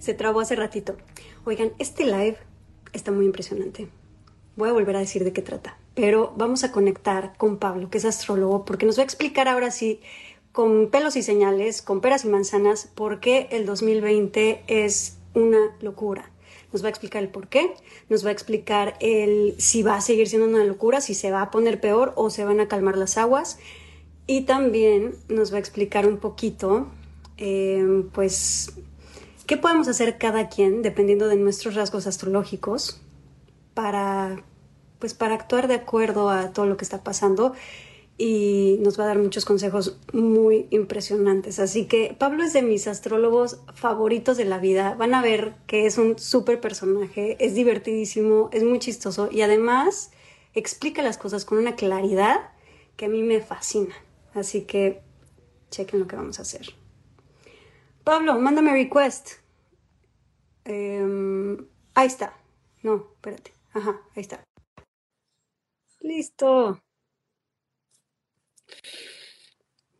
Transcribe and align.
Se 0.00 0.14
trabó 0.14 0.40
hace 0.40 0.56
ratito. 0.56 0.96
Oigan, 1.44 1.72
este 1.78 2.06
live 2.06 2.38
está 2.94 3.12
muy 3.12 3.26
impresionante. 3.26 3.88
Voy 4.56 4.70
a 4.70 4.72
volver 4.72 4.96
a 4.96 5.00
decir 5.00 5.24
de 5.24 5.32
qué 5.34 5.42
trata, 5.42 5.78
pero 5.94 6.32
vamos 6.36 6.64
a 6.64 6.72
conectar 6.72 7.36
con 7.36 7.58
Pablo, 7.58 7.90
que 7.90 7.98
es 7.98 8.06
astrólogo, 8.06 8.64
porque 8.64 8.86
nos 8.86 8.96
va 8.96 9.02
a 9.02 9.04
explicar 9.04 9.46
ahora 9.46 9.70
sí, 9.70 10.00
con 10.52 10.88
pelos 10.88 11.16
y 11.16 11.22
señales, 11.22 11.82
con 11.82 12.00
peras 12.00 12.24
y 12.24 12.28
manzanas, 12.28 12.88
por 12.94 13.20
qué 13.20 13.48
el 13.52 13.66
2020 13.66 14.64
es 14.66 15.18
una 15.34 15.76
locura. 15.82 16.30
Nos 16.72 16.82
va 16.82 16.86
a 16.86 16.90
explicar 16.90 17.22
el 17.22 17.28
por 17.28 17.48
qué, 17.48 17.74
nos 18.08 18.24
va 18.24 18.30
a 18.30 18.32
explicar 18.32 18.96
el 19.00 19.54
si 19.58 19.82
va 19.82 19.96
a 19.96 20.00
seguir 20.00 20.28
siendo 20.28 20.48
una 20.48 20.64
locura, 20.64 21.02
si 21.02 21.14
se 21.14 21.30
va 21.30 21.42
a 21.42 21.50
poner 21.50 21.78
peor 21.78 22.14
o 22.16 22.30
se 22.30 22.44
van 22.44 22.60
a 22.60 22.68
calmar 22.68 22.96
las 22.96 23.18
aguas. 23.18 23.58
Y 24.26 24.42
también 24.42 25.14
nos 25.28 25.52
va 25.52 25.56
a 25.56 25.60
explicar 25.60 26.06
un 26.06 26.16
poquito, 26.16 26.88
eh, 27.36 28.04
pues, 28.12 28.72
¿Qué 29.50 29.56
podemos 29.56 29.88
hacer 29.88 30.16
cada 30.16 30.48
quien, 30.48 30.80
dependiendo 30.80 31.26
de 31.26 31.34
nuestros 31.34 31.74
rasgos 31.74 32.06
astrológicos, 32.06 33.00
para, 33.74 34.44
pues, 35.00 35.12
para 35.12 35.34
actuar 35.34 35.66
de 35.66 35.74
acuerdo 35.74 36.30
a 36.30 36.52
todo 36.52 36.66
lo 36.66 36.76
que 36.76 36.84
está 36.84 37.02
pasando? 37.02 37.54
Y 38.16 38.78
nos 38.78 38.96
va 38.96 39.02
a 39.02 39.06
dar 39.08 39.18
muchos 39.18 39.44
consejos 39.44 39.98
muy 40.12 40.68
impresionantes. 40.70 41.58
Así 41.58 41.86
que 41.86 42.14
Pablo 42.16 42.44
es 42.44 42.52
de 42.52 42.62
mis 42.62 42.86
astrólogos 42.86 43.58
favoritos 43.74 44.36
de 44.36 44.44
la 44.44 44.58
vida. 44.58 44.94
Van 44.94 45.14
a 45.14 45.20
ver 45.20 45.56
que 45.66 45.84
es 45.84 45.98
un 45.98 46.16
súper 46.16 46.60
personaje, 46.60 47.36
es 47.44 47.56
divertidísimo, 47.56 48.50
es 48.52 48.62
muy 48.62 48.78
chistoso 48.78 49.28
y 49.32 49.42
además 49.42 50.12
explica 50.54 51.02
las 51.02 51.18
cosas 51.18 51.44
con 51.44 51.58
una 51.58 51.74
claridad 51.74 52.52
que 52.96 53.06
a 53.06 53.08
mí 53.08 53.24
me 53.24 53.40
fascina. 53.40 53.96
Así 54.32 54.60
que 54.60 55.02
chequen 55.72 55.98
lo 55.98 56.06
que 56.06 56.14
vamos 56.14 56.38
a 56.38 56.42
hacer. 56.42 56.66
Pablo, 58.04 58.38
mándame 58.38 58.72
request. 58.72 59.39
Em, 60.64 61.66
ahí 61.94 62.06
está. 62.06 62.34
No, 62.82 63.10
espérate. 63.14 63.52
Ajá, 63.72 64.00
ahí 64.14 64.22
está. 64.22 64.42
Listo. 66.00 66.80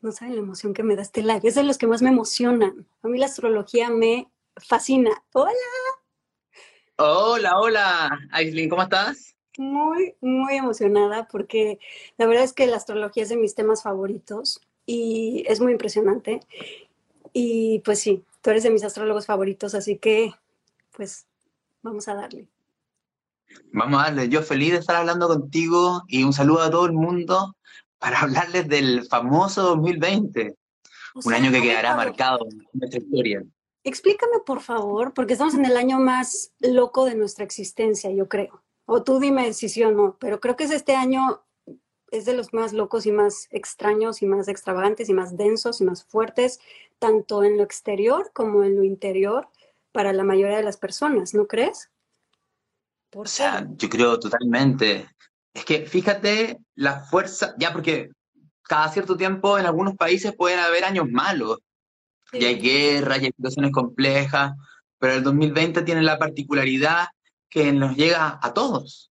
No 0.00 0.12
saben 0.12 0.34
la 0.34 0.40
emoción 0.40 0.72
que 0.72 0.82
me 0.82 0.96
da 0.96 1.02
este 1.02 1.22
live. 1.22 1.40
Es 1.42 1.54
de 1.54 1.62
los 1.62 1.76
que 1.76 1.86
más 1.86 2.00
me 2.00 2.08
emocionan. 2.08 2.86
A 3.02 3.08
mí 3.08 3.18
la 3.18 3.26
astrología 3.26 3.90
me 3.90 4.30
fascina. 4.56 5.10
Hola. 5.32 5.52
Hola, 6.96 7.58
hola. 7.58 8.28
Aislinn, 8.30 8.70
¿cómo 8.70 8.82
estás? 8.82 9.36
Muy, 9.58 10.14
muy 10.20 10.54
emocionada 10.56 11.28
porque 11.28 11.78
la 12.16 12.26
verdad 12.26 12.44
es 12.44 12.54
que 12.54 12.66
la 12.66 12.76
astrología 12.76 13.24
es 13.24 13.28
de 13.28 13.36
mis 13.36 13.54
temas 13.54 13.82
favoritos 13.82 14.62
y 14.86 15.44
es 15.46 15.60
muy 15.60 15.72
impresionante. 15.72 16.40
Y 17.32 17.80
pues 17.80 18.00
sí, 18.00 18.24
tú 18.40 18.50
eres 18.50 18.62
de 18.62 18.70
mis 18.70 18.84
astrólogos 18.84 19.26
favoritos, 19.26 19.74
así 19.74 19.98
que 19.98 20.32
pues 20.94 21.26
vamos 21.82 22.08
a 22.08 22.14
darle. 22.14 22.48
Vamos 23.72 24.00
a 24.00 24.04
darle. 24.04 24.28
Yo 24.28 24.42
feliz 24.42 24.72
de 24.72 24.78
estar 24.78 24.96
hablando 24.96 25.28
contigo 25.28 26.02
y 26.08 26.22
un 26.22 26.32
saludo 26.32 26.62
a 26.62 26.70
todo 26.70 26.86
el 26.86 26.92
mundo 26.92 27.56
para 27.98 28.20
hablarles 28.22 28.68
del 28.68 29.06
famoso 29.06 29.62
2020, 29.62 30.56
un 31.24 31.34
año 31.34 31.50
que 31.50 31.62
quedará 31.62 31.96
marcado 31.96 32.46
en 32.50 32.66
nuestra 32.72 33.00
historia. 33.00 33.44
Explícame, 33.82 34.40
por 34.44 34.60
favor, 34.60 35.14
porque 35.14 35.32
estamos 35.32 35.54
en 35.54 35.64
el 35.64 35.76
año 35.76 35.98
más 35.98 36.52
loco 36.60 37.06
de 37.06 37.14
nuestra 37.14 37.44
existencia, 37.44 38.10
yo 38.10 38.28
creo. 38.28 38.62
O 38.84 39.02
tú 39.02 39.20
dime 39.20 39.52
si 39.54 39.68
sí 39.68 39.82
o 39.82 39.90
no, 39.90 40.16
pero 40.18 40.40
creo 40.40 40.56
que 40.56 40.64
es 40.64 40.70
este 40.70 40.94
año 40.94 41.42
es 42.10 42.24
de 42.24 42.34
los 42.34 42.52
más 42.52 42.72
locos 42.72 43.06
y 43.06 43.12
más 43.12 43.46
extraños 43.50 44.20
y 44.20 44.26
más 44.26 44.48
extravagantes 44.48 45.08
y 45.08 45.14
más 45.14 45.36
densos 45.36 45.80
y 45.80 45.84
más 45.84 46.04
fuertes, 46.04 46.60
tanto 46.98 47.44
en 47.44 47.56
lo 47.56 47.62
exterior 47.62 48.30
como 48.34 48.64
en 48.64 48.76
lo 48.76 48.84
interior 48.84 49.48
para 49.92 50.12
la 50.12 50.24
mayoría 50.24 50.56
de 50.56 50.62
las 50.62 50.76
personas, 50.76 51.34
¿no 51.34 51.46
crees? 51.46 51.90
o 53.14 53.26
sea, 53.26 53.66
yo 53.76 53.88
creo 53.88 54.18
totalmente. 54.20 55.08
Es 55.52 55.64
que 55.64 55.86
fíjate 55.86 56.58
la 56.76 57.00
fuerza, 57.00 57.54
ya 57.58 57.72
porque 57.72 58.10
cada 58.62 58.88
cierto 58.88 59.16
tiempo 59.16 59.58
en 59.58 59.66
algunos 59.66 59.96
países 59.96 60.34
pueden 60.36 60.60
haber 60.60 60.84
años 60.84 61.08
malos, 61.10 61.58
y 62.32 62.44
hay 62.44 62.60
guerras, 62.60 63.20
y 63.20 63.26
hay 63.26 63.32
situaciones 63.32 63.72
complejas, 63.72 64.52
pero 64.98 65.14
el 65.14 65.24
2020 65.24 65.82
tiene 65.82 66.02
la 66.02 66.18
particularidad 66.18 67.08
que 67.48 67.72
nos 67.72 67.96
llega 67.96 68.38
a 68.40 68.54
todos, 68.54 69.10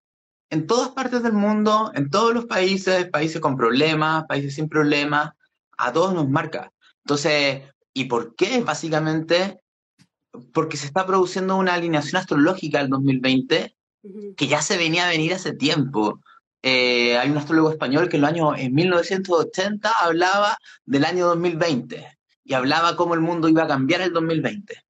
en 0.49 0.65
todas 0.65 0.89
partes 0.89 1.21
del 1.21 1.33
mundo, 1.33 1.91
en 1.93 2.09
todos 2.09 2.33
los 2.33 2.45
países, 2.45 3.09
países 3.09 3.41
con 3.41 3.57
problemas, 3.57 4.23
países 4.25 4.55
sin 4.55 4.69
problemas, 4.69 5.31
a 5.77 5.91
todos 5.91 6.13
nos 6.13 6.29
marca. 6.29 6.71
Entonces, 7.03 7.63
¿y 7.93 8.05
por 8.05 8.35
qué? 8.35 8.61
Básicamente 8.61 9.61
porque 10.53 10.77
se 10.77 10.85
está 10.85 11.05
produciendo 11.05 11.57
una 11.57 11.73
alineación 11.73 12.19
astrológica 12.19 12.79
al 12.79 12.89
2020 12.89 13.75
que 14.37 14.47
ya 14.47 14.61
se 14.61 14.77
venía 14.77 15.05
a 15.05 15.09
venir 15.09 15.33
hace 15.33 15.53
tiempo. 15.53 16.21
Eh, 16.61 17.17
hay 17.17 17.29
un 17.29 17.37
astrólogo 17.37 17.71
español 17.71 18.09
que 18.09 18.17
en, 18.17 18.21
los 18.21 18.29
años, 18.29 18.53
en 18.57 18.73
1980 18.73 19.91
hablaba 20.01 20.57
del 20.85 21.05
año 21.05 21.27
2020 21.27 22.17
y 22.43 22.53
hablaba 22.53 22.95
cómo 22.95 23.13
el 23.13 23.21
mundo 23.21 23.47
iba 23.47 23.63
a 23.63 23.67
cambiar 23.67 24.01
el 24.01 24.13
2020. 24.13 24.83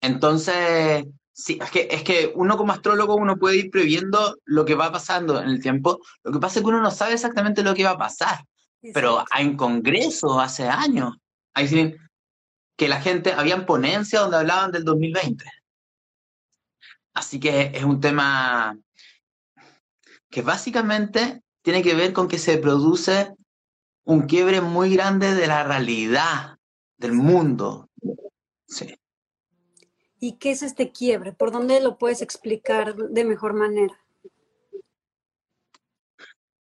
Entonces, 0.00 1.04
sí, 1.32 1.58
es 1.60 1.70
que, 1.70 1.88
es 1.90 2.02
que 2.02 2.32
uno 2.34 2.56
como 2.56 2.72
astrólogo 2.72 3.16
uno 3.16 3.36
puede 3.36 3.56
ir 3.56 3.70
previendo 3.70 4.36
lo 4.44 4.64
que 4.64 4.74
va 4.74 4.92
pasando 4.92 5.40
en 5.40 5.48
el 5.48 5.60
tiempo. 5.60 6.00
Lo 6.22 6.32
que 6.32 6.38
pasa 6.38 6.58
es 6.58 6.64
que 6.64 6.68
uno 6.68 6.80
no 6.80 6.90
sabe 6.90 7.14
exactamente 7.14 7.62
lo 7.62 7.74
que 7.74 7.84
va 7.84 7.90
a 7.90 7.98
pasar. 7.98 8.44
Pero 8.94 9.24
hay 9.30 9.46
un 9.46 9.56
congreso 9.56 10.38
hace 10.38 10.68
años. 10.68 11.16
Hay, 11.54 11.66
que 12.76 12.88
la 12.88 13.00
gente, 13.00 13.32
habían 13.32 13.66
ponencias 13.66 14.22
donde 14.22 14.36
hablaban 14.36 14.70
del 14.70 14.84
2020. 14.84 15.44
Así 17.14 17.40
que 17.40 17.72
es 17.74 17.84
un 17.84 18.00
tema 18.00 18.78
que 20.30 20.42
básicamente 20.42 21.42
tiene 21.62 21.82
que 21.82 21.94
ver 21.94 22.12
con 22.12 22.28
que 22.28 22.38
se 22.38 22.58
produce 22.58 23.34
un 24.04 24.22
quiebre 24.26 24.60
muy 24.60 24.94
grande 24.94 25.34
de 25.34 25.46
la 25.46 25.64
realidad 25.64 26.58
del 26.98 27.12
mundo. 27.12 27.88
Sí. 28.66 28.98
¿Y 30.20 30.32
qué 30.32 30.50
es 30.50 30.62
este 30.62 30.92
quiebre? 30.92 31.32
¿Por 31.32 31.52
dónde 31.52 31.80
lo 31.80 31.98
puedes 31.98 32.20
explicar 32.20 32.94
de 32.94 33.24
mejor 33.24 33.54
manera? 33.54 33.98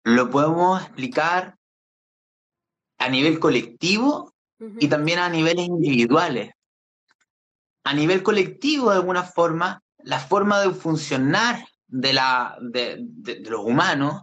Lo 0.05 0.31
podemos 0.31 0.83
explicar 0.83 1.59
a 2.99 3.09
nivel 3.09 3.39
colectivo 3.41 4.34
y 4.59 4.89
también 4.89 5.19
a 5.19 5.29
niveles 5.29 5.67
individuales. 5.67 6.53
A 7.85 7.93
nivel 7.93 8.23
colectivo, 8.23 8.91
de 8.91 8.97
alguna 8.97 9.23
forma, 9.23 9.83
la 9.99 10.19
forma 10.19 10.61
de 10.61 10.71
funcionar 10.71 11.65
de, 11.87 12.13
la, 12.13 12.57
de, 12.61 12.99
de, 13.01 13.41
los 13.41 13.65
humanos, 13.65 14.23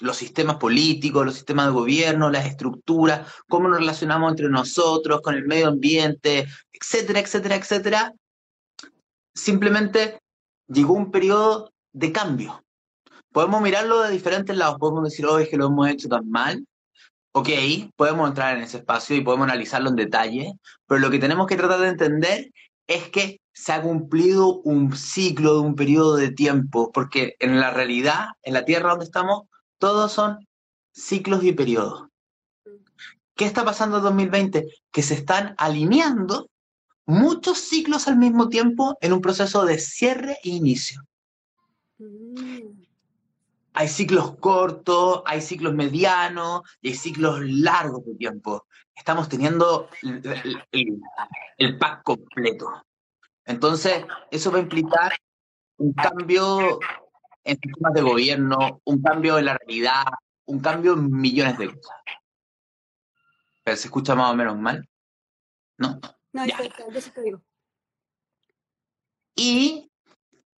los 0.00 0.16
sistemas 0.16 0.56
políticos, 0.56 1.24
los 1.24 1.34
sistemas 1.34 1.66
de 1.66 1.72
gobierno, 1.72 2.30
las 2.30 2.46
estructuras, 2.46 3.32
cómo 3.48 3.68
nos 3.68 3.78
relacionamos 3.78 4.30
entre 4.30 4.48
nosotros, 4.48 5.20
con 5.22 5.34
el 5.34 5.46
medio 5.46 5.68
ambiente, 5.68 6.46
etcétera, 6.72 7.20
etcétera, 7.20 7.56
etcétera, 7.56 8.12
simplemente 9.34 10.18
llegó 10.66 10.94
un 10.94 11.10
periodo 11.10 11.72
de 11.92 12.12
cambio. 12.12 12.62
Podemos 13.32 13.62
mirarlo 13.62 14.00
de 14.02 14.12
diferentes 14.12 14.56
lados, 14.56 14.76
podemos 14.78 15.04
decir, 15.04 15.26
oh, 15.26 15.38
es 15.38 15.48
que 15.48 15.56
lo 15.56 15.66
hemos 15.66 15.88
hecho 15.88 16.08
tan 16.08 16.28
mal, 16.28 16.64
ok, 17.36 17.48
podemos 17.96 18.28
entrar 18.28 18.56
en 18.56 18.62
ese 18.62 18.78
espacio 18.78 19.16
y 19.16 19.20
podemos 19.20 19.46
analizarlo 19.46 19.90
en 19.90 19.96
detalle, 19.96 20.52
pero 20.86 21.00
lo 21.00 21.10
que 21.10 21.18
tenemos 21.18 21.48
que 21.48 21.56
tratar 21.56 21.80
de 21.80 21.88
entender 21.88 22.52
es 22.86 23.08
que 23.08 23.40
se 23.52 23.72
ha 23.72 23.82
cumplido 23.82 24.60
un 24.60 24.96
ciclo 24.96 25.54
de 25.54 25.60
un 25.60 25.74
periodo 25.74 26.16
de 26.16 26.30
tiempo, 26.30 26.92
porque 26.92 27.34
en 27.40 27.58
la 27.58 27.70
realidad, 27.72 28.26
en 28.42 28.54
la 28.54 28.64
Tierra 28.64 28.90
donde 28.90 29.06
estamos, 29.06 29.42
todos 29.78 30.12
son 30.12 30.46
ciclos 30.92 31.42
y 31.42 31.52
periodos. 31.52 32.04
¿Qué 33.34 33.46
está 33.46 33.64
pasando 33.64 33.96
en 33.96 34.04
2020? 34.04 34.68
Que 34.92 35.02
se 35.02 35.14
están 35.14 35.56
alineando 35.58 36.48
muchos 37.04 37.58
ciclos 37.58 38.06
al 38.06 38.16
mismo 38.16 38.48
tiempo 38.48 38.96
en 39.00 39.12
un 39.12 39.20
proceso 39.20 39.64
de 39.64 39.78
cierre 39.78 40.38
e 40.44 40.50
inicio. 40.50 41.02
Hay 43.76 43.88
ciclos 43.88 44.36
cortos, 44.36 45.22
hay 45.26 45.40
ciclos 45.40 45.74
medianos 45.74 46.62
y 46.80 46.88
hay 46.90 46.94
ciclos 46.94 47.40
largos 47.42 48.04
de 48.06 48.14
tiempo. 48.14 48.66
Estamos 48.94 49.28
teniendo 49.28 49.88
el, 51.58 51.78
pack 51.78 52.04
completo. 52.04 52.84
Entonces, 53.44 54.04
eso 54.30 54.52
va 54.52 54.58
a 54.58 54.62
implicar 54.62 55.12
un 55.78 55.92
cambio 55.92 56.78
en 57.42 57.58
sistemas 57.60 57.92
de 57.94 58.02
gobierno, 58.02 58.80
un 58.84 59.02
cambio 59.02 59.38
en 59.38 59.46
la 59.46 59.58
realidad, 59.58 60.04
un 60.46 60.60
cambio 60.60 60.92
en 60.92 61.10
millones 61.10 61.58
de 61.58 61.66
cosas. 61.66 61.96
¿Pero 63.64 63.76
se 63.76 63.88
escucha 63.88 64.14
más 64.14 64.30
o 64.30 64.36
menos 64.36 64.56
mal? 64.56 64.88
¿No? 65.78 66.00
No, 66.32 66.46
ya. 66.46 66.56
yo 66.62 67.00
sí 67.00 67.10
te 67.10 67.22
digo. 67.22 67.42
Y 69.34 69.90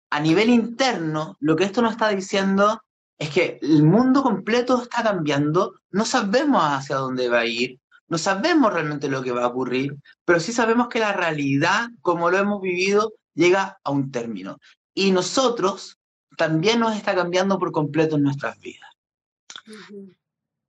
a 0.09 0.19
nivel 0.19 0.49
interno, 0.49 1.37
lo 1.39 1.55
que 1.55 1.63
esto 1.63 1.81
nos 1.81 1.93
está 1.93 2.09
diciendo 2.09 2.81
es 3.17 3.29
que 3.29 3.59
el 3.61 3.83
mundo 3.83 4.23
completo 4.23 4.81
está 4.81 5.03
cambiando, 5.03 5.75
no 5.91 6.05
sabemos 6.05 6.61
hacia 6.63 6.97
dónde 6.97 7.29
va 7.29 7.39
a 7.39 7.45
ir, 7.45 7.79
no 8.07 8.17
sabemos 8.17 8.73
realmente 8.73 9.09
lo 9.09 9.23
que 9.23 9.31
va 9.31 9.45
a 9.45 9.47
ocurrir, 9.47 9.95
pero 10.25 10.39
sí 10.39 10.51
sabemos 10.51 10.89
que 10.89 10.99
la 10.99 11.13
realidad, 11.13 11.89
como 12.01 12.29
lo 12.29 12.37
hemos 12.37 12.61
vivido, 12.61 13.13
llega 13.33 13.79
a 13.83 13.91
un 13.91 14.11
término. 14.11 14.59
Y 14.93 15.11
nosotros 15.11 15.97
también 16.37 16.79
nos 16.79 16.95
está 16.95 17.15
cambiando 17.15 17.57
por 17.57 17.71
completo 17.71 18.15
en 18.17 18.23
nuestras 18.23 18.59
vidas. 18.59 18.89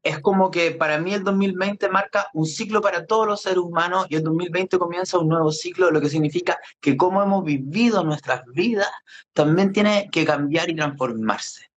Es 0.02 0.20
como 0.20 0.52
que 0.52 0.70
para 0.70 0.98
mí 0.98 1.12
el 1.12 1.24
2020 1.24 1.88
marca 1.88 2.28
un 2.32 2.46
ciclo 2.46 2.80
para 2.80 3.06
todos 3.06 3.26
los 3.26 3.42
seres 3.42 3.58
humanos 3.58 4.06
y 4.08 4.14
el 4.14 4.22
2020 4.22 4.78
comienza 4.78 5.18
un 5.18 5.28
nuevo 5.28 5.50
ciclo, 5.50 5.90
lo 5.90 6.00
que 6.00 6.08
significa 6.08 6.56
que 6.80 6.96
como 6.96 7.22
hemos 7.22 7.44
vivido 7.44 8.04
nuestras 8.04 8.42
vidas 8.54 8.88
también 9.32 9.72
tiene 9.72 10.08
que 10.12 10.24
cambiar 10.24 10.70
y 10.70 10.76
transformarse. 10.76 11.70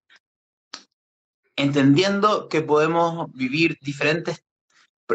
Entendiendo 1.60 2.48
que 2.48 2.62
podemos 2.62 3.32
vivir 3.34 3.78
diferentes, 3.82 4.44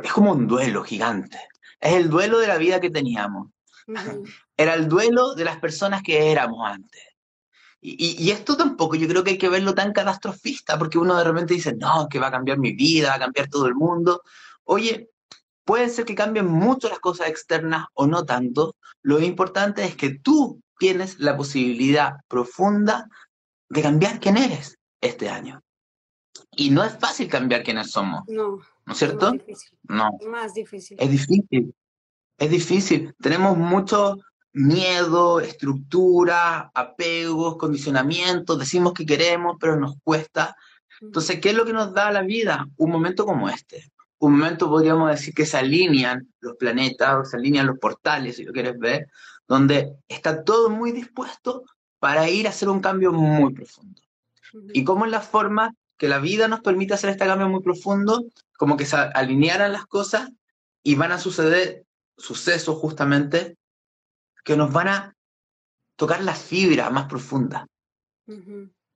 es 0.03 0.13
como 0.13 0.33
un 0.33 0.47
duelo 0.47 0.85
gigante. 0.85 1.39
Es 1.81 1.95
el 1.95 2.11
duelo 2.11 2.39
de 2.39 2.49
la 2.49 2.59
vida 2.59 2.81
que 2.81 2.91
teníamos. 2.91 3.51
Era 4.57 4.75
el 4.75 4.89
duelo 4.89 5.35
de 5.35 5.45
las 5.45 5.59
personas 5.59 6.03
que 6.03 6.31
éramos 6.31 6.61
antes 6.67 7.03
y, 7.87 8.31
esto 8.31 8.57
tampoco, 8.57 8.97
yo 8.97 9.07
creo 9.07 9.23
que 9.23 9.33
hay 9.33 9.39
que 9.39 9.51
verlo 9.51 9.75
tan 9.75 9.93
catastrofista, 9.93 10.79
porque 10.79 10.97
uno 10.97 11.17
de 11.17 11.25
repente 11.25 11.53
dice, 11.53 11.75
no, 11.75 12.09
que 12.09 12.19
va 12.19 12.29
a 12.29 12.31
cambiar 12.31 12.57
mi 12.57 12.73
vida, 12.73 13.11
va 13.11 13.17
a 13.17 13.19
cambiar 13.19 13.49
todo 13.51 13.67
el 13.67 13.75
mundo. 13.75 14.23
Oye, 14.65 15.11
puede 15.67 15.91
ser 15.91 16.07
que 16.07 16.15
cambien 16.15 16.47
mucho 16.47 16.89
las 16.89 16.99
cosas 16.99 17.29
externas 17.29 17.85
o 17.93 18.07
no 18.07 18.25
tanto. 18.25 18.75
Lo 19.03 19.21
importante 19.21 19.85
es 19.85 19.97
que 19.97 20.19
tú 20.19 20.63
tienes 20.79 21.19
la 21.19 21.37
posibilidad 21.37 22.15
profunda 22.27 23.07
de 23.69 23.83
cambiar 23.83 24.19
quién 24.19 24.39
eres 24.39 24.79
este 25.03 25.29
año. 25.29 25.63
Y 26.57 26.71
no 26.71 26.85
es 26.85 26.97
fácil 26.99 27.29
cambiar 27.29 27.63
quiénes 27.63 27.91
somos. 27.91 28.23
No. 28.29 28.59
¿No 28.87 28.93
es 28.93 28.99
cierto? 28.99 29.29
Es 29.29 29.33
más 29.33 29.47
difícil. 29.47 29.79
No. 29.85 30.11
Más 30.29 30.55
difícil. 30.55 30.97
Es 31.01 31.11
difícil. 31.11 31.75
Es 32.39 32.51
difícil. 32.51 33.15
Tenemos 33.21 33.57
mucho 33.57 34.17
miedo, 34.55 35.41
estructura, 35.41 36.71
apegos, 36.75 37.57
condicionamientos, 37.57 38.59
decimos 38.59 38.93
que 38.93 39.05
queremos, 39.05 39.57
pero 39.61 39.77
nos 39.77 39.97
cuesta. 40.03 40.57
Entonces, 41.01 41.41
¿qué 41.41 41.51
es 41.51 41.57
lo 41.57 41.65
que 41.65 41.73
nos 41.73 41.93
da 41.93 42.13
la 42.13 42.23
vida? 42.23 42.67
Un 42.77 42.91
momento 42.91 43.27
como 43.27 43.49
este. 43.49 43.91
Un 44.19 44.39
momento, 44.39 44.69
podríamos 44.69 45.11
decir, 45.11 45.35
que 45.35 45.45
se 45.45 45.59
alinean 45.59 46.33
los 46.41 46.57
planetas, 46.57 47.31
se 47.31 47.37
alinean 47.37 47.67
los 47.67 47.79
portales, 47.79 48.37
si 48.37 48.45
lo 48.45 48.53
quieres 48.53 48.79
ver, 48.79 49.09
donde 49.47 49.97
está 50.09 50.45
todo 50.45 50.71
muy 50.71 50.93
dispuesto 50.93 51.65
para 51.99 52.31
ir 52.31 52.47
a 52.47 52.51
hacer 52.51 52.69
un 52.69 52.81
cambio 52.81 53.13
muy 53.13 53.53
profundo. 53.53 54.01
¿Y 54.73 54.85
cómo 54.85 55.05
es 55.05 55.11
la 55.11 55.21
forma 55.21 55.75
que 55.97 56.09
la 56.09 56.19
vida 56.19 56.49
nos 56.49 56.61
permite 56.61 56.95
hacer 56.95 57.11
este 57.11 57.27
cambio 57.27 57.49
muy 57.49 57.63
profundo? 57.63 58.25
Como 58.57 58.77
que 58.77 58.87
se 58.87 58.97
alinearan 58.97 59.73
las 59.73 59.87
cosas 59.87 60.31
y 60.83 60.95
van 60.95 61.13
a 61.13 61.19
suceder 61.19 61.85
sucesos 62.17 62.77
justamente 62.77 63.57
que 64.45 64.57
nos 64.57 64.73
van 64.73 64.89
a 64.89 65.17
tocar 65.97 66.23
la 66.23 66.35
fibra 66.35 66.91
más 66.91 67.07
profunda. 67.07 67.67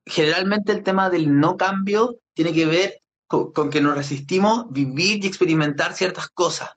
Generalmente 0.07 0.73
el 0.73 0.83
tema 0.83 1.11
del 1.11 1.39
no 1.39 1.57
cambio 1.57 2.19
tiene 2.35 2.53
que 2.53 2.67
ver 2.67 3.03
con, 3.27 3.71
que 3.71 3.81
nos 3.81 3.95
resistimos 3.95 4.67
vivir 4.71 5.25
y 5.25 5.29
experimentar 5.29 5.93
ciertas 5.93 6.29
cosas. 6.31 6.71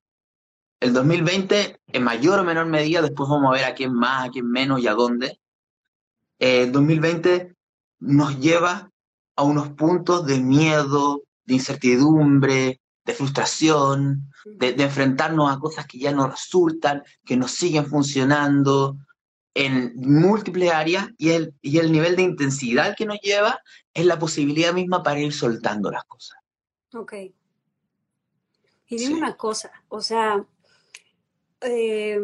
El 0.80 0.94
2020, 0.94 1.80
en 1.88 2.04
mayor 2.04 2.40
o 2.40 2.44
menor 2.44 2.66
medida, 2.66 3.02
después 3.02 3.30
vamos 3.30 3.50
a 3.50 3.56
ver 3.56 3.66
a 3.66 3.76
quién 3.76 3.94
más, 3.94 4.28
a 4.28 4.32
quién 4.32 4.50
menos 4.50 4.82
y 4.82 4.88
a 4.88 4.94
dónde. 4.94 5.40
Eh, 6.40 6.64
el 6.64 6.72
2020 6.72 7.56
nos 8.00 8.40
lleva 8.40 8.91
a 9.36 9.44
unos 9.44 9.70
puntos 9.70 10.26
de 10.26 10.40
miedo, 10.40 11.24
de 11.46 11.56
incertidumbre, 11.56 12.82
de 13.06 13.14
frustración, 13.14 14.32
de, 14.46 14.70
enfrentarnos 14.70 15.52
a 15.52 15.60
cosas 15.60 15.88
que 15.88 16.00
ya 16.00 16.12
no 16.12 16.28
resultan, 16.28 17.04
que 17.26 17.38
nos 17.38 17.52
siguen 17.52 17.86
funcionando 17.86 18.98
en 19.54 19.94
múltiples 19.96 20.72
áreas 20.72 21.10
y 21.18 21.32
el, 21.32 21.54
y 21.62 21.78
el 21.80 21.92
nivel 21.92 22.16
de 22.16 22.24
intensidad 22.24 22.96
que 22.96 23.06
nos 23.06 23.20
lleva 23.20 23.60
es 23.94 24.06
la 24.06 24.18
posibilidad 24.18 24.74
misma 24.74 25.04
para 25.04 25.20
ir 25.20 25.34
soltando 25.34 25.92
las 25.92 26.06
cosas. 26.06 26.38
Ok. 26.94 27.14
Y 28.88 28.98
dime 28.98 29.16
una 29.16 29.36
cosa, 29.38 29.72
o 29.88 30.02
sea, 30.02 30.46
eh, 31.62 32.20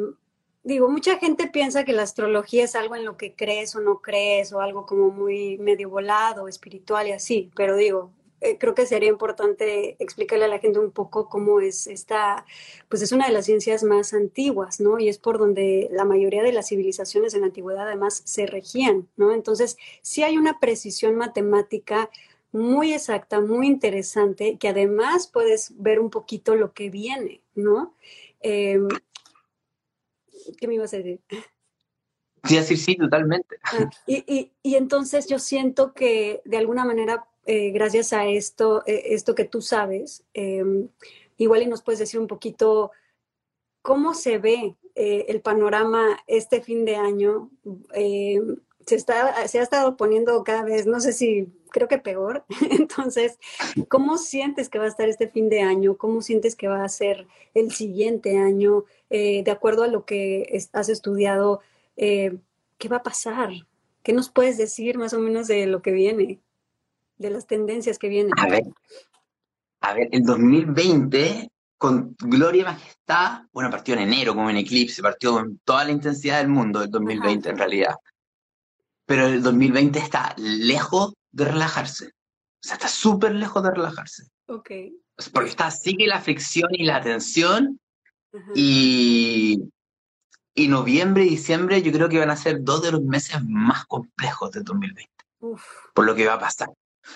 digo, 0.68 0.90
mucha 0.90 1.18
gente 1.18 1.48
piensa 1.48 1.86
que 1.86 1.94
la 1.94 2.04
astrología 2.04 2.66
es 2.66 2.76
algo 2.76 2.96
en 2.98 3.06
lo 3.06 3.16
que 3.16 3.34
crees 3.34 3.74
o 3.76 3.80
no 3.80 4.02
crees, 4.02 4.52
o 4.52 4.60
algo 4.60 4.86
como 4.86 5.10
muy 5.12 5.58
medio 5.60 5.90
volado, 5.90 6.50
espiritual 6.50 7.08
y 7.08 7.14
así, 7.14 7.50
pero 7.56 7.78
digo, 7.78 8.12
eh, 8.42 8.58
creo 8.58 8.76
que 8.76 8.86
sería 8.86 9.10
importante 9.10 9.96
explicarle 10.00 10.44
a 10.44 10.50
la 10.50 10.60
gente 10.60 10.80
un 10.80 10.92
poco 10.92 11.30
cómo 11.30 11.62
es 11.62 11.88
esta, 11.88 12.46
pues 12.90 13.02
es 13.02 13.14
una 13.14 13.28
de 13.28 13.34
las 13.34 13.46
ciencias 13.46 13.84
más 13.84 14.14
antiguas, 14.14 14.82
¿no? 14.82 15.00
Y 15.00 15.08
es 15.08 15.18
por 15.20 15.38
donde 15.38 15.88
la 15.92 16.04
mayoría 16.04 16.44
de 16.44 16.52
las 16.52 16.68
civilizaciones 16.68 17.34
en 17.34 17.42
la 17.42 17.48
antigüedad 17.48 17.88
además 17.88 18.22
se 18.26 18.46
regían, 18.46 19.08
¿no? 19.16 19.34
Entonces, 19.34 19.78
sí 20.02 20.24
hay 20.24 20.38
una 20.38 20.60
precisión 20.60 21.16
matemática 21.16 22.10
muy 22.52 22.94
exacta, 22.94 23.40
muy 23.40 23.68
interesante, 23.68 24.58
que 24.58 24.68
además 24.68 25.28
puedes 25.28 25.72
ver 25.78 26.00
un 26.02 26.10
poquito 26.10 26.56
lo 26.56 26.74
que 26.74 26.90
viene, 26.90 27.42
¿no? 27.56 27.94
Em, 28.42 28.88
¿Qué 30.56 30.68
me 30.68 30.76
ibas 30.76 30.94
a 30.94 30.98
decir? 30.98 31.22
Sí, 32.44 32.62
sí, 32.64 32.78
sí, 32.78 32.96
totalmente. 32.96 33.58
Ah, 33.64 33.90
y, 34.06 34.52
y 34.64 34.76
entonces 34.76 35.28
yo 35.28 35.40
siento 35.40 35.94
que 35.94 36.42
de 36.46 36.58
alguna 36.58 36.86
manera 36.86 37.28
eh, 37.50 37.72
gracias 37.72 38.12
a 38.12 38.26
esto, 38.26 38.84
eh, 38.86 39.14
esto 39.14 39.34
que 39.34 39.46
tú 39.46 39.62
sabes, 39.62 40.26
em, 40.34 40.90
igual 41.38 41.62
y 41.62 41.68
nos 41.68 41.82
puedes 41.82 42.00
decir 42.00 42.20
un 42.20 42.28
poquito 42.28 42.92
cómo 43.82 44.14
se 44.14 44.38
ve 44.38 44.76
eh, 44.96 45.26
el 45.30 45.40
panorama 45.40 46.20
este 46.28 46.60
fin 46.60 46.84
de 46.84 46.98
año. 46.98 47.50
Se, 48.88 48.96
está, 48.96 49.48
se 49.48 49.60
ha 49.60 49.64
estado 49.64 49.98
poniendo 49.98 50.44
cada 50.44 50.64
vez, 50.64 50.88
no 50.88 51.00
sé 51.00 51.14
si 51.14 51.48
creo 51.70 51.88
que 51.88 52.00
peor. 52.00 52.46
Entonces, 52.72 53.38
¿cómo 53.90 54.18
sientes 54.18 54.70
que 54.70 54.80
va 54.80 54.86
a 54.86 54.90
estar 54.90 55.08
este 55.08 55.28
fin 55.28 55.50
de 55.50 55.62
año? 55.62 55.98
¿Cómo 55.98 56.22
sientes 56.22 56.56
que 56.56 56.68
va 56.68 56.84
a 56.84 56.90
ser 56.90 57.28
el 57.54 57.72
siguiente 57.72 58.38
año? 58.38 58.86
de 59.10 59.52
acuerdo 59.52 59.84
a 59.84 59.88
lo 59.88 60.04
que 60.04 60.68
has 60.74 60.90
estudiado, 60.90 61.62
¿qué 61.96 62.40
va 62.92 62.98
a 62.98 63.04
pasar? 63.04 63.52
¿Qué 64.04 64.12
nos 64.12 64.30
puedes 64.30 64.58
decir 64.58 64.98
más 64.98 65.14
o 65.14 65.20
menos 65.20 65.48
de 65.48 65.66
lo 65.66 65.82
que 65.82 65.92
viene? 65.92 66.42
de 67.18 67.30
las 67.30 67.48
tendencias 67.48 67.98
que 67.98 68.10
vienen. 68.10 68.34
A 68.38 68.48
ver, 68.48 68.64
a 69.82 69.94
ver, 69.94 70.10
el 70.12 70.24
2020 70.24 71.52
con 71.78 72.16
gloria 72.20 72.62
y 72.62 72.66
majestad, 72.66 73.44
bueno, 73.52 73.70
partió 73.70 73.94
en 73.94 74.02
enero 74.02 74.34
como 74.34 74.50
en 74.50 74.58
eclipse, 74.58 75.02
partió 75.02 75.34
con 75.34 75.60
toda 75.64 75.86
la 75.86 75.92
intensidad 75.92 76.40
del 76.40 76.48
mundo 76.48 76.82
el 76.82 76.90
2020 76.90 77.50
en 77.50 77.58
realidad. 77.58 77.96
Pero 79.08 79.26
el 79.26 79.42
2020 79.42 79.98
está 79.98 80.36
lejos 80.38 81.14
de 81.32 81.46
relajarse. 81.46 82.08
O 82.08 82.68
sea, 82.68 82.76
está 82.76 82.88
súper 82.88 83.34
lejos 83.34 83.64
de 83.64 83.72
relajarse. 83.72 84.28
Ok. 84.48 84.70
Porque 85.34 85.50
está, 85.50 85.72
sigue 85.72 86.06
la 86.06 86.22
fricción 86.22 86.70
y 86.74 86.84
la 86.86 87.02
tensión. 87.02 87.80
Y, 88.54 89.72
y 90.54 90.68
noviembre 90.68 91.26
y 91.26 91.30
diciembre 91.30 91.82
yo 91.82 91.92
creo 91.92 92.10
que 92.10 92.20
van 92.20 92.30
a 92.30 92.36
ser 92.36 92.62
dos 92.62 92.84
de 92.84 92.92
los 92.92 93.02
meses 93.02 93.42
más 93.44 93.86
complejos 93.86 94.52
del 94.52 94.64
2020. 94.64 95.10
Por 95.94 96.06
lo 96.06 96.14
que 96.14 96.28
va 96.28 96.34
a 96.34 96.40
pasar. 96.40 96.70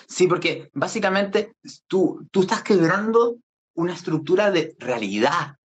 Sí, 0.08 0.28
porque 0.28 0.72
básicamente 0.74 1.54
tú, 1.88 2.26
tú 2.32 2.42
estás 2.42 2.64
quebrando 2.64 3.38
una 3.76 3.94
estructura 3.94 4.50
de 4.50 4.76
realidad. 4.80 5.58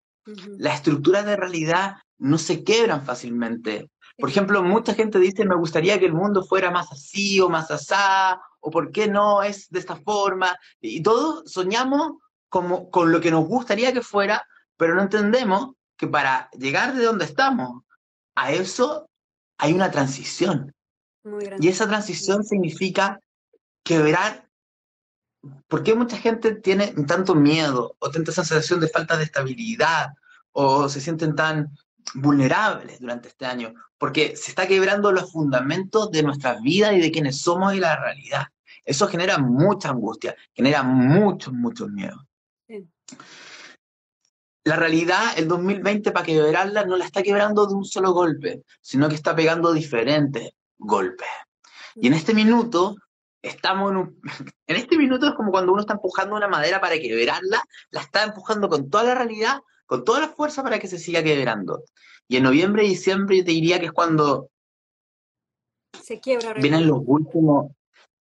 Las 0.58 0.76
estructuras 0.76 1.26
de 1.26 1.36
realidad 1.36 1.98
no 2.18 2.38
se 2.38 2.64
quebran 2.64 3.06
fácilmente. 3.06 3.90
Por 4.18 4.30
ejemplo, 4.30 4.64
mucha 4.64 4.94
gente 4.94 5.20
dice, 5.20 5.46
me 5.46 5.56
gustaría 5.56 6.00
que 6.00 6.06
el 6.06 6.14
mundo 6.14 6.44
fuera 6.44 6.72
más 6.72 6.92
así 6.92 7.40
o 7.42 7.50
más 7.50 7.70
asá, 7.70 8.42
o 8.62 8.72
por 8.72 8.92
qué 8.92 9.08
no 9.08 9.44
es 9.44 9.70
de 9.70 9.80
esta 9.80 9.98
forma. 9.98 10.58
Y 10.80 11.04
todos 11.04 11.52
soñamos 11.52 12.14
como, 12.48 12.90
con 12.90 13.12
lo 13.12 13.20
que 13.20 13.32
nos 13.32 13.46
gustaría 13.46 13.94
que 13.94 14.02
fuera, 14.02 14.46
pero 14.78 14.96
no 14.96 15.02
entendemos 15.02 15.72
que 15.98 16.08
para 16.08 16.50
llegar 16.52 16.96
de 16.96 17.04
donde 17.04 17.26
estamos 17.26 17.84
a 18.36 18.52
eso 18.52 19.10
hay 19.58 19.74
una 19.74 19.92
transición. 19.92 20.74
y 21.60 21.68
esa 21.68 21.88
transición 21.88 22.44
significa 22.44 23.20
quebrar. 23.84 24.48
¿Por 25.68 25.84
qué 25.84 25.96
mucha 25.96 26.18
gente 26.18 26.56
tiene 26.56 26.94
tanto 27.08 27.36
miedo 27.36 27.96
o 28.00 28.12
tanta 28.12 28.32
sensación 28.32 28.80
de 28.80 28.88
falta 28.88 29.18
de 29.18 29.24
estabilidad 29.26 30.10
o 30.52 30.88
se 30.88 31.02
sienten 31.02 31.36
tan 31.36 31.76
vulnerables 32.14 33.00
durante 33.00 33.30
este 33.30 33.46
año, 33.46 33.74
porque 33.98 34.36
se 34.36 34.52
está 34.52 34.68
quebrando 34.68 35.12
los 35.12 35.32
fundamentos 35.32 36.12
de 36.12 36.24
nuestras 36.24 36.62
vidas 36.62 36.94
y 36.94 37.00
de 37.00 37.12
quienes 37.12 37.40
somos 37.40 37.74
y 37.74 37.80
la 37.80 37.96
realidad. 37.96 38.48
Eso 38.84 39.08
genera 39.08 39.38
mucha 39.38 39.90
angustia, 39.90 40.36
genera 40.54 40.84
muchos, 40.84 41.54
muchos 41.54 41.90
miedos. 41.90 42.20
La 44.64 44.76
realidad, 44.76 45.38
el 45.38 45.48
2020, 45.48 46.12
para 46.12 46.26
quebrarla, 46.26 46.86
no 46.86 46.98
la 46.98 47.06
está 47.06 47.22
quebrando 47.22 47.68
de 47.68 47.76
un 47.76 47.86
solo 47.86 48.14
golpe, 48.14 48.64
sino 48.82 49.10
que 49.10 49.16
está 49.16 49.36
pegando 49.36 49.74
diferentes 49.74 50.52
golpes. 50.78 51.28
Y 51.96 52.08
en 52.08 52.14
este 52.14 52.34
minuto, 52.34 52.96
estamos 53.42 53.92
en 53.92 53.98
un... 53.98 54.22
En 54.68 54.76
este 54.76 54.98
minuto 54.98 55.28
es 55.28 55.34
como 55.36 55.52
cuando 55.52 55.72
uno 55.72 55.82
está 55.82 55.94
empujando 55.94 56.36
una 56.36 56.48
madera 56.48 56.82
para 56.82 56.98
quebrarla, 57.00 57.64
la 57.92 58.02
está 58.02 58.24
empujando 58.24 58.68
con 58.68 58.90
toda 58.90 59.04
la 59.04 59.16
realidad, 59.16 59.60
con 59.86 60.04
toda 60.04 60.22
la 60.22 60.30
fuerza 60.30 60.64
para 60.64 60.80
que 60.80 60.88
se 60.88 61.00
siga 61.00 61.24
quebrando. 61.24 61.84
Y 62.28 62.38
en 62.38 62.44
noviembre 62.44 62.86
y 62.86 62.90
diciembre 62.90 63.38
yo 63.38 63.46
te 63.46 63.52
diría 63.52 63.80
que 63.80 63.88
es 63.88 63.92
cuando... 63.92 64.50
Se 66.02 66.20
quiebra. 66.20 66.54
Vienen 66.54 66.88
los 66.88 67.00
últimos... 67.06 67.72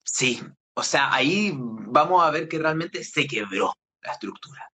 Sí, 0.04 0.40
o 0.74 0.82
sea, 0.82 1.12
ahí 1.14 1.52
vamos 1.56 2.22
a 2.22 2.30
ver 2.30 2.48
que 2.48 2.58
realmente 2.58 3.02
se 3.04 3.26
quebró 3.26 3.72
la 4.02 4.12
estructura. 4.12 4.70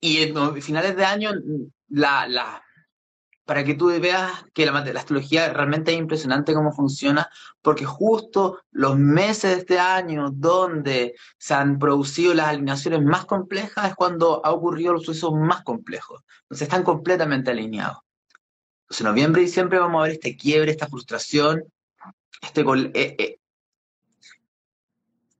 Y 0.00 0.22
en 0.22 0.62
finales 0.62 0.96
de 0.96 1.04
año, 1.04 1.30
la, 1.88 2.26
la, 2.26 2.65
para 3.46 3.64
que 3.64 3.74
tú 3.74 3.86
veas 3.86 4.44
que 4.52 4.66
la, 4.66 4.72
la, 4.84 5.00
astrología 5.00 5.52
realmente 5.52 5.92
es 5.92 5.98
impresionante 5.98 6.52
cómo 6.52 6.72
funciona, 6.72 7.30
porque 7.62 7.84
justo 7.84 8.60
los 8.72 8.98
meses 8.98 9.52
de 9.52 9.60
este 9.60 9.78
año 9.78 10.30
donde 10.32 11.14
se 11.38 11.54
han 11.54 11.78
producido 11.78 12.34
las 12.34 12.48
alineaciones 12.48 13.02
más 13.02 13.24
complejas 13.24 13.88
es 13.88 13.94
cuando 13.94 14.44
ha 14.44 14.50
ocurrido 14.50 14.92
los 14.92 15.04
sucesos 15.04 15.32
más 15.32 15.62
complejos. 15.62 16.22
Entonces 16.42 16.66
están 16.66 16.82
completamente 16.82 17.52
alineados. 17.52 17.98
Entonces, 18.82 19.00
en 19.00 19.06
noviembre 19.06 19.42
y 19.42 19.44
diciembre 19.46 19.78
vamos 19.78 20.00
a 20.00 20.02
ver 20.02 20.12
este 20.12 20.36
quiebre, 20.36 20.72
esta 20.72 20.88
frustración, 20.88 21.62
este, 22.42 22.62
eh, 22.62 23.16
eh, 23.18 23.38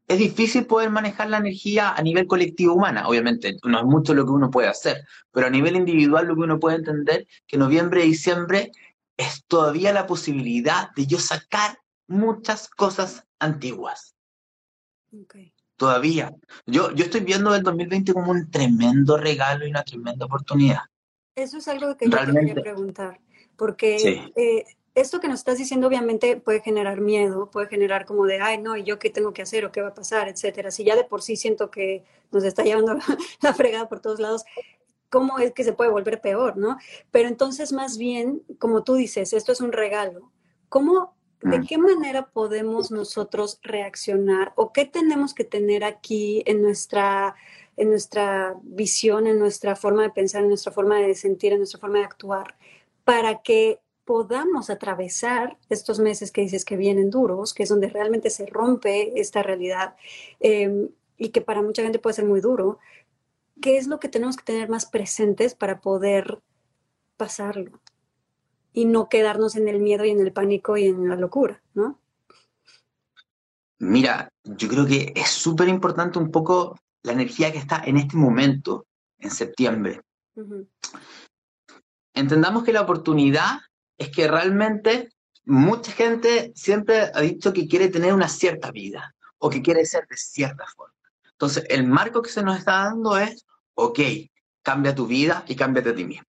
es 0.08 0.18
difícil 0.18 0.66
poder 0.66 0.90
manejar 0.90 1.28
la 1.28 1.38
energía 1.38 1.90
a 1.90 2.02
nivel 2.02 2.26
colectivo 2.26 2.74
humana, 2.74 3.08
obviamente, 3.08 3.56
no 3.64 3.78
es 3.78 3.84
mucho 3.84 4.14
lo 4.14 4.24
que 4.24 4.30
uno 4.30 4.50
puede 4.50 4.68
hacer, 4.68 5.04
pero 5.32 5.48
a 5.48 5.50
nivel 5.50 5.76
individual 5.76 6.26
lo 6.26 6.36
que 6.36 6.42
uno 6.42 6.60
puede 6.60 6.76
entender 6.76 7.26
que 7.46 7.56
noviembre 7.56 8.04
y 8.04 8.10
diciembre 8.10 8.70
es 9.16 9.44
todavía 9.46 9.92
la 9.92 10.06
posibilidad 10.06 10.90
de 10.94 11.06
yo 11.06 11.18
sacar 11.18 11.78
muchas 12.06 12.68
cosas 12.68 13.24
antiguas. 13.38 14.14
Todavía. 15.76 16.32
Yo, 16.66 16.92
yo 16.92 17.04
estoy 17.04 17.20
viendo 17.20 17.54
el 17.54 17.62
2020 17.62 18.12
como 18.12 18.30
un 18.30 18.50
tremendo 18.50 19.16
regalo 19.16 19.66
y 19.66 19.70
una 19.70 19.82
tremenda 19.82 20.26
oportunidad. 20.26 20.82
Eso 21.34 21.58
es 21.58 21.68
algo 21.68 21.96
que 21.96 22.08
yo 22.08 22.16
quería 22.16 22.54
preguntar, 22.54 23.20
porque 23.56 24.22
eh, 24.36 24.64
esto 24.96 25.20
que 25.20 25.28
nos 25.28 25.40
estás 25.40 25.58
diciendo 25.58 25.86
obviamente 25.86 26.38
puede 26.38 26.62
generar 26.62 27.02
miedo, 27.02 27.50
puede 27.50 27.68
generar 27.68 28.06
como 28.06 28.24
de, 28.24 28.40
ay, 28.40 28.58
no, 28.58 28.76
¿y 28.78 28.82
yo 28.82 28.98
qué 28.98 29.10
tengo 29.10 29.34
que 29.34 29.42
hacer 29.42 29.66
o 29.66 29.70
qué 29.70 29.82
va 29.82 29.88
a 29.88 29.94
pasar, 29.94 30.26
etcétera. 30.26 30.70
Si 30.70 30.84
ya 30.84 30.96
de 30.96 31.04
por 31.04 31.22
sí 31.22 31.36
siento 31.36 31.70
que 31.70 32.02
nos 32.32 32.44
está 32.44 32.64
llevando 32.64 32.96
la 33.42 33.52
fregada 33.52 33.90
por 33.90 34.00
todos 34.00 34.18
lados, 34.18 34.44
¿cómo 35.10 35.38
es 35.38 35.52
que 35.52 35.64
se 35.64 35.74
puede 35.74 35.90
volver 35.90 36.22
peor, 36.22 36.56
no? 36.56 36.78
Pero 37.10 37.28
entonces, 37.28 37.74
más 37.74 37.98
bien, 37.98 38.42
como 38.58 38.84
tú 38.84 38.94
dices, 38.94 39.34
esto 39.34 39.52
es 39.52 39.60
un 39.60 39.72
regalo. 39.72 40.32
¿Cómo, 40.70 41.14
de 41.42 41.58
mm. 41.58 41.66
qué 41.66 41.76
manera 41.76 42.30
podemos 42.30 42.90
nosotros 42.90 43.60
reaccionar 43.62 44.54
o 44.56 44.72
qué 44.72 44.86
tenemos 44.86 45.34
que 45.34 45.44
tener 45.44 45.84
aquí 45.84 46.42
en 46.46 46.62
nuestra 46.62 47.36
en 47.78 47.90
nuestra 47.90 48.54
visión, 48.62 49.26
en 49.26 49.38
nuestra 49.38 49.76
forma 49.76 50.02
de 50.02 50.08
pensar, 50.08 50.40
en 50.40 50.48
nuestra 50.48 50.72
forma 50.72 50.96
de 50.96 51.14
sentir, 51.14 51.52
en 51.52 51.58
nuestra 51.58 51.78
forma 51.78 51.98
de 51.98 52.06
actuar, 52.06 52.56
para 53.04 53.42
que 53.42 53.80
podamos 54.06 54.70
atravesar 54.70 55.58
estos 55.68 55.98
meses 55.98 56.30
que 56.30 56.40
dices 56.40 56.64
que 56.64 56.76
vienen 56.76 57.10
duros, 57.10 57.52
que 57.52 57.64
es 57.64 57.68
donde 57.68 57.88
realmente 57.88 58.30
se 58.30 58.46
rompe 58.46 59.20
esta 59.20 59.42
realidad 59.42 59.96
em, 60.40 60.88
y 61.18 61.30
que 61.30 61.42
para 61.42 61.60
mucha 61.60 61.82
gente 61.82 61.98
puede 61.98 62.14
ser 62.14 62.24
muy 62.24 62.40
duro, 62.40 62.78
¿qué 63.60 63.76
es 63.76 63.88
lo 63.88 63.98
que 63.98 64.08
tenemos 64.08 64.36
que 64.36 64.44
tener 64.44 64.68
más 64.68 64.86
presentes 64.86 65.54
para 65.54 65.80
poder 65.80 66.40
pasarlo? 67.16 67.80
Y 68.72 68.84
no 68.84 69.08
quedarnos 69.08 69.56
en 69.56 69.66
el 69.66 69.80
miedo 69.80 70.04
y 70.04 70.10
en 70.10 70.20
el 70.20 70.32
pánico 70.32 70.76
y 70.76 70.86
en 70.86 71.08
la 71.08 71.16
locura, 71.16 71.60
¿no? 71.74 71.98
Mira, 73.78 74.30
yo 74.44 74.68
creo 74.68 74.86
que 74.86 75.12
es 75.16 75.28
súper 75.28 75.68
importante 75.68 76.18
un 76.18 76.30
poco 76.30 76.78
la 77.02 77.12
energía 77.12 77.50
que 77.52 77.58
está 77.58 77.82
en 77.84 77.96
este 77.96 78.16
momento, 78.16 78.86
en 79.18 79.30
septiembre. 79.30 80.00
Entendamos 82.14 82.62
que 82.62 82.72
la 82.72 82.82
oportunidad 82.82 83.58
es 83.98 84.10
que 84.10 84.28
realmente 84.28 85.10
mucha 85.44 85.92
gente 85.92 86.52
siempre 86.54 87.10
ha 87.14 87.20
dicho 87.20 87.52
que 87.52 87.68
quiere 87.68 87.88
tener 87.88 88.12
una 88.12 88.28
cierta 88.28 88.70
vida 88.70 89.14
o 89.38 89.50
que 89.50 89.62
quiere 89.62 89.84
ser 89.84 90.06
de 90.08 90.16
cierta 90.16 90.66
forma. 90.76 90.94
Entonces, 91.30 91.64
el 91.68 91.86
marco 91.86 92.22
que 92.22 92.30
se 92.30 92.42
nos 92.42 92.58
está 92.58 92.84
dando 92.84 93.16
es, 93.18 93.46
ok, 93.74 94.00
cambia 94.62 94.94
tu 94.94 95.06
vida 95.06 95.44
y 95.46 95.54
cámbiate 95.54 95.90
a 95.90 95.94
ti 95.94 96.04
mismo. 96.04 96.26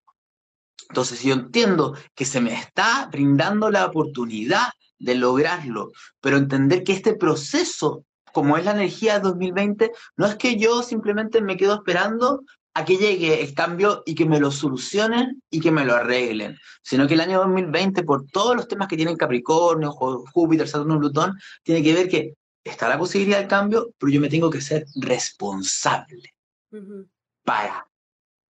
Entonces, 0.90 1.22
yo 1.24 1.34
entiendo 1.34 1.96
que 2.14 2.26
se 2.26 2.42
me 2.42 2.54
está 2.54 3.08
brindando 3.12 3.70
la 3.70 3.86
oportunidad 3.86 4.70
de 5.00 5.16
lograrlo, 5.16 5.92
pero 6.22 6.38
entender 6.38 6.84
que 6.84 6.94
este 6.94 7.16
proceso, 7.16 8.06
como 8.34 8.58
es 8.58 8.66
la 8.66 8.72
energía 8.72 9.20
2020, 9.20 9.92
no 10.16 10.26
es 10.26 10.36
que 10.36 10.58
yo 10.58 10.84
simplemente 10.84 11.42
me 11.42 11.58
quedo 11.58 11.76
esperando 11.76 12.44
a 12.78 12.86
que 12.86 12.96
llegue 12.96 13.42
el 13.42 13.56
cambio 13.56 14.04
y 14.06 14.14
que 14.14 14.28
me 14.28 14.40
lo 14.40 14.52
solucionen 14.52 15.42
y 15.50 15.60
que 15.60 15.72
me 15.72 15.84
lo 15.84 15.96
arreglen, 15.96 16.60
sino 16.84 17.08
que 17.08 17.16
el 17.16 17.22
año 17.22 17.40
2020, 17.40 18.04
por 18.04 18.28
todos 18.28 18.56
los 18.56 18.68
temas 18.68 18.88
que 18.88 18.96
tienen 18.96 19.18
Capricornio, 19.18 19.92
Júpiter, 19.94 20.68
Saturno, 20.68 21.00
Plutón, 21.00 21.36
tiene 21.64 21.82
que 21.82 21.96
ver 21.96 22.08
que 22.08 22.36
está 22.64 22.88
la 22.88 23.00
posibilidad 23.00 23.40
del 23.40 23.48
cambio, 23.48 23.90
pero 23.98 24.12
yo 24.12 24.22
me 24.22 24.30
tengo 24.30 24.52
que 24.52 24.62
ser 24.62 24.86
responsable 25.02 26.36
para 27.44 27.88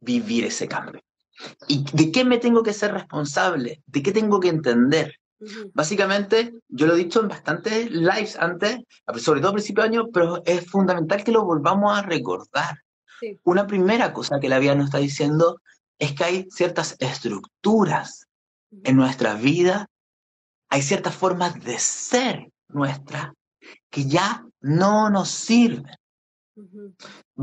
vivir 0.02 0.44
ese 0.44 0.68
cambio. 0.68 1.02
¿Y 1.70 1.86
de 1.94 2.12
qué 2.12 2.26
me 2.26 2.38
tengo 2.38 2.64
que 2.64 2.74
ser 2.74 2.92
responsable? 2.92 3.82
¿De 3.86 4.04
qué 4.04 4.12
tengo 4.12 4.42
que 4.42 4.50
entender? 4.50 5.16
Básicamente, 5.74 6.54
yo 6.68 6.86
lo 6.86 6.96
he 6.96 6.98
dicho 6.98 7.22
en 7.22 7.30
bastantes 7.30 7.92
lives 7.92 8.36
antes, 8.38 8.82
sobre 9.20 9.40
todo 9.40 9.52
a 9.52 9.54
principio 9.54 9.84
de 9.84 9.90
año, 9.90 10.08
pero 10.12 10.44
es 10.46 10.70
fundamental 10.70 11.24
que 11.24 11.32
lo 11.32 11.46
volvamos 11.46 11.98
a 11.98 12.02
recordar. 12.02 12.76
Una 13.44 13.68
primera 13.68 14.14
cosa 14.14 14.40
que 14.40 14.50
la 14.50 14.60
vida 14.60 14.76
nos 14.76 14.86
está 14.86 15.00
diciendo 15.00 15.62
es 16.00 16.14
que 16.14 16.24
hay 16.24 16.48
ciertas 16.52 16.96
estructuras 17.00 18.28
en 18.84 18.96
nuestra 18.96 19.34
vida, 19.34 19.88
hay 20.70 20.82
ciertas 20.82 21.16
formas 21.16 21.64
de 21.64 21.80
ser 21.80 22.52
nuestra 22.68 23.34
que 23.90 24.06
ya 24.06 24.46
no 24.62 25.10
nos 25.10 25.30
sirven. 25.30 25.96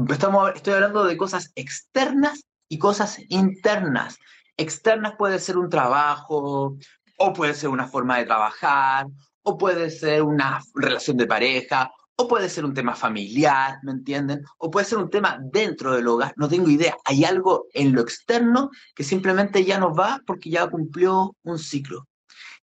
Estamos, 0.08 0.52
estoy 0.54 0.74
hablando 0.74 1.04
de 1.04 1.16
cosas 1.16 1.50
externas 1.54 2.44
y 2.68 2.78
cosas 2.78 3.18
internas. 3.28 4.18
Externas 4.56 5.14
puede 5.16 5.38
ser 5.38 5.56
un 5.56 5.68
trabajo, 5.68 6.76
o 7.18 7.32
puede 7.32 7.54
ser 7.54 7.70
una 7.70 7.86
forma 7.86 8.18
de 8.18 8.26
trabajar, 8.26 9.06
o 9.42 9.56
puede 9.56 9.90
ser 9.90 10.22
una 10.22 10.60
relación 10.74 11.16
de 11.16 11.26
pareja, 11.26 11.92
o 12.16 12.28
puede 12.28 12.48
ser 12.48 12.64
un 12.64 12.74
tema 12.74 12.94
familiar, 12.94 13.78
¿me 13.82 13.92
entienden? 13.92 14.44
O 14.58 14.70
puede 14.70 14.86
ser 14.86 14.98
un 14.98 15.10
tema 15.10 15.38
dentro 15.40 15.94
del 15.94 16.06
hogar, 16.06 16.32
no 16.36 16.48
tengo 16.48 16.68
idea. 16.68 16.96
Hay 17.04 17.24
algo 17.24 17.66
en 17.72 17.92
lo 17.92 18.02
externo 18.02 18.70
que 18.94 19.04
simplemente 19.04 19.64
ya 19.64 19.78
no 19.78 19.94
va 19.94 20.20
porque 20.26 20.50
ya 20.50 20.68
cumplió 20.68 21.36
un 21.42 21.58
ciclo. 21.58 22.06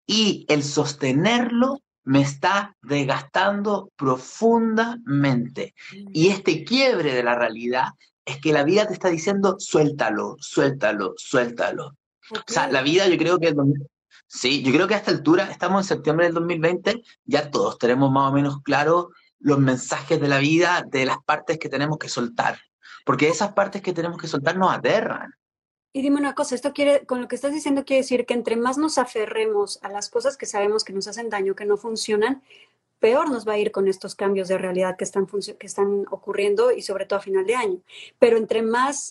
Y 0.06 0.44
el 0.48 0.62
sostenerlo 0.62 1.80
me 2.04 2.20
está 2.20 2.76
desgastando 2.82 3.90
profundamente. 3.96 5.74
Y 6.12 6.28
este 6.28 6.64
quiebre 6.64 7.14
de 7.14 7.22
la 7.22 7.36
realidad 7.36 7.88
es 8.24 8.40
que 8.40 8.52
la 8.52 8.64
vida 8.64 8.86
te 8.86 8.92
está 8.92 9.08
diciendo, 9.08 9.56
suéltalo, 9.58 10.36
suéltalo, 10.38 11.14
suéltalo. 11.16 11.96
O 12.30 12.52
sea, 12.52 12.68
la 12.68 12.82
vida 12.82 13.08
yo 13.08 13.16
creo 13.18 13.38
que... 13.38 13.54
Sí, 14.26 14.62
yo 14.62 14.72
creo 14.72 14.88
que 14.88 14.94
a 14.94 14.96
esta 14.96 15.10
altura, 15.10 15.50
estamos 15.50 15.82
en 15.82 15.88
septiembre 15.88 16.24
del 16.24 16.34
2020, 16.34 17.02
ya 17.26 17.50
todos 17.50 17.76
tenemos 17.76 18.10
más 18.10 18.30
o 18.30 18.34
menos 18.34 18.62
claro 18.62 19.10
los 19.42 19.58
mensajes 19.58 20.20
de 20.20 20.28
la 20.28 20.38
vida 20.38 20.84
de 20.88 21.04
las 21.04 21.18
partes 21.24 21.58
que 21.58 21.68
tenemos 21.68 21.98
que 21.98 22.08
soltar, 22.08 22.58
porque 23.04 23.28
esas 23.28 23.52
partes 23.52 23.82
que 23.82 23.92
tenemos 23.92 24.20
que 24.20 24.28
soltar 24.28 24.56
nos 24.56 24.72
aterran. 24.72 25.34
Y 25.92 26.00
dime 26.00 26.18
una 26.18 26.34
cosa, 26.34 26.54
esto 26.54 26.72
quiere, 26.72 27.04
con 27.04 27.20
lo 27.20 27.28
que 27.28 27.34
estás 27.34 27.52
diciendo 27.52 27.84
quiere 27.84 28.02
decir 28.02 28.24
que 28.24 28.32
entre 28.32 28.56
más 28.56 28.78
nos 28.78 28.96
aferremos 28.96 29.78
a 29.82 29.90
las 29.90 30.08
cosas 30.08 30.38
que 30.38 30.46
sabemos 30.46 30.84
que 30.84 30.94
nos 30.94 31.06
hacen 31.06 31.28
daño, 31.28 31.54
que 31.54 31.66
no 31.66 31.76
funcionan, 31.76 32.42
peor 33.02 33.28
nos 33.30 33.46
va 33.46 33.54
a 33.54 33.58
ir 33.58 33.72
con 33.72 33.88
estos 33.88 34.14
cambios 34.14 34.46
de 34.46 34.56
realidad 34.56 34.96
que 34.96 35.02
están, 35.02 35.26
que 35.26 35.66
están 35.66 36.06
ocurriendo 36.10 36.70
y 36.70 36.82
sobre 36.82 37.04
todo 37.04 37.18
a 37.18 37.22
final 37.22 37.44
de 37.44 37.56
año. 37.56 37.82
Pero 38.20 38.36
entre 38.38 38.62
más 38.62 39.08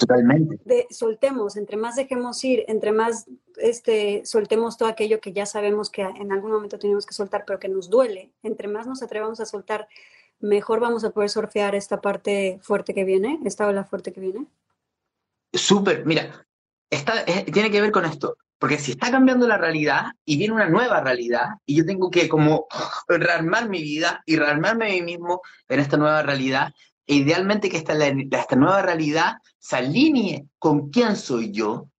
De, 0.63 0.87
soltemos, 0.89 1.57
entre 1.57 1.75
más 1.75 1.97
dejemos 1.97 2.41
ir, 2.45 2.63
entre 2.69 2.93
más 2.93 3.27
este, 3.57 4.25
soltemos 4.25 4.77
todo 4.77 4.87
aquello 4.87 5.19
que 5.19 5.33
ya 5.33 5.45
sabemos 5.45 5.89
que 5.89 6.03
en 6.03 6.31
algún 6.31 6.51
momento 6.51 6.79
tenemos 6.79 7.05
que 7.05 7.13
soltar, 7.13 7.43
pero 7.45 7.59
que 7.59 7.67
nos 7.67 7.89
duele, 7.89 8.31
entre 8.43 8.69
más 8.69 8.87
nos 8.87 9.03
atrevamos 9.03 9.41
a 9.41 9.45
soltar 9.45 9.89
mejor 10.41 10.79
vamos 10.79 11.03
a 11.03 11.11
poder 11.11 11.29
surfear 11.29 11.75
esta 11.75 12.01
parte 12.01 12.59
fuerte 12.61 12.93
que 12.93 13.03
viene, 13.03 13.39
esta 13.45 13.67
ola 13.67 13.83
fuerte 13.83 14.11
que 14.11 14.21
viene? 14.21 14.47
Súper, 15.53 16.05
mira, 16.05 16.45
esta, 16.89 17.25
tiene 17.25 17.71
que 17.71 17.81
ver 17.81 17.91
con 17.91 18.05
esto. 18.05 18.37
Porque 18.61 18.77
si 18.77 18.91
está 18.91 19.09
cambiando 19.09 19.47
la 19.47 19.57
realidad 19.57 20.11
y 20.23 20.37
viene 20.37 20.53
una 20.53 20.69
nueva 20.69 21.01
realidad 21.01 21.47
y 21.65 21.77
yo 21.77 21.85
tengo 21.85 22.11
que 22.11 22.29
como 22.29 22.67
rearmar 23.07 23.67
mi 23.69 23.81
vida 23.81 24.21
y 24.27 24.35
rearmarme 24.35 24.85
a 24.85 24.89
mí 24.89 25.01
mismo 25.01 25.41
en 25.67 25.79
esta 25.79 25.97
nueva 25.97 26.21
realidad, 26.21 26.71
e 27.07 27.15
idealmente 27.15 27.69
que 27.69 27.77
esta, 27.77 27.93
esta 27.93 28.55
nueva 28.55 28.83
realidad 28.83 29.37
se 29.57 29.77
alinee 29.77 30.45
con 30.59 30.91
quién 30.91 31.15
soy 31.15 31.51
yo. 31.51 31.89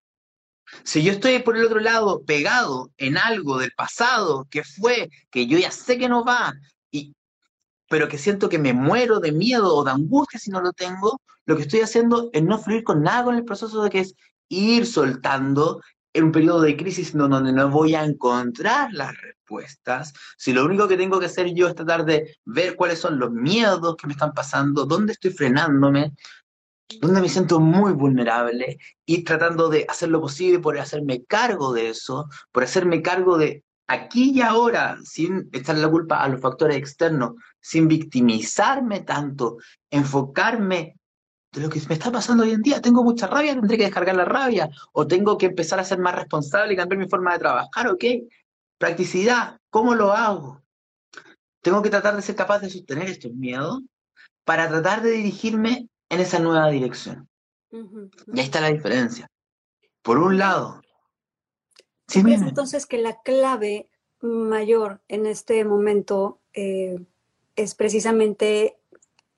Si 0.84 1.02
yo 1.02 1.12
estoy 1.12 1.40
por 1.40 1.56
el 1.56 1.64
otro 1.64 1.80
lado 1.80 2.22
pegado 2.25 2.92
en 2.96 3.18
algo 3.18 3.58
del 3.58 3.72
pasado 3.72 4.46
que 4.49 4.62
fue, 4.62 5.11
que 5.32 5.49
yo 5.49 5.58
ya 5.58 5.72
sé 5.72 5.99
que 5.99 6.08
no 6.08 6.25
va, 6.25 6.54
pero 7.92 8.08
que 8.08 8.16
siento 8.16 8.49
que 8.49 8.58
me 8.58 8.72
muero 8.72 9.20
de 9.20 9.32
miedo 9.32 9.76
o 9.76 9.84
de 9.84 9.90
angustia 9.90 10.40
si 10.40 10.50
no 10.50 10.62
lo 10.62 10.72
tengo, 10.72 11.20
lo 11.44 11.56
que 11.56 11.62
estoy 11.64 11.80
haciendo 11.80 12.30
es 12.32 12.42
no 12.42 12.58
fluir 12.58 12.84
con 12.84 13.02
nada 13.02 13.25
con 13.25 13.34
el 13.34 13.44
proceso 13.44 13.82
de 13.82 13.90
que 13.90 14.00
es 14.00 14.14
ir 14.49 14.87
soltando 14.87 15.82
en 16.14 16.25
un 16.25 16.32
periodo 16.32 16.62
de 16.62 16.75
crisis 16.75 17.12
donde 17.12 17.52
no 17.52 17.68
voy 17.68 17.94
a 17.94 18.02
encontrar 18.02 18.94
las 18.94 19.12
respuestas, 19.20 20.14
si 20.38 20.54
lo 20.54 20.64
único 20.64 20.88
que 20.88 20.96
tengo 20.96 21.20
que 21.20 21.26
hacer 21.26 21.52
yo 21.52 21.68
es 21.68 21.75
tratar 21.75 22.06
de 22.06 22.34
ver 22.46 22.76
cuáles 22.76 22.99
son 22.99 23.18
los 23.18 23.30
miedos 23.30 23.94
que 23.96 24.06
me 24.06 24.14
están 24.14 24.32
pasando, 24.32 24.87
dónde 24.87 25.12
estoy 25.12 25.32
frenándome, 25.32 26.14
dónde 26.99 27.20
me 27.20 27.28
siento 27.28 27.61
muy 27.61 27.92
vulnerable 27.92 28.78
y 29.04 29.22
tratando 29.22 29.68
de 29.68 29.84
hacer 29.87 30.08
lo 30.08 30.22
posible 30.22 30.61
por 30.61 30.78
hacerme 30.78 31.25
cargo 31.25 31.75
de 31.75 31.90
eso, 31.90 32.26
por 32.52 32.62
hacerme 32.62 33.02
cargo 33.02 33.37
de 33.37 33.64
aquí 33.92 34.32
y 34.32 34.40
ahora, 34.40 34.99
sin 35.04 35.49
echarle 35.52 35.82
la 35.82 35.90
culpa 35.90 36.22
a 36.22 36.28
los 36.28 36.40
factores 36.40 36.76
externos, 36.76 37.32
sin 37.61 37.88
victimizarme 37.88 39.00
tanto, 39.00 39.58
enfocarme 39.90 40.96
de 41.52 41.61
lo 41.61 41.68
que 41.68 41.80
me 41.88 41.94
está 41.94 42.11
pasando 42.11 42.44
hoy 42.44 42.52
en 42.52 42.62
día. 42.62 42.80
Tengo 42.80 43.04
mucha 43.04 43.26
rabia, 43.26 43.54
tendré 43.54 43.76
que 43.76 43.84
descargar 43.84 44.16
la 44.16 44.25
rabia, 44.25 44.70
o 44.92 45.06
tengo 45.06 45.37
que 45.37 45.46
empezar 45.46 45.78
a 45.78 45.84
ser 45.84 45.99
más 45.99 46.14
responsable 46.14 46.72
y 46.72 46.76
cambiar 46.76 46.99
mi 46.99 47.08
forma 47.08 47.32
de 47.32 47.38
trabajar, 47.38 47.88
¿ok? 47.88 48.04
Practicidad, 48.78 49.61
¿cómo 49.70 49.94
lo 49.94 50.12
hago? 50.12 50.62
Tengo 51.61 51.82
que 51.82 51.90
tratar 51.90 52.16
de 52.16 52.22
ser 52.22 52.34
capaz 52.34 52.61
de 52.61 52.70
sostener 52.70 53.08
estos 53.08 53.32
miedos 53.32 53.80
para 54.44 54.68
tratar 54.68 55.02
de 55.02 55.12
dirigirme 55.12 55.88
en 56.08 56.20
esa 56.20 56.40
nueva 56.40 56.68
dirección. 56.70 57.28
Y 57.70 58.40
ahí 58.40 58.44
está 58.44 58.61
la 58.61 58.72
diferencia. 58.72 59.28
Por 60.02 60.18
un 60.18 60.37
lado, 60.37 60.81
¿Sí 62.12 62.23
crees 62.23 62.42
entonces 62.42 62.87
que 62.87 62.99
la 62.99 63.21
clave 63.23 63.88
mayor 64.21 65.00
en 65.09 65.26
este 65.26 65.64
momento 65.64 66.40
eh, 66.52 66.99
es 67.57 67.75
precisamente 67.75 68.76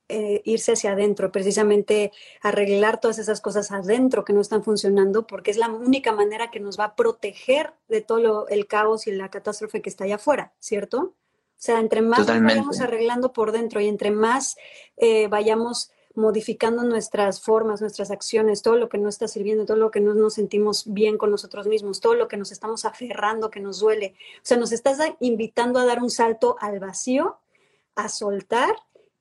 eh, 0.09 0.43
irse 0.45 0.73
hacia 0.73 0.93
adentro, 0.93 1.33
precisamente 1.33 2.12
arreglar 2.43 3.00
todas 3.00 3.19
esas 3.19 3.40
cosas 3.40 3.73
adentro 3.73 4.25
que 4.25 4.35
no 4.35 4.43
están 4.43 4.62
funcionando, 4.62 5.26
porque 5.26 5.50
es 5.50 5.57
la 5.57 5.69
única 5.71 6.12
manera 6.12 6.50
que 6.50 6.61
nos 6.61 6.78
va 6.78 6.85
a 6.85 6.95
proteger 6.95 7.73
de 7.88 8.02
todo 8.02 8.47
el 8.49 8.66
caos 8.66 9.07
y 9.07 9.12
la 9.12 9.31
catástrofe 9.31 9.81
que 9.81 9.88
está 9.88 10.04
allá 10.04 10.16
afuera, 10.16 10.52
¿cierto? 10.61 10.99
O 10.99 11.14
sea, 11.57 11.81
entre 11.81 12.02
más 12.02 12.26
vayamos 12.26 12.83
arreglando 12.83 13.33
por 13.33 13.50
dentro 13.50 13.81
y 13.81 13.88
entre 13.88 14.11
más 14.11 14.57
eh, 14.99 15.28
vayamos 15.28 15.90
modificando 16.14 16.85
nuestras 16.85 17.40
formas, 17.40 17.80
nuestras 17.80 18.11
acciones, 18.11 18.62
todo 18.62 18.76
lo 18.76 18.88
que 18.88 18.99
no 18.99 19.09
está 19.09 19.26
sirviendo, 19.26 19.66
todo 19.66 19.76
lo 19.76 19.90
que 19.90 20.00
no 20.00 20.14
nos 20.14 20.35
sentimos 20.35 20.85
bien 20.92 21.18
con 21.18 21.30
nosotros 21.30 21.66
mismos, 21.66 22.00
todo 22.00 22.14
lo 22.14 22.28
que 22.28 22.37
nos 22.37 22.52
estamos 22.52 22.85
aferrando, 22.85 23.50
que 23.50 23.61
nos 23.61 23.80
duele. 23.80 24.14
O 24.37 24.40
sea, 24.42 24.56
nos 24.56 24.73
estás 24.73 24.99
invitando 25.21 25.78
a 25.78 25.85
dar 25.85 26.02
un 26.02 26.11
salto 26.11 26.56
al 26.61 26.78
vacío, 26.78 27.38
a 27.97 28.09
soltar 28.09 28.76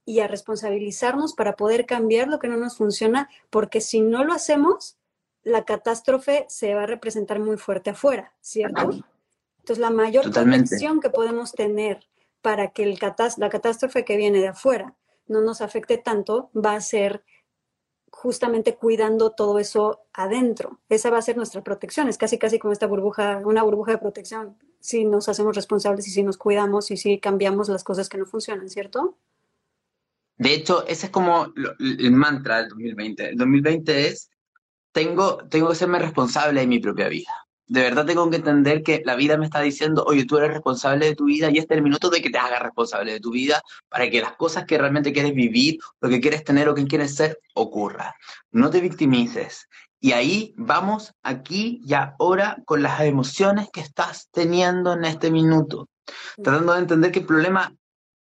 y 0.06 0.20
a 0.20 0.28
responsabilizarnos 0.28 1.34
para 1.34 1.56
poder 1.56 1.86
cambiar 1.86 2.28
lo 2.28 2.40
que 2.40 2.48
no 2.48 2.58
nos 2.58 2.78
funciona, 2.78 3.30
porque 3.50 3.82
si 3.82 4.02
no 4.02 4.24
lo 4.24 4.34
hacemos, 4.34 4.98
la 5.44 5.66
catástrofe 5.66 6.46
se 6.48 6.74
va 6.76 6.84
a 6.84 6.88
representar 6.88 7.40
muy 7.40 7.58
fuerte 7.58 7.90
afuera, 7.90 8.34
¿cierto? 8.42 8.92
Entonces, 9.60 9.80
la 9.80 9.90
mayor 9.90 10.32
protección 10.32 11.00
que 11.00 11.10
podemos 11.10 11.54
tener 11.54 12.06
para 12.42 12.72
que 12.72 12.84
el 12.84 13.00
la 13.38 13.50
catástrofe 13.50 14.06
que 14.06 14.18
viene 14.18 14.40
de 14.40 14.50
afuera 14.50 14.94
no 15.28 15.42
nos 15.42 15.62
afecte 15.62 15.98
tanto 15.98 16.50
va 16.54 16.76
a 16.76 16.82
ser 16.82 17.24
justamente 18.14 18.76
cuidando 18.76 19.32
todo 19.32 19.58
eso 19.60 20.06
adentro. 20.14 20.80
Esa 20.88 21.10
va 21.10 21.18
a 21.18 21.24
ser 21.24 21.36
nuestra 21.36 21.64
protección. 21.64 22.08
Es 22.08 22.18
casi, 22.18 22.38
casi 22.38 22.60
como 22.60 22.72
esta 22.72 22.86
burbuja, 22.86 23.42
una 23.44 23.64
burbuja 23.64 23.94
de 23.94 23.98
protección. 23.98 24.58
Si 24.80 25.04
nos 25.04 25.30
hacemos 25.30 25.56
responsables 25.56 26.08
y 26.08 26.12
si 26.12 26.24
nos 26.24 26.38
cuidamos 26.38 26.92
y 26.92 26.98
si 26.98 27.20
cambiamos 27.20 27.70
las 27.70 27.84
cosas 27.84 28.10
que 28.10 28.18
no 28.18 28.26
funcionan, 28.26 28.70
¿cierto? 28.70 29.18
De 30.38 30.54
hecho, 30.54 30.86
ese 30.88 31.08
es 31.08 31.12
como 31.12 31.54
el 31.80 32.12
mantra 32.12 32.58
del 32.58 32.70
2020. 32.70 33.30
El 33.30 33.38
2020 33.38 34.08
es, 34.08 34.30
tengo, 34.92 35.38
tengo 35.50 35.70
que 35.70 35.76
serme 35.76 36.00
responsable 36.00 36.62
de 36.62 36.68
mi 36.68 36.80
propia 36.80 37.10
vida. 37.10 37.32
De 37.68 37.82
verdad 37.82 38.06
tengo 38.06 38.30
que 38.30 38.36
entender 38.38 38.84
que 38.84 39.02
la 39.06 39.16
vida 39.16 39.38
me 39.38 39.46
está 39.46 39.62
diciendo, 39.62 40.04
oye, 40.06 40.26
tú 40.26 40.38
eres 40.38 40.52
responsable 40.52 41.06
de 41.06 41.16
tu 41.16 41.26
vida 41.26 41.50
y 41.50 41.58
este 41.58 41.74
es 41.74 41.78
el 41.78 41.84
minuto 41.84 42.10
de 42.10 42.22
que 42.22 42.30
te 42.30 42.38
hagas 42.38 42.62
responsable 42.62 43.14
de 43.14 43.20
tu 43.20 43.32
vida 43.32 43.62
para 43.90 44.10
que 44.10 44.22
las 44.22 44.34
cosas 44.34 44.66
que 44.66 44.78
realmente 44.78 45.14
quieres 45.14 45.34
vivir, 45.34 45.78
lo 46.02 46.10
que 46.10 46.20
quieres 46.20 46.44
tener 46.44 46.68
o 46.68 46.76
que 46.76 46.86
quieres 46.86 47.16
ser, 47.16 47.40
ocurra. 47.54 48.16
No 48.52 48.70
te 48.70 48.82
victimices. 48.82 49.70
Y 50.02 50.12
ahí 50.12 50.54
vamos 50.58 51.14
aquí 51.24 51.80
y 51.86 51.94
ahora 51.94 52.58
con 52.66 52.84
las 52.84 53.00
emociones 53.02 53.70
que 53.72 53.80
estás 53.80 54.28
teniendo 54.32 54.94
en 54.94 55.06
este 55.06 55.32
minuto. 55.32 55.88
Tratando 56.44 56.74
de 56.74 56.80
entender 56.80 57.12
que 57.14 57.20
el 57.20 57.26
problema 57.26 57.74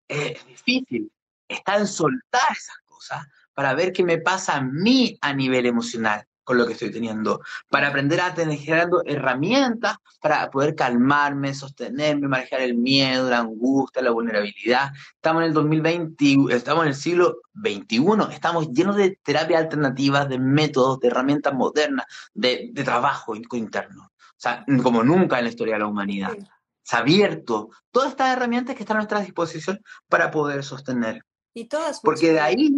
es 0.08 0.46
difícil, 0.46 1.12
está 1.48 1.78
en 1.78 1.88
soltar 1.88 2.52
esas 2.52 2.78
cosas 2.86 3.26
para 3.56 3.74
ver 3.74 3.92
qué 3.92 4.04
me 4.04 4.20
pasa 4.20 4.58
a 4.58 4.62
mí 4.62 5.18
a 5.22 5.34
nivel 5.34 5.66
emocional 5.66 6.28
con 6.44 6.58
lo 6.58 6.66
que 6.66 6.74
estoy 6.74 6.92
teniendo, 6.92 7.42
para 7.70 7.90
aprender 7.90 8.22
a 8.22 8.34
tener 8.34 8.58
generando 8.58 9.02
herramientas 9.06 9.98
para 10.20 10.50
poder 10.50 10.76
calmarme, 10.76 11.54
sostenerme, 11.54 12.28
manejar 12.28 12.62
el 12.62 12.76
miedo, 12.76 13.30
la 13.30 13.40
angustia, 13.40 14.02
la 14.02 14.12
vulnerabilidad. 14.12 14.92
Estamos 15.16 15.44
en 15.44 15.48
el 15.50 15.54
2020, 15.54 16.56
estamos 16.56 16.84
en 16.84 16.90
el 16.90 16.96
siglo 16.96 17.42
XXI, 17.54 18.34
estamos 18.34 18.70
llenos 18.72 18.96
de 18.96 19.18
terapias 19.24 19.62
alternativas, 19.62 20.30
de 20.30 20.40
métodos, 20.40 21.00
de 21.00 21.08
herramientas 21.08 21.54
modernas, 21.54 22.06
de, 22.34 22.70
de 22.72 22.84
trabajo 22.84 23.36
interno. 23.36 24.12
O 24.42 24.44
sea, 24.44 24.66
como 24.82 25.04
nunca 25.04 25.38
en 25.38 25.46
la 25.46 25.52
historia 25.52 25.76
de 25.76 25.82
la 25.82 25.88
humanidad. 25.88 26.36
Se 26.84 26.96
ha 26.96 27.00
abierto 27.00 27.70
todas 27.92 28.10
estas 28.10 28.36
herramientas 28.36 28.76
que 28.76 28.82
están 28.82 28.98
a 28.98 29.02
nuestra 29.02 29.22
disposición 29.22 29.80
para 30.10 30.32
poder 30.32 30.64
sostener. 30.64 31.24
Y 31.54 31.66
todas. 31.66 32.00
Porque 32.02 32.34
de 32.34 32.40
ahí, 32.40 32.72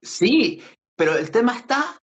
sí. 0.00 0.62
pero 0.94 1.16
el 1.16 1.32
tema 1.32 1.56
está 1.56 2.00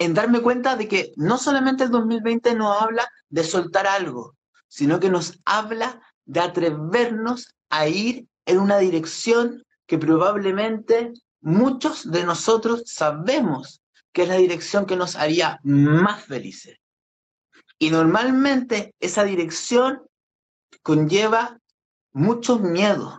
en 0.00 0.14
darme 0.14 0.40
cuenta 0.40 0.76
de 0.76 0.88
que 0.88 1.12
no 1.16 1.36
solamente 1.36 1.84
el 1.84 1.90
2020 1.90 2.54
nos 2.54 2.80
habla 2.80 3.06
de 3.28 3.44
soltar 3.44 3.86
algo, 3.86 4.34
sino 4.66 4.98
que 4.98 5.10
nos 5.10 5.38
habla 5.44 6.00
de 6.24 6.40
atrevernos 6.40 7.54
a 7.68 7.86
ir 7.86 8.26
en 8.46 8.58
una 8.58 8.78
dirección 8.78 9.62
que 9.86 9.98
probablemente 9.98 11.12
muchos 11.42 12.10
de 12.10 12.24
nosotros 12.24 12.84
sabemos 12.86 13.82
que 14.12 14.22
es 14.22 14.28
la 14.28 14.36
dirección 14.36 14.86
que 14.86 14.96
nos 14.96 15.16
haría 15.16 15.60
más 15.64 16.24
felices. 16.24 16.78
Y 17.78 17.90
normalmente 17.90 18.94
esa 19.00 19.24
dirección 19.24 20.02
conlleva 20.82 21.58
muchos 22.12 22.62
miedos, 22.62 23.18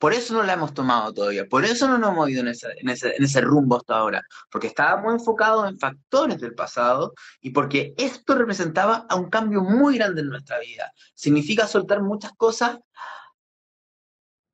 por 0.00 0.14
eso 0.14 0.32
no 0.32 0.42
la 0.42 0.54
hemos 0.54 0.72
tomado 0.72 1.12
todavía, 1.12 1.46
por 1.46 1.62
eso 1.66 1.86
no 1.86 1.98
nos 1.98 2.12
hemos 2.12 2.30
ido 2.30 2.40
en 2.40 2.48
ese, 2.88 3.40
rumbo 3.42 3.76
hasta 3.76 3.98
ahora, 3.98 4.22
porque 4.50 4.68
estábamos 4.68 5.12
enfocados 5.12 5.68
en 5.68 5.78
factores 5.78 6.40
del 6.40 6.54
pasado 6.54 7.12
y 7.42 7.50
porque 7.50 7.92
esto 7.98 8.34
representaba 8.34 9.04
a 9.10 9.16
un 9.16 9.28
cambio 9.28 9.60
muy 9.60 9.98
grande 9.98 10.22
en 10.22 10.30
nuestra 10.30 10.58
vida. 10.58 10.90
Significa 11.12 11.66
soltar 11.66 12.00
muchas 12.00 12.32
cosas 12.32 12.78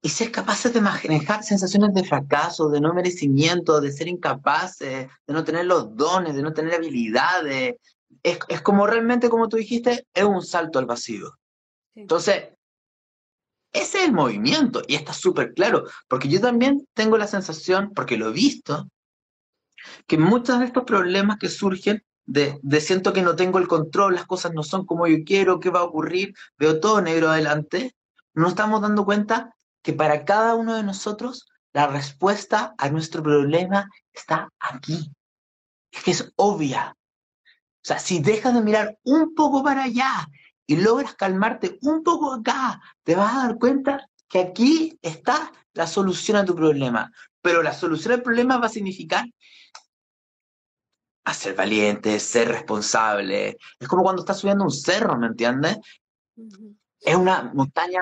y 0.03 0.09
ser 0.09 0.33
capaces 0.33 0.75
de 0.75 0.81
manejar 0.81 1.45
sensaciones 1.45 1.95
de 1.95 2.03
fracaso, 2.03 2.69
de 2.69 2.81
no 2.81 2.93
merecimiento, 2.93 3.81
de 3.81 3.93
ser 3.93 4.09
incapaces, 4.09 5.07
de 5.29 5.33
no 5.33 5.45
tener 5.45 5.67
los 5.67 5.95
dones, 5.95 6.35
de 6.35 6.43
no 6.43 6.53
tener 6.53 6.75
habilidades. 6.75 7.77
Es, 8.21 8.41
es 8.49 8.63
como 8.63 8.85
realmente, 8.89 9.29
como 9.29 9.49
tú 9.49 9.59
dijiste, 9.59 10.09
es 10.13 10.25
un 10.25 10.43
salto 10.43 10.81
al 10.81 10.87
vacío. 10.87 11.39
Entonces, 11.95 12.56
ese 13.77 13.99
es 13.99 14.05
el 14.07 14.13
movimiento 14.13 14.83
y 14.87 14.95
está 14.95 15.13
súper 15.13 15.53
claro, 15.53 15.85
porque 16.09 16.29
yo 16.29 16.41
también 16.41 16.87
tengo 16.95 17.19
la 17.19 17.27
sensación, 17.27 17.93
porque 17.95 18.17
lo 18.17 18.29
he 18.29 18.33
visto, 18.33 18.89
que 20.07 20.17
muchos 20.17 20.59
de 20.59 20.65
estos 20.65 20.85
problemas 20.85 21.37
que 21.39 21.49
surgen 21.49 22.03
de, 22.25 22.59
siento 22.81 23.13
que 23.13 23.23
no 23.23 23.37
tengo 23.37 23.59
el 23.59 23.69
control, 23.69 24.15
las 24.15 24.27
cosas 24.27 24.53
no 24.55 24.63
son 24.63 24.87
como 24.87 25.07
yo 25.07 25.19
quiero, 25.25 25.61
qué 25.61 25.71
va 25.71 25.81
a 25.81 25.85
ocurrir, 25.85 26.35
veo 26.59 26.81
todo 26.81 27.03
negro 27.03 27.29
adelante, 27.29 27.95
no 28.35 28.49
estamos 28.49 28.81
dando 28.81 29.05
cuenta 29.05 29.55
que 29.83 29.93
para 29.93 30.25
cada 30.25 30.55
uno 30.55 30.75
de 30.75 30.83
nosotros 30.83 31.47
la 31.73 31.87
respuesta 31.87 32.75
a 32.79 32.89
nuestro 32.89 33.23
problema 33.23 33.91
está 34.13 34.49
aquí. 34.59 35.13
Es 35.93 36.03
que 36.03 36.11
es 36.11 36.33
obvia. 36.37 36.97
O 36.97 37.87
sea, 37.87 37.99
si 37.99 38.21
dejas 38.21 38.55
de 38.55 38.63
mirar 38.63 38.99
un 39.05 39.35
poco 39.35 39.63
para 39.63 39.85
allá 39.85 40.27
y 40.67 40.77
logras 40.77 41.15
calmarte 41.15 41.79
un 41.83 42.03
poco 42.03 42.33
acá, 42.33 42.81
te 43.05 43.15
vas 43.15 43.35
a 43.35 43.47
dar 43.47 43.59
cuenta 43.59 44.09
que 44.29 44.41
aquí 44.41 44.99
está 45.03 45.53
la 45.73 45.87
solución 45.87 46.37
a 46.37 46.45
tu 46.45 46.55
problema. 46.55 47.13
Pero 47.41 47.63
la 47.63 47.73
solución 47.73 48.15
al 48.15 48.23
problema 48.23 48.59
va 48.59 48.67
a 48.67 48.71
significar 48.71 49.25
a 51.25 51.35
ser 51.35 51.55
valiente, 51.55 52.19
ser 52.21 52.49
responsable. 52.49 53.57
Es 53.79 53.89
como 53.89 54.03
cuando 54.03 54.23
estás 54.23 54.39
subiendo 54.39 54.65
un 54.65 54.71
cerro, 54.71 55.17
¿me 55.17 55.27
entiendes? 55.29 55.79
Es 57.01 57.17
una 57.17 57.51
montaña 57.55 58.01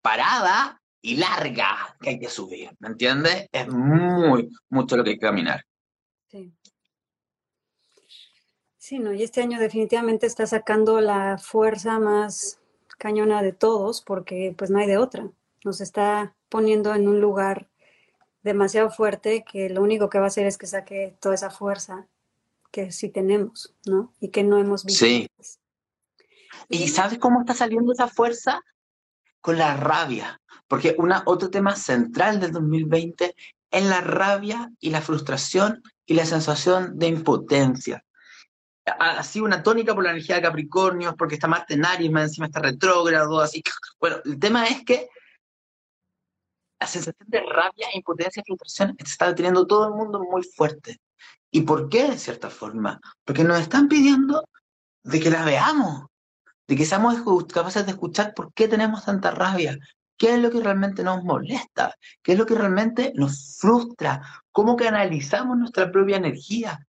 parada 0.00 0.80
y 1.02 1.16
larga 1.16 1.96
que 2.00 2.10
hay 2.10 2.20
que 2.20 2.28
subir, 2.28 2.70
¿me 2.78 2.88
entiendes? 2.88 3.48
Es 3.52 3.68
muy, 3.68 4.48
mucho 4.68 4.96
lo 4.96 5.04
que 5.04 5.10
hay 5.10 5.16
que 5.18 5.26
caminar. 5.26 5.64
Sí. 6.28 6.52
Sí, 8.90 8.98
no, 8.98 9.14
y 9.14 9.22
este 9.22 9.40
año 9.40 9.60
definitivamente 9.60 10.26
está 10.26 10.48
sacando 10.48 11.00
la 11.00 11.38
fuerza 11.38 12.00
más 12.00 12.58
cañona 12.98 13.40
de 13.40 13.52
todos 13.52 14.02
porque 14.02 14.52
pues 14.58 14.68
no 14.68 14.80
hay 14.80 14.88
de 14.88 14.98
otra. 14.98 15.30
Nos 15.64 15.80
está 15.80 16.34
poniendo 16.48 16.92
en 16.96 17.06
un 17.06 17.20
lugar 17.20 17.68
demasiado 18.42 18.90
fuerte 18.90 19.44
que 19.44 19.70
lo 19.70 19.80
único 19.80 20.10
que 20.10 20.18
va 20.18 20.24
a 20.24 20.26
hacer 20.26 20.44
es 20.48 20.58
que 20.58 20.66
saque 20.66 21.16
toda 21.20 21.36
esa 21.36 21.50
fuerza 21.50 22.08
que 22.72 22.90
sí 22.90 23.10
tenemos, 23.10 23.72
¿no? 23.86 24.12
Y 24.18 24.30
que 24.30 24.42
no 24.42 24.58
hemos 24.58 24.84
visto. 24.84 25.04
Sí. 25.04 25.28
¿Y 26.68 26.88
sabes 26.88 27.20
cómo 27.20 27.42
está 27.42 27.54
saliendo 27.54 27.92
esa 27.92 28.08
fuerza? 28.08 28.60
Con 29.40 29.56
la 29.56 29.76
rabia. 29.76 30.40
Porque 30.66 30.96
una, 30.98 31.22
otro 31.26 31.48
tema 31.48 31.76
central 31.76 32.40
del 32.40 32.50
2020 32.50 33.36
es 33.70 33.84
la 33.84 34.00
rabia 34.00 34.72
y 34.80 34.90
la 34.90 35.00
frustración 35.00 35.80
y 36.06 36.14
la 36.14 36.26
sensación 36.26 36.98
de 36.98 37.06
impotencia. 37.06 38.04
Ha 38.98 39.22
sido 39.22 39.44
una 39.44 39.62
tónica 39.62 39.94
por 39.94 40.04
la 40.04 40.10
energía 40.10 40.36
de 40.36 40.42
Capricornio, 40.42 41.14
porque 41.16 41.34
está 41.34 41.48
Marte 41.48 41.74
en 41.74 41.84
Aries, 41.84 42.10
más 42.10 42.24
encima 42.24 42.46
está 42.46 42.60
retrógrado, 42.60 43.40
así. 43.40 43.62
Bueno, 43.98 44.16
el 44.24 44.38
tema 44.38 44.66
es 44.66 44.84
que 44.84 45.08
la 46.80 46.86
sensación 46.86 47.28
de 47.28 47.40
rabia, 47.40 47.88
impotencia 47.92 48.40
y 48.40 48.44
frustración 48.46 48.96
está 48.98 49.28
deteniendo 49.28 49.66
todo 49.66 49.88
el 49.88 49.94
mundo 49.94 50.20
muy 50.20 50.42
fuerte. 50.42 50.98
¿Y 51.50 51.62
por 51.62 51.88
qué, 51.88 52.10
de 52.10 52.18
cierta 52.18 52.48
forma? 52.48 53.00
Porque 53.24 53.44
nos 53.44 53.60
están 53.60 53.88
pidiendo 53.88 54.48
de 55.02 55.20
que 55.20 55.30
la 55.30 55.44
veamos, 55.44 56.06
de 56.66 56.76
que 56.76 56.86
seamos 56.86 57.16
capaces 57.52 57.84
de 57.84 57.92
escuchar 57.92 58.32
por 58.34 58.52
qué 58.54 58.68
tenemos 58.68 59.04
tanta 59.04 59.30
rabia, 59.30 59.76
qué 60.16 60.34
es 60.34 60.40
lo 60.40 60.50
que 60.50 60.60
realmente 60.60 61.02
nos 61.02 61.24
molesta, 61.24 61.94
qué 62.22 62.32
es 62.32 62.38
lo 62.38 62.46
que 62.46 62.54
realmente 62.54 63.12
nos 63.14 63.56
frustra, 63.58 64.22
cómo 64.52 64.76
canalizamos 64.76 65.58
nuestra 65.58 65.90
propia 65.90 66.18
energía. 66.18 66.86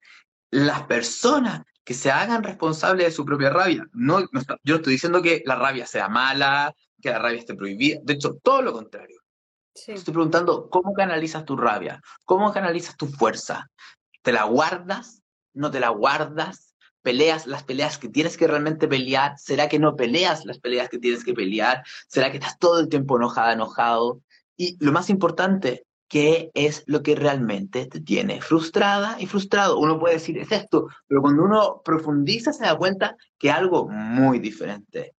Las 0.50 0.82
personas 0.82 1.62
que 1.90 1.94
se 1.94 2.12
hagan 2.12 2.44
responsables 2.44 3.04
de 3.04 3.10
su 3.10 3.24
propia 3.24 3.50
rabia. 3.50 3.84
No, 3.92 4.20
yo 4.20 4.28
no 4.32 4.76
estoy 4.76 4.92
diciendo 4.92 5.20
que 5.20 5.42
la 5.44 5.56
rabia 5.56 5.88
sea 5.88 6.08
mala, 6.08 6.72
que 7.02 7.10
la 7.10 7.18
rabia 7.18 7.40
esté 7.40 7.56
prohibida, 7.56 7.98
de 8.04 8.12
hecho, 8.12 8.38
todo 8.44 8.62
lo 8.62 8.72
contrario. 8.72 9.18
Estoy 9.74 10.14
preguntando, 10.14 10.70
¿cómo 10.70 10.94
canalizas 10.94 11.44
tu 11.44 11.56
rabia? 11.56 12.00
¿Cómo 12.24 12.52
canalizas 12.52 12.96
tu 12.96 13.08
fuerza? 13.08 13.68
¿Te 14.22 14.30
la 14.30 14.44
guardas? 14.44 15.24
¿No 15.52 15.72
te 15.72 15.80
la 15.80 15.88
guardas? 15.88 16.76
¿Peleas 17.02 17.48
las 17.48 17.64
peleas 17.64 17.98
que 17.98 18.08
tienes 18.08 18.36
que 18.36 18.46
realmente 18.46 18.86
pelear? 18.86 19.36
¿Será 19.36 19.68
que 19.68 19.80
no 19.80 19.96
peleas 19.96 20.44
las 20.44 20.60
peleas 20.60 20.90
que 20.90 21.00
tienes 21.00 21.24
que 21.24 21.34
pelear? 21.34 21.82
¿Será 22.06 22.30
que 22.30 22.36
estás 22.36 22.56
todo 22.60 22.78
el 22.78 22.88
tiempo 22.88 23.16
enojada, 23.16 23.54
enojado? 23.54 24.22
Y 24.56 24.76
lo 24.78 24.92
más 24.92 25.10
importante, 25.10 25.86
¿qué 26.10 26.50
es 26.54 26.82
lo 26.86 27.02
que 27.02 27.14
realmente 27.14 27.86
te 27.86 28.00
tiene 28.00 28.42
frustrada 28.42 29.16
y 29.20 29.26
frustrado? 29.26 29.78
Uno 29.78 29.98
puede 29.98 30.14
decir, 30.14 30.36
es 30.38 30.50
esto, 30.50 30.88
pero 31.06 31.22
cuando 31.22 31.44
uno 31.44 31.80
profundiza 31.84 32.52
se 32.52 32.64
da 32.64 32.76
cuenta 32.76 33.16
que 33.38 33.50
algo 33.50 33.88
muy 33.88 34.40
diferente. 34.40 35.14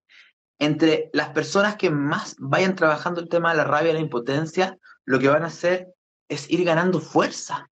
Entre 0.59 1.09
las 1.13 1.29
personas 1.29 1.77
que 1.77 1.89
más 1.89 2.35
vayan 2.37 2.75
trabajando 2.75 3.21
el 3.21 3.29
tema 3.29 3.51
de 3.51 3.57
la 3.57 3.63
rabia 3.63 3.91
y 3.91 3.93
la 3.93 3.99
impotencia, 4.01 4.77
lo 5.05 5.17
que 5.17 5.29
van 5.29 5.43
a 5.43 5.47
hacer 5.47 5.87
es 6.27 6.51
ir 6.51 6.63
ganando 6.65 6.99
fuerza. 6.99 7.69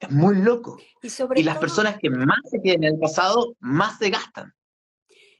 Es 0.00 0.10
muy 0.10 0.34
loco. 0.34 0.78
Y, 1.00 1.42
las 1.44 1.58
personas 1.58 1.96
que 1.98 2.10
más 2.10 2.38
se 2.50 2.60
queden 2.60 2.84
en 2.84 2.94
el 2.94 3.00
pasado, 3.00 3.54
más 3.60 3.98
se 3.98 4.10
gastan. 4.10 4.52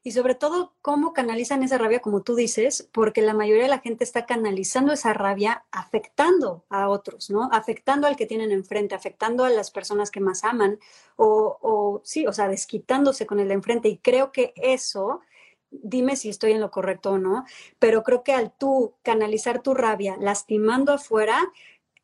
Y 0.06 0.12
sobre 0.12 0.34
todo, 0.34 0.74
cómo 0.82 1.14
canalizan 1.14 1.62
esa 1.62 1.78
rabia, 1.78 2.00
como 2.00 2.20
tú 2.20 2.34
dices, 2.34 2.86
porque 2.92 3.22
la 3.22 3.32
mayoría 3.32 3.62
de 3.62 3.70
la 3.70 3.78
gente 3.78 4.04
está 4.04 4.26
canalizando 4.26 4.92
esa 4.92 5.14
rabia 5.14 5.64
afectando 5.72 6.66
a 6.68 6.90
otros, 6.90 7.30
¿no? 7.30 7.48
Afectando 7.50 8.06
al 8.06 8.14
que 8.14 8.26
tienen 8.26 8.52
enfrente, 8.52 8.94
afectando 8.94 9.44
a 9.44 9.50
las 9.50 9.70
personas 9.70 10.10
que 10.10 10.20
más 10.20 10.44
aman, 10.44 10.78
o, 11.16 11.58
o 11.62 12.02
sí, 12.04 12.26
o 12.26 12.34
sea, 12.34 12.48
desquitándose 12.48 13.24
con 13.24 13.40
el 13.40 13.48
de 13.48 13.54
enfrente. 13.54 13.88
Y 13.88 13.96
creo 13.96 14.30
que 14.30 14.52
eso, 14.56 15.22
dime 15.70 16.16
si 16.16 16.28
estoy 16.28 16.52
en 16.52 16.60
lo 16.60 16.70
correcto 16.70 17.12
o 17.12 17.18
no, 17.18 17.46
pero 17.78 18.02
creo 18.02 18.22
que 18.22 18.34
al 18.34 18.52
tú 18.52 18.96
canalizar 19.02 19.62
tu 19.62 19.72
rabia 19.72 20.18
lastimando 20.20 20.92
afuera, 20.92 21.50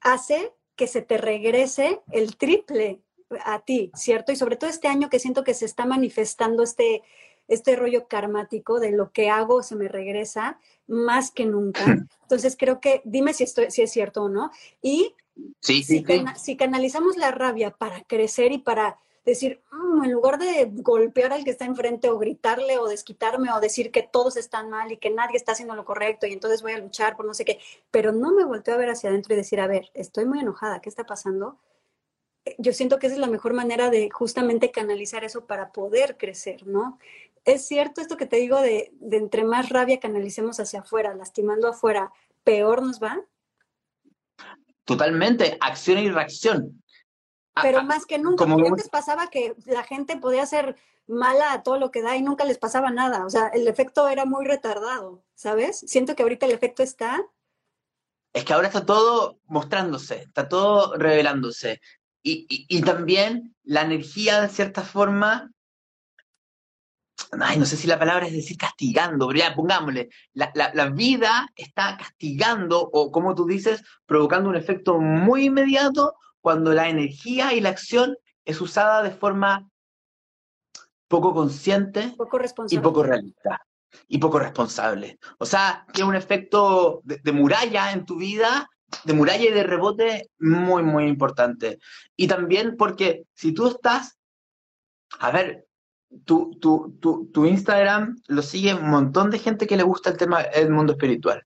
hace 0.00 0.54
que 0.74 0.86
se 0.86 1.02
te 1.02 1.18
regrese 1.18 2.00
el 2.10 2.38
triple 2.38 3.02
a 3.44 3.60
ti, 3.60 3.92
¿cierto? 3.94 4.32
Y 4.32 4.36
sobre 4.36 4.56
todo 4.56 4.70
este 4.70 4.88
año 4.88 5.10
que 5.10 5.18
siento 5.18 5.44
que 5.44 5.54
se 5.54 5.66
está 5.66 5.84
manifestando 5.84 6.62
este, 6.62 7.02
este 7.50 7.76
rollo 7.76 8.08
karmático 8.08 8.80
de 8.80 8.92
lo 8.92 9.12
que 9.12 9.28
hago 9.28 9.62
se 9.62 9.76
me 9.76 9.88
regresa 9.88 10.58
más 10.86 11.30
que 11.30 11.44
nunca. 11.44 11.84
Entonces 12.22 12.56
creo 12.58 12.80
que, 12.80 13.02
dime 13.04 13.34
si, 13.34 13.44
esto, 13.44 13.62
si 13.68 13.82
es 13.82 13.90
cierto 13.90 14.22
o 14.22 14.28
no. 14.28 14.50
Y 14.80 15.14
sí, 15.60 15.82
si, 15.82 16.04
si 16.36 16.56
canalizamos 16.56 17.16
la 17.16 17.32
rabia 17.32 17.72
para 17.72 18.02
crecer 18.04 18.52
y 18.52 18.58
para 18.58 18.98
decir, 19.24 19.60
mm, 19.72 20.04
en 20.04 20.12
lugar 20.12 20.38
de 20.38 20.68
golpear 20.70 21.32
al 21.32 21.44
que 21.44 21.50
está 21.50 21.64
enfrente 21.64 22.08
o 22.08 22.18
gritarle 22.18 22.78
o 22.78 22.88
desquitarme 22.88 23.52
o 23.52 23.60
decir 23.60 23.90
que 23.90 24.02
todos 24.02 24.36
están 24.36 24.70
mal 24.70 24.92
y 24.92 24.96
que 24.96 25.10
nadie 25.10 25.36
está 25.36 25.52
haciendo 25.52 25.74
lo 25.74 25.84
correcto 25.84 26.26
y 26.26 26.32
entonces 26.32 26.62
voy 26.62 26.72
a 26.72 26.78
luchar 26.78 27.16
por 27.16 27.26
no 27.26 27.34
sé 27.34 27.44
qué, 27.44 27.58
pero 27.90 28.12
no 28.12 28.32
me 28.32 28.44
volteo 28.44 28.74
a 28.74 28.78
ver 28.78 28.90
hacia 28.90 29.10
adentro 29.10 29.34
y 29.34 29.36
decir, 29.36 29.60
a 29.60 29.66
ver, 29.66 29.90
estoy 29.94 30.24
muy 30.24 30.40
enojada, 30.40 30.80
¿qué 30.80 30.88
está 30.88 31.04
pasando? 31.04 31.58
Eh, 32.44 32.56
yo 32.58 32.72
siento 32.72 32.98
que 32.98 33.06
esa 33.06 33.16
es 33.16 33.20
la 33.20 33.26
mejor 33.26 33.52
manera 33.52 33.90
de 33.90 34.08
justamente 34.10 34.70
canalizar 34.70 35.24
eso 35.24 35.44
para 35.46 35.72
poder 35.72 36.16
crecer, 36.16 36.66
¿no? 36.66 36.98
Es 37.44 37.66
cierto 37.66 38.00
esto 38.00 38.16
que 38.16 38.26
te 38.26 38.36
digo 38.36 38.60
de, 38.60 38.90
de 38.94 39.16
entre 39.16 39.44
más 39.44 39.68
rabia 39.68 40.00
canalicemos 40.00 40.60
hacia 40.60 40.80
afuera, 40.80 41.14
lastimando 41.14 41.68
afuera, 41.68 42.12
peor 42.44 42.82
nos 42.82 43.00
va. 43.00 43.18
Totalmente, 44.84 45.56
acción 45.60 45.98
y 45.98 46.10
reacción. 46.10 46.82
Pero 47.62 47.82
más 47.82 48.06
que 48.06 48.18
nunca, 48.18 48.44
como 48.44 48.64
antes 48.64 48.88
pasaba 48.88 49.28
que 49.28 49.54
la 49.66 49.82
gente 49.82 50.16
podía 50.16 50.46
ser 50.46 50.76
mala 51.06 51.52
a 51.52 51.62
todo 51.62 51.78
lo 51.78 51.90
que 51.90 52.02
da 52.02 52.16
y 52.16 52.22
nunca 52.22 52.44
les 52.44 52.58
pasaba 52.58 52.90
nada. 52.90 53.26
O 53.26 53.30
sea, 53.30 53.48
el 53.48 53.66
efecto 53.68 54.08
era 54.08 54.24
muy 54.24 54.46
retardado, 54.46 55.22
¿sabes? 55.34 55.80
Siento 55.86 56.14
que 56.14 56.22
ahorita 56.22 56.46
el 56.46 56.52
efecto 56.52 56.82
está. 56.82 57.20
Es 58.32 58.44
que 58.44 58.52
ahora 58.52 58.68
está 58.68 58.86
todo 58.86 59.38
mostrándose, 59.46 60.22
está 60.22 60.48
todo 60.48 60.96
revelándose. 60.96 61.80
Y, 62.22 62.46
y, 62.48 62.82
también 62.82 63.56
la 63.64 63.80
energía, 63.80 64.42
de 64.42 64.48
cierta 64.48 64.82
forma, 64.82 65.50
ay, 67.40 67.58
no 67.58 67.66
sé 67.66 67.76
si 67.76 67.86
la 67.86 67.98
palabra 67.98 68.26
es 68.26 68.32
decir 68.32 68.56
castigando, 68.56 69.28
pero 69.28 69.38
ya 69.38 69.54
pongámosle, 69.54 70.08
la, 70.32 70.50
la, 70.54 70.72
la, 70.74 70.90
vida 70.90 71.48
está 71.54 71.96
castigando 71.96 72.80
o, 72.92 73.12
como 73.12 73.34
tú 73.34 73.46
dices, 73.46 73.82
provocando 74.06 74.48
un 74.48 74.56
efecto 74.56 74.98
muy 74.98 75.46
inmediato 75.46 76.14
cuando 76.40 76.72
la 76.72 76.88
energía 76.88 77.52
y 77.52 77.60
la 77.60 77.70
acción 77.70 78.16
es 78.44 78.60
usada 78.60 79.02
de 79.02 79.10
forma 79.10 79.68
poco 81.08 81.34
consciente 81.34 82.14
y 82.70 82.78
poco 82.78 83.02
realista 83.02 83.60
y 84.06 84.18
poco 84.18 84.38
responsable. 84.38 85.18
O 85.38 85.44
sea, 85.44 85.84
que 85.92 86.04
un 86.04 86.14
efecto 86.14 87.00
de, 87.04 87.32
muralla 87.32 87.92
en 87.92 88.06
tu 88.06 88.16
vida, 88.16 88.68
de 89.04 89.12
muralla 89.12 89.44
y 89.44 89.52
de 89.52 89.64
rebote 89.64 90.30
muy, 90.38 90.84
muy 90.84 91.06
importante. 91.06 91.80
Y 92.16 92.28
también 92.28 92.76
porque 92.76 93.24
si 93.34 93.52
tú 93.52 93.66
estás, 93.66 94.18
a 95.18 95.32
ver, 95.32 95.66
tu, 96.24 96.58
tu, 96.60 96.96
tu, 97.00 97.26
tu 97.32 97.46
Instagram 97.46 98.20
lo 98.28 98.42
sigue 98.42 98.74
un 98.74 98.90
montón 98.90 99.30
de 99.30 99.38
gente 99.38 99.66
que 99.66 99.76
le 99.76 99.82
gusta 99.82 100.10
el 100.10 100.16
tema 100.16 100.42
del 100.42 100.70
mundo 100.70 100.92
espiritual. 100.92 101.44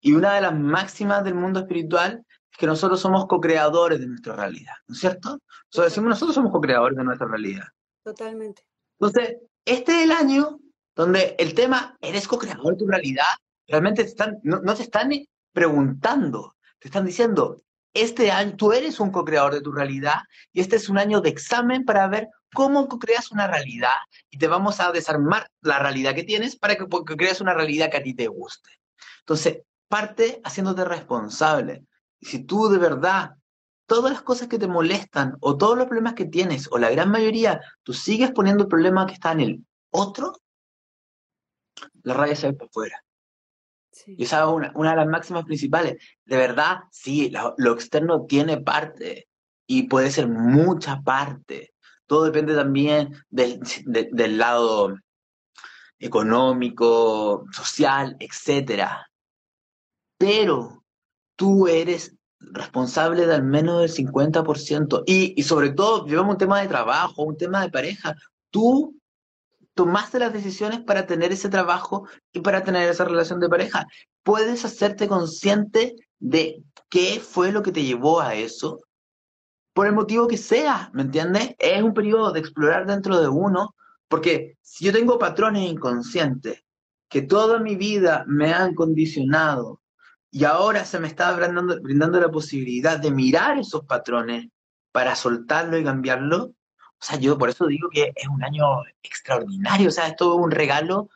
Y 0.00 0.12
una 0.12 0.34
de 0.34 0.42
las 0.42 0.54
máximas 0.54 1.24
del 1.24 1.34
mundo 1.34 1.60
espiritual 1.60 2.24
que 2.58 2.66
nosotros 2.66 3.00
somos 3.00 3.26
co-creadores 3.26 4.00
de 4.00 4.06
nuestra 4.06 4.36
realidad, 4.36 4.74
¿no 4.86 4.94
es 4.94 5.00
cierto? 5.00 5.40
O 5.76 5.82
decimos, 5.82 6.10
nosotros 6.10 6.34
somos 6.34 6.52
co-creadores 6.52 6.96
de 6.96 7.04
nuestra 7.04 7.26
realidad. 7.26 7.64
Totalmente. 8.04 8.62
Entonces, 9.00 9.38
este 9.64 9.92
es 9.92 10.04
el 10.04 10.12
año 10.12 10.60
donde 10.94 11.34
el 11.38 11.54
tema, 11.54 11.96
eres 12.00 12.28
co-creador 12.28 12.74
de 12.74 12.78
tu 12.78 12.86
realidad, 12.86 13.24
realmente 13.66 14.02
están, 14.02 14.38
no, 14.42 14.60
te 14.74 14.82
están 14.82 15.10
preguntando, 15.52 16.54
te 16.78 16.88
están 16.88 17.06
diciendo, 17.06 17.62
este 17.92 18.30
año 18.30 18.56
tú 18.56 18.72
eres 18.72 19.00
un 19.00 19.10
co-creador 19.10 19.54
de 19.54 19.62
tu 19.62 19.72
realidad 19.72 20.18
y 20.52 20.60
este 20.60 20.76
es 20.76 20.88
un 20.88 20.98
año 20.98 21.20
de 21.20 21.30
examen 21.30 21.84
para 21.84 22.06
ver 22.08 22.28
cómo 22.54 22.88
co-creas 22.88 23.30
una 23.30 23.46
realidad 23.46 23.96
y 24.30 24.38
te 24.38 24.48
vamos 24.48 24.80
a 24.80 24.92
desarmar 24.92 25.50
la 25.60 25.78
realidad 25.78 26.14
que 26.14 26.24
tienes 26.24 26.56
para 26.56 26.76
que 26.76 26.86
creas 27.16 27.42
una 27.42 27.52
realidad 27.52 27.90
que 27.90 27.98
a 27.98 28.02
ti 28.02 28.14
te 28.14 28.28
guste. 28.28 28.70
Entonces, 29.20 29.58
parte 29.88 30.40
haciéndote 30.42 30.84
responsable 30.84 31.84
si 32.24 32.44
tú 32.44 32.68
de 32.68 32.78
verdad, 32.78 33.36
todas 33.86 34.12
las 34.12 34.22
cosas 34.22 34.48
que 34.48 34.58
te 34.58 34.66
molestan 34.66 35.36
o 35.40 35.56
todos 35.56 35.76
los 35.76 35.86
problemas 35.86 36.14
que 36.14 36.24
tienes, 36.24 36.68
o 36.72 36.78
la 36.78 36.90
gran 36.90 37.10
mayoría, 37.10 37.60
tú 37.82 37.92
sigues 37.92 38.30
poniendo 38.32 38.64
el 38.64 38.68
problema 38.68 39.06
que 39.06 39.14
está 39.14 39.32
en 39.32 39.40
el 39.40 39.66
otro, 39.90 40.32
la 42.02 42.14
rabia 42.14 42.36
se 42.36 42.48
ve 42.48 42.54
por 42.54 42.70
fuera. 42.70 43.04
Y 44.06 44.24
esa 44.24 44.40
es 44.40 44.46
una, 44.46 44.72
una, 44.74 44.90
de 44.90 44.96
las 44.96 45.06
máximas 45.06 45.44
principales. 45.44 46.02
De 46.24 46.36
verdad, 46.36 46.80
sí, 46.90 47.30
lo, 47.30 47.72
externo 47.72 48.24
tiene 48.26 48.60
parte, 48.60 49.28
y 49.66 49.84
puede 49.84 50.10
ser 50.10 50.28
mucha 50.28 51.00
parte. 51.02 51.73
Todo 52.06 52.24
depende 52.24 52.54
también 52.54 53.14
del, 53.30 53.60
del 53.84 54.38
lado 54.38 54.94
económico, 55.98 57.44
social, 57.52 58.16
etc. 58.20 58.88
Pero 60.18 60.84
tú 61.36 61.66
eres 61.66 62.14
responsable 62.40 63.26
de 63.26 63.34
al 63.34 63.44
menos 63.44 63.80
del 63.80 64.06
50%. 64.06 65.02
Y, 65.06 65.34
y 65.36 65.42
sobre 65.44 65.70
todo, 65.70 66.06
llevamos 66.06 66.34
un 66.34 66.38
tema 66.38 66.60
de 66.60 66.68
trabajo, 66.68 67.22
un 67.22 67.36
tema 67.36 67.62
de 67.62 67.70
pareja. 67.70 68.14
Tú 68.50 68.96
tomaste 69.74 70.18
las 70.18 70.32
decisiones 70.32 70.80
para 70.80 71.06
tener 71.06 71.32
ese 71.32 71.48
trabajo 71.48 72.06
y 72.32 72.40
para 72.40 72.62
tener 72.62 72.88
esa 72.88 73.04
relación 73.04 73.40
de 73.40 73.48
pareja. 73.48 73.86
Puedes 74.22 74.64
hacerte 74.64 75.08
consciente 75.08 75.96
de 76.18 76.62
qué 76.88 77.20
fue 77.20 77.50
lo 77.50 77.62
que 77.62 77.72
te 77.72 77.82
llevó 77.82 78.20
a 78.20 78.34
eso, 78.34 78.78
por 79.74 79.86
el 79.88 79.92
motivo 79.92 80.28
que 80.28 80.38
sea, 80.38 80.88
¿me 80.94 81.02
entiendes? 81.02 81.54
Es 81.58 81.82
un 81.82 81.92
periodo 81.92 82.32
de 82.32 82.40
explorar 82.40 82.86
dentro 82.86 83.20
de 83.20 83.28
uno, 83.28 83.74
porque 84.08 84.56
si 84.62 84.84
yo 84.84 84.92
tengo 84.92 85.18
patrones 85.18 85.68
inconscientes 85.68 86.62
que 87.08 87.22
toda 87.22 87.58
mi 87.58 87.74
vida 87.74 88.24
me 88.28 88.54
han 88.54 88.74
condicionado 88.74 89.82
y 90.30 90.44
ahora 90.44 90.84
se 90.84 91.00
me 91.00 91.08
está 91.08 91.32
brindando, 91.32 92.20
la 92.20 92.30
posibilidad 92.30 92.98
de 92.98 93.10
mirar 93.10 93.58
esos 93.58 93.84
patrones 93.84 94.48
para 94.92 95.16
soltarlo 95.16 95.76
y 95.76 95.84
cambiarlo, 95.84 96.44
o 96.44 97.06
sea, 97.06 97.18
yo 97.18 97.36
por 97.36 97.50
eso 97.50 97.66
digo 97.66 97.88
que 97.90 98.12
es 98.14 98.28
un 98.28 98.42
año 98.44 98.64
extraordinario, 99.02 99.88
o 99.88 99.92
sea, 99.92 100.06
es 100.06 100.16
todo 100.16 100.36
un 100.36 100.50
regalo. 100.50 101.10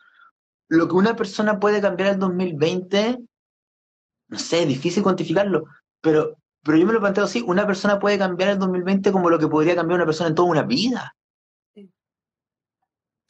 Lo 0.67 0.87
que 0.87 0.95
una 0.95 1.15
persona 1.15 1.59
puede 1.59 1.81
cambiar 1.81 2.09
el 2.11 2.19
2020, 2.19 3.19
no 4.27 4.37
sé, 4.37 4.63
es 4.63 4.67
difícil 4.67 5.01
cuantificarlo, 5.01 5.65
pero, 6.01 6.37
pero 6.63 6.77
yo 6.77 6.85
me 6.85 6.93
lo 6.93 6.99
planteo 6.99 7.23
así, 7.23 7.43
una 7.45 7.65
persona 7.65 7.99
puede 7.99 8.17
cambiar 8.17 8.51
el 8.51 8.59
2020 8.59 9.11
como 9.11 9.29
lo 9.29 9.39
que 9.39 9.47
podría 9.47 9.75
cambiar 9.75 9.99
una 9.99 10.05
persona 10.05 10.29
en 10.29 10.35
toda 10.35 10.49
una 10.49 10.63
vida. 10.63 11.15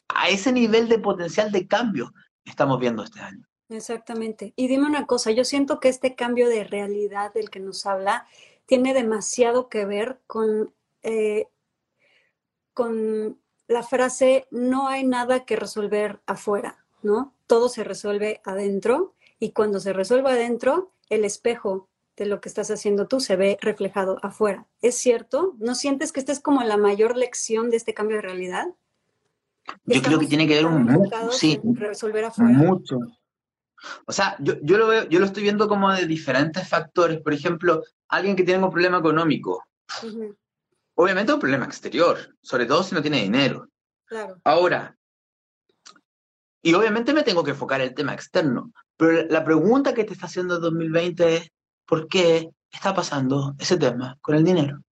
A 0.07 0.29
ese 0.29 0.51
nivel 0.51 0.89
de 0.89 0.99
potencial 0.99 1.51
de 1.51 1.67
cambio 1.67 2.11
estamos 2.43 2.79
viendo 2.79 3.03
este 3.03 3.19
año. 3.19 3.45
Exactamente. 3.69 4.53
Y 4.55 4.67
dime 4.67 4.87
una 4.87 5.05
cosa, 5.05 5.31
yo 5.31 5.45
siento 5.45 5.79
que 5.79 5.89
este 5.89 6.15
cambio 6.15 6.49
de 6.49 6.63
realidad 6.63 7.31
del 7.33 7.51
que 7.51 7.59
nos 7.59 7.85
habla 7.85 8.25
tiene 8.65 8.93
demasiado 8.93 9.69
que 9.69 9.85
ver 9.85 10.19
con 10.25 10.73
eh, 11.03 11.47
con 12.73 13.37
la 13.67 13.83
frase 13.83 14.47
no 14.51 14.87
hay 14.87 15.05
nada 15.05 15.43
que 15.43 15.57
resolver 15.57 16.21
afuera, 16.25 16.85
¿no? 17.01 17.33
Todo 17.45 17.67
se 17.67 17.83
resuelve 17.83 18.39
adentro 18.45 19.15
y 19.37 19.51
cuando 19.51 19.81
se 19.81 19.91
resuelve 19.91 20.31
adentro, 20.31 20.93
el 21.09 21.25
espejo 21.25 21.88
de 22.19 22.29
lo 22.29 22.41
que 22.41 22.49
estás 22.49 22.69
haciendo 22.69 23.07
tú 23.07 23.19
se 23.19 23.35
ve 23.35 23.57
reflejado 23.61 24.19
afuera. 24.21 24.67
¿Es 24.81 24.95
cierto? 24.95 25.55
¿No 25.59 25.73
sientes 25.73 26.11
que 26.11 26.19
esta 26.19 26.31
es 26.31 26.39
como 26.39 26.61
la 26.63 26.77
mayor 26.77 27.17
lección 27.17 27.69
de 27.69 27.77
este 27.77 27.93
cambio 27.93 28.17
de 28.17 28.21
realidad? 28.21 28.67
Yo 29.85 30.01
creo 30.01 30.19
que 30.19 30.27
tiene 30.27 30.47
que 30.47 30.55
ver 30.55 30.65
un 30.65 30.83
mucho, 30.83 31.31
sí, 31.31 31.59
resolver 31.63 32.25
afuera. 32.25 32.51
Mucho. 32.51 32.99
O 34.05 34.11
sea, 34.11 34.35
yo, 34.39 34.55
yo, 34.61 34.77
lo 34.77 34.87
veo, 34.87 35.07
yo 35.07 35.19
lo 35.19 35.25
estoy 35.25 35.43
viendo 35.43 35.67
como 35.67 35.91
de 35.93 36.05
diferentes 36.05 36.67
factores. 36.67 37.21
Por 37.21 37.33
ejemplo, 37.33 37.83
alguien 38.09 38.35
que 38.35 38.43
tiene 38.43 38.63
un 38.63 38.71
problema 38.71 38.97
económico. 38.97 39.65
Obviamente 40.95 41.31
es 41.31 41.35
un 41.35 41.39
problema 41.39 41.65
exterior, 41.65 42.17
sobre 42.41 42.65
todo 42.65 42.83
si 42.83 42.93
no 42.93 43.01
tiene 43.01 43.21
dinero. 43.21 43.69
Claro. 44.05 44.37
Ahora, 44.43 44.97
y 46.61 46.73
obviamente 46.73 47.13
me 47.13 47.23
tengo 47.23 47.43
que 47.43 47.51
enfocar 47.51 47.79
en 47.79 47.87
el 47.89 47.95
tema 47.95 48.13
externo, 48.13 48.73
pero 48.97 49.25
la 49.29 49.45
pregunta 49.45 49.93
que 49.93 50.03
te 50.03 50.13
está 50.13 50.25
haciendo 50.25 50.55
el 50.55 50.61
2020 50.61 51.35
es, 51.37 51.51
¿por 51.89 52.07
qué 52.07 52.51
está 52.71 52.93
pasando 52.93 53.55
ese 53.57 53.75
tema 53.75 54.17
con 54.21 54.35
el 54.35 54.43
dinero? 54.43 54.83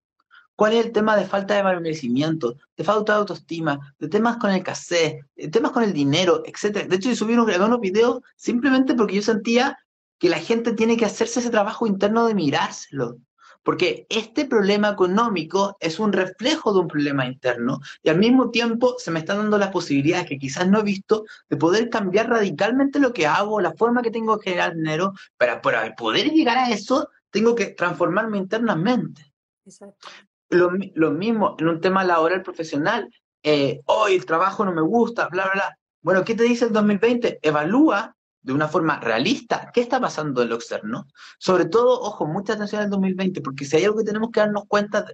¿Cuál 0.56 0.72
es 0.72 0.87
el 0.87 0.92
tema 0.92 1.14
de 1.14 1.26
falta 1.26 1.54
de 1.54 1.62
merecimiento, 1.62 2.56
de 2.74 2.85
falta 2.85 3.12
de 3.12 3.18
autoestima, 3.18 3.94
de 3.98 4.09
temas 4.09 4.38
con 4.38 4.50
el 4.50 4.62
casé, 4.62 5.20
de 5.37 5.48
temas 5.48 5.72
con 5.72 5.82
el 5.82 5.92
dinero, 5.92 6.42
etcétera? 6.46 6.88
De 6.88 6.96
hecho, 6.96 7.11
yo 7.11 7.16
subí 7.16 7.35
unos, 7.35 7.54
unos 7.54 7.80
videos 7.80 8.22
simplemente 8.35 8.94
porque 8.94 9.16
yo 9.16 9.22
sentía 9.22 9.78
que 10.18 10.30
la 10.30 10.38
gente 10.38 10.72
tiene 10.72 10.96
que 10.96 11.04
hacerse 11.04 11.40
ese 11.40 11.50
trabajo 11.50 11.87
interno 11.87 12.26
de 12.26 12.35
mirárselo, 12.35 13.18
porque 13.66 14.07
este 14.11 14.44
problema 14.44 14.90
económico 14.90 15.76
es 15.81 15.98
un 15.98 16.12
reflejo 16.12 16.72
de 16.72 16.79
un 16.79 16.87
problema 16.87 17.26
interno 17.26 17.81
y 18.00 18.11
al 18.11 18.18
mismo 18.18 18.52
tiempo 18.52 18.94
se 18.96 19.11
me 19.11 19.18
están 19.18 19.38
dando 19.38 19.59
las 19.59 19.72
posibilidades 19.72 20.29
que 20.29 20.38
quizás 20.38 20.68
no 20.68 20.79
he 20.79 20.83
visto 20.85 21.24
de 21.48 21.57
poder 21.57 21.90
cambiar 21.90 22.29
radicalmente 22.29 23.00
lo 23.00 23.12
que 23.12 23.26
hago, 23.26 23.61
la 23.61 23.74
forma 23.74 24.02
que 24.02 24.12
tengo 24.12 24.38
que 24.38 24.50
generar 24.50 24.76
dinero, 24.76 25.14
para, 25.37 25.61
para 25.61 25.96
poder 25.96 26.31
llegar 26.31 26.59
a 26.59 26.70
eso 26.70 27.09
tengo 27.31 27.57
que 27.57 27.66
transformarme 27.66 28.38
internamente. 28.38 29.35
Exacto. 29.64 30.07
Lo, 30.48 30.70
lo 30.94 31.11
mismo 31.11 31.57
en 31.59 31.66
un 31.66 31.81
tema 31.81 32.05
laboral 32.05 32.42
profesional. 32.42 33.12
Eh, 33.42 33.81
hoy 33.87 34.14
el 34.14 34.26
trabajo 34.26 34.64
no 34.64 34.72
me 34.72 34.83
gusta, 34.83 35.26
bla, 35.26 35.42
bla, 35.42 35.52
bla. 35.55 35.79
Bueno, 36.02 36.24
¿qué 36.24 36.37
te 36.37 36.44
dice 36.44 36.66
el 36.66 36.72
2020? 36.72 37.40
Evalúa 37.42 38.15
de 38.46 38.52
una 38.52 38.68
forma 38.68 39.00
realista 39.00 39.72
qué 39.74 39.80
está 39.80 40.00
pasando 40.00 40.40
en 40.40 40.50
lo 40.50 40.54
externo. 40.54 41.09
Sobre 41.37 41.64
todo, 41.64 42.00
ojo, 42.00 42.26
mucha 42.26 42.52
atención 42.52 42.80
en 42.82 42.90
2020, 42.90 43.40
porque 43.40 43.64
si 43.64 43.76
hay 43.76 43.85
algo 43.85 43.98
que 43.98 44.04
tenemos 44.04 44.30
que 44.30 44.38
darnos 44.38 44.66
cuenta, 44.68 45.04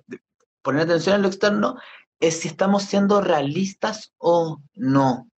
poner 0.61 0.83
atención 0.83 1.17
en 1.17 1.23
lo 1.23 1.29
externo, 1.29 1.79
es 2.21 2.41
si 2.41 2.49
estamos 2.49 2.83
siendo 2.83 3.23
realistas 3.23 4.13
o 4.19 4.61
no. 4.75 5.31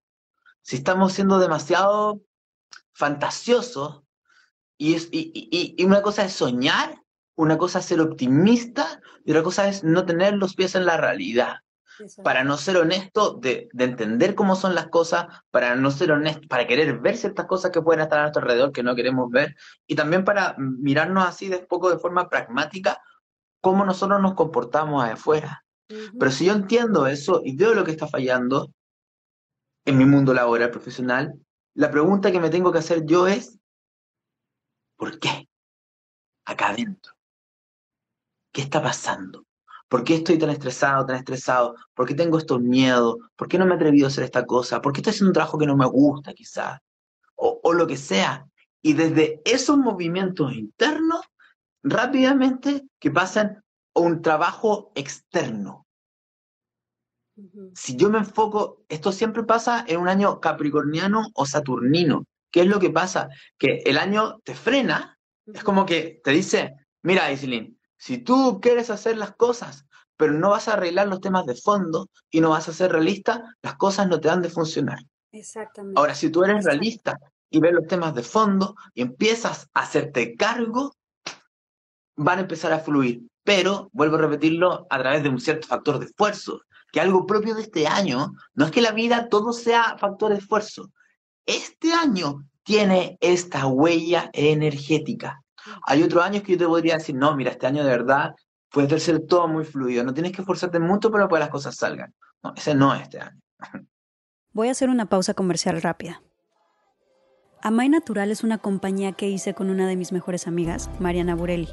Si 0.63 0.75
estamos 0.77 1.13
siendo 1.13 1.37
demasiado 1.37 2.21
fantasiosos, 2.93 4.01
y, 4.75 4.95
es, 4.95 5.09
y, 5.11 5.75
y 5.77 5.85
una 5.85 6.01
cosa 6.01 6.25
es 6.25 6.33
soñar, 6.33 6.99
una 7.35 7.59
cosa 7.59 7.77
es 7.77 7.85
ser 7.85 8.01
optimista, 8.01 9.01
y 9.23 9.31
otra 9.31 9.43
cosa 9.43 9.69
es 9.69 9.83
no 9.83 10.03
tener 10.03 10.33
los 10.33 10.55
pies 10.55 10.73
en 10.73 10.87
la 10.87 10.97
realidad 10.97 11.62
para 12.23 12.43
no 12.43 12.57
ser 12.57 12.77
honesto 12.77 13.33
de, 13.35 13.69
entender 13.77 14.35
cómo 14.35 14.55
son 14.55 14.75
las 14.75 14.87
cosas, 14.87 15.27
para 15.51 15.75
no 15.75 15.91
ser 15.91 16.11
honesto, 16.11 16.47
para 16.47 16.67
querer 16.67 16.99
ver 16.99 17.17
ciertas 17.17 17.45
cosas 17.45 17.71
que 17.71 17.81
pueden 17.81 18.01
estar 18.01 18.19
a 18.19 18.21
nuestro 18.23 18.41
alrededor 18.41 18.71
que 18.71 18.83
no 18.83 18.95
queremos 18.95 19.29
ver, 19.29 19.55
y 19.87 19.95
también 19.95 20.23
para 20.23 20.55
mirarnos 20.57 21.25
así 21.25 21.49
de 21.49 21.59
poco 21.59 21.89
de 21.89 21.99
forma 21.99 22.29
pragmática 22.29 23.01
cómo 23.61 23.85
nosotros 23.85 24.21
nos 24.21 24.33
comportamos 24.33 25.03
afuera. 25.03 25.63
Pero 25.87 26.31
si 26.31 26.45
yo 26.45 26.53
entiendo 26.53 27.07
eso 27.07 27.41
y 27.43 27.55
veo 27.55 27.73
lo 27.73 27.83
que 27.83 27.91
está 27.91 28.07
fallando 28.07 28.73
en 29.85 29.97
mi 29.97 30.05
mundo 30.05 30.33
laboral 30.33 30.71
profesional, 30.71 31.33
la 31.75 31.91
pregunta 31.91 32.31
que 32.31 32.39
me 32.39 32.49
tengo 32.49 32.71
que 32.71 32.79
hacer 32.79 33.05
yo 33.05 33.27
es, 33.27 33.59
¿por 34.95 35.19
qué? 35.19 35.47
Acá 36.45 36.69
adentro. 36.69 37.13
¿Qué 38.51 38.61
está 38.61 38.81
pasando? 38.81 39.42
¿Por 39.93 40.03
qué 40.03 40.15
estoy 40.15 40.39
tan 40.39 40.49
estresado, 40.49 41.05
tan 41.05 41.17
estresado? 41.17 41.75
¿Por 41.93 42.07
qué 42.07 42.15
tengo 42.15 42.39
estos 42.39 42.59
miedos? 42.59 43.17
¿Por 43.35 43.47
qué 43.47 43.59
no 43.59 43.65
me 43.67 43.73
he 43.73 43.75
atrevido 43.75 44.07
a 44.07 44.09
hacer 44.09 44.23
esta 44.23 44.43
cosa? 44.43 44.81
¿Por 44.81 44.91
qué 44.91 45.01
estoy 45.01 45.11
haciendo 45.11 45.29
un 45.29 45.33
trabajo 45.35 45.59
que 45.59 45.67
no 45.67 45.77
me 45.77 45.85
gusta 45.85 46.33
quizás? 46.33 46.79
O, 47.35 47.59
o 47.61 47.73
lo 47.73 47.85
que 47.85 47.95
sea. 47.95 48.43
Y 48.81 48.93
desde 48.93 49.39
esos 49.45 49.77
movimientos 49.77 50.51
internos, 50.53 51.21
rápidamente 51.83 52.87
que 52.99 53.11
pasen 53.11 53.63
a 53.93 53.99
un 53.99 54.23
trabajo 54.23 54.91
externo. 54.95 55.85
Si 57.75 57.95
yo 57.95 58.09
me 58.09 58.17
enfoco, 58.17 58.83
esto 58.89 59.11
siempre 59.11 59.43
pasa 59.43 59.85
en 59.87 59.99
un 59.99 60.07
año 60.07 60.39
capricorniano 60.39 61.27
o 61.35 61.45
saturnino. 61.45 62.25
¿Qué 62.49 62.61
es 62.61 62.67
lo 62.67 62.79
que 62.79 62.89
pasa? 62.89 63.29
Que 63.59 63.83
el 63.85 63.99
año 63.99 64.39
te 64.43 64.55
frena, 64.55 65.19
es 65.45 65.63
como 65.63 65.85
que 65.85 66.19
te 66.23 66.31
dice, 66.31 66.73
mira, 67.03 67.31
Isilín, 67.31 67.77
si 68.03 68.17
tú 68.17 68.59
quieres 68.61 68.89
hacer 68.89 69.15
las 69.15 69.33
cosas, 69.33 69.85
pero 70.17 70.33
no 70.33 70.49
vas 70.49 70.67
a 70.67 70.73
arreglar 70.73 71.07
los 71.07 71.21
temas 71.21 71.45
de 71.45 71.55
fondo 71.55 72.09
y 72.29 72.41
no 72.41 72.49
vas 72.49 72.67
a 72.67 72.73
ser 72.73 72.91
realista, 72.91 73.55
las 73.61 73.75
cosas 73.75 74.09
no 74.09 74.19
te 74.19 74.27
dan 74.27 74.41
de 74.41 74.49
funcionar. 74.49 74.99
Exactamente. 75.31 75.97
Ahora, 75.97 76.13
si 76.13 76.29
tú 76.29 76.43
eres 76.43 76.65
realista 76.65 77.17
y 77.49 77.61
ves 77.61 77.71
los 77.71 77.87
temas 77.87 78.13
de 78.13 78.23
fondo 78.23 78.75
y 78.93 79.03
empiezas 79.03 79.69
a 79.73 79.83
hacerte 79.83 80.35
cargo, 80.35 80.93
van 82.17 82.39
a 82.39 82.41
empezar 82.41 82.73
a 82.73 82.79
fluir. 82.79 83.21
Pero, 83.41 83.89
vuelvo 83.93 84.17
a 84.17 84.23
repetirlo, 84.23 84.85
a 84.89 84.99
través 84.99 85.23
de 85.23 85.29
un 85.29 85.39
cierto 85.39 85.65
factor 85.65 85.97
de 85.97 86.07
esfuerzo, 86.07 86.59
que 86.91 86.99
algo 86.99 87.25
propio 87.25 87.55
de 87.55 87.61
este 87.61 87.87
año, 87.87 88.33
no 88.53 88.65
es 88.65 88.71
que 88.71 88.81
la 88.81 88.91
vida 88.91 89.29
todo 89.29 89.53
sea 89.53 89.97
factor 89.97 90.33
de 90.33 90.39
esfuerzo. 90.39 90.91
Este 91.45 91.93
año 91.93 92.49
tiene 92.63 93.17
esta 93.21 93.65
huella 93.65 94.29
energética. 94.33 95.42
Hay 95.85 96.03
otros 96.03 96.23
años 96.23 96.43
que 96.43 96.53
yo 96.53 96.57
te 96.57 96.67
podría 96.67 96.95
decir, 96.95 97.15
no, 97.15 97.35
mira, 97.35 97.51
este 97.51 97.67
año 97.67 97.83
de 97.83 97.89
verdad 97.89 98.35
puede 98.69 98.99
ser 98.99 99.19
todo 99.27 99.47
muy 99.47 99.65
fluido, 99.65 100.03
no 100.03 100.13
tienes 100.13 100.31
que 100.31 100.41
esforzarte 100.41 100.79
mucho 100.79 101.11
para 101.11 101.27
que 101.27 101.39
las 101.39 101.49
cosas 101.49 101.75
salgan. 101.75 102.13
No, 102.41 102.53
ese 102.55 102.75
no 102.75 102.93
es 102.93 103.03
este 103.03 103.19
año. 103.19 103.39
Voy 104.51 104.67
a 104.67 104.71
hacer 104.71 104.89
una 104.89 105.05
pausa 105.05 105.33
comercial 105.33 105.81
rápida. 105.81 106.21
Amay 107.61 107.87
Natural 107.87 108.29
es 108.29 108.43
una 108.43 108.57
compañía 108.57 109.13
que 109.13 109.29
hice 109.29 109.53
con 109.53 109.69
una 109.69 109.87
de 109.87 109.95
mis 109.95 110.11
mejores 110.11 110.47
amigas, 110.47 110.89
Mariana 110.99 111.33
Burelli. 111.33 111.69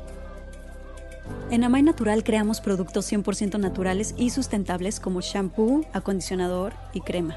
En 1.51 1.65
Amay 1.65 1.83
Natural 1.83 2.23
creamos 2.23 2.61
productos 2.61 3.11
100% 3.11 3.59
naturales 3.59 4.15
y 4.17 4.31
sustentables 4.31 5.01
como 5.01 5.21
shampoo, 5.21 5.85
acondicionador 5.93 6.75
y 6.93 7.01
crema. 7.01 7.37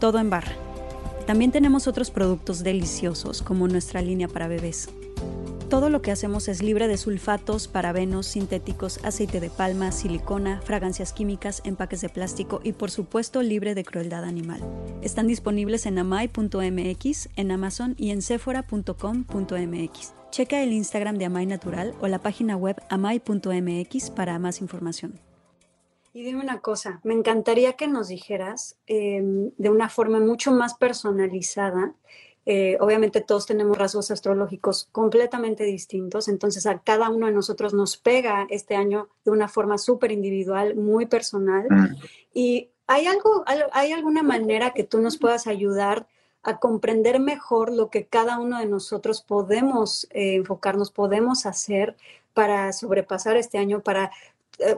Todo 0.00 0.18
en 0.18 0.28
barra. 0.28 0.52
También 1.26 1.50
tenemos 1.50 1.86
otros 1.86 2.10
productos 2.10 2.62
deliciosos 2.62 3.40
como 3.40 3.66
nuestra 3.68 4.02
línea 4.02 4.28
para 4.28 4.48
bebés. 4.48 4.90
Todo 5.68 5.88
lo 5.88 6.02
que 6.02 6.12
hacemos 6.12 6.48
es 6.48 6.62
libre 6.62 6.88
de 6.88 6.96
sulfatos, 6.98 7.68
parabenos, 7.68 8.26
sintéticos, 8.26 9.02
aceite 9.02 9.40
de 9.40 9.50
palma, 9.50 9.92
silicona, 9.92 10.60
fragancias 10.62 11.12
químicas, 11.12 11.62
empaques 11.64 12.00
de 12.02 12.10
plástico 12.10 12.60
y 12.62 12.72
por 12.72 12.90
supuesto 12.90 13.42
libre 13.42 13.74
de 13.74 13.84
crueldad 13.84 14.24
animal. 14.24 14.60
Están 15.02 15.26
disponibles 15.26 15.86
en 15.86 15.98
amai.mx, 15.98 17.28
en 17.36 17.50
Amazon 17.50 17.94
y 17.98 18.10
en 18.10 18.22
sephora.com.mx. 18.22 20.12
Checa 20.30 20.62
el 20.62 20.72
Instagram 20.72 21.16
de 21.16 21.24
Amai 21.26 21.46
Natural 21.46 21.94
o 22.00 22.08
la 22.08 22.18
página 22.18 22.56
web 22.56 22.82
amai.mx 22.90 24.10
para 24.10 24.38
más 24.38 24.60
información. 24.60 25.20
Y 26.12 26.22
dime 26.22 26.42
una 26.42 26.60
cosa, 26.60 27.00
me 27.02 27.14
encantaría 27.14 27.72
que 27.72 27.88
nos 27.88 28.08
dijeras 28.08 28.76
em, 28.86 29.50
de 29.58 29.70
una 29.70 29.88
forma 29.88 30.20
mucho 30.20 30.52
más 30.52 30.74
personalizada 30.74 31.94
eh, 32.46 32.76
obviamente 32.80 33.20
todos 33.22 33.46
tenemos 33.46 33.78
rasgos 33.78 34.10
astrológicos 34.10 34.88
completamente 34.92 35.64
distintos, 35.64 36.28
entonces 36.28 36.66
a 36.66 36.80
cada 36.80 37.08
uno 37.08 37.26
de 37.26 37.32
nosotros 37.32 37.72
nos 37.72 37.96
pega 37.96 38.46
este 38.50 38.76
año 38.76 39.08
de 39.24 39.30
una 39.30 39.48
forma 39.48 39.78
súper 39.78 40.12
individual, 40.12 40.76
muy 40.76 41.06
personal. 41.06 41.66
Mm. 41.70 41.96
Y 42.34 42.70
hay 42.86 43.06
algo, 43.06 43.44
hay 43.72 43.92
alguna 43.92 44.22
manera 44.22 44.72
que 44.72 44.84
tú 44.84 45.00
nos 45.00 45.16
puedas 45.16 45.46
ayudar 45.46 46.06
a 46.42 46.58
comprender 46.58 47.18
mejor 47.20 47.72
lo 47.72 47.88
que 47.88 48.06
cada 48.06 48.38
uno 48.38 48.58
de 48.58 48.66
nosotros 48.66 49.22
podemos 49.22 50.06
eh, 50.10 50.34
enfocarnos, 50.34 50.90
podemos 50.90 51.46
hacer 51.46 51.96
para 52.34 52.72
sobrepasar 52.72 53.36
este 53.38 53.58
año, 53.58 53.80
para 53.80 54.10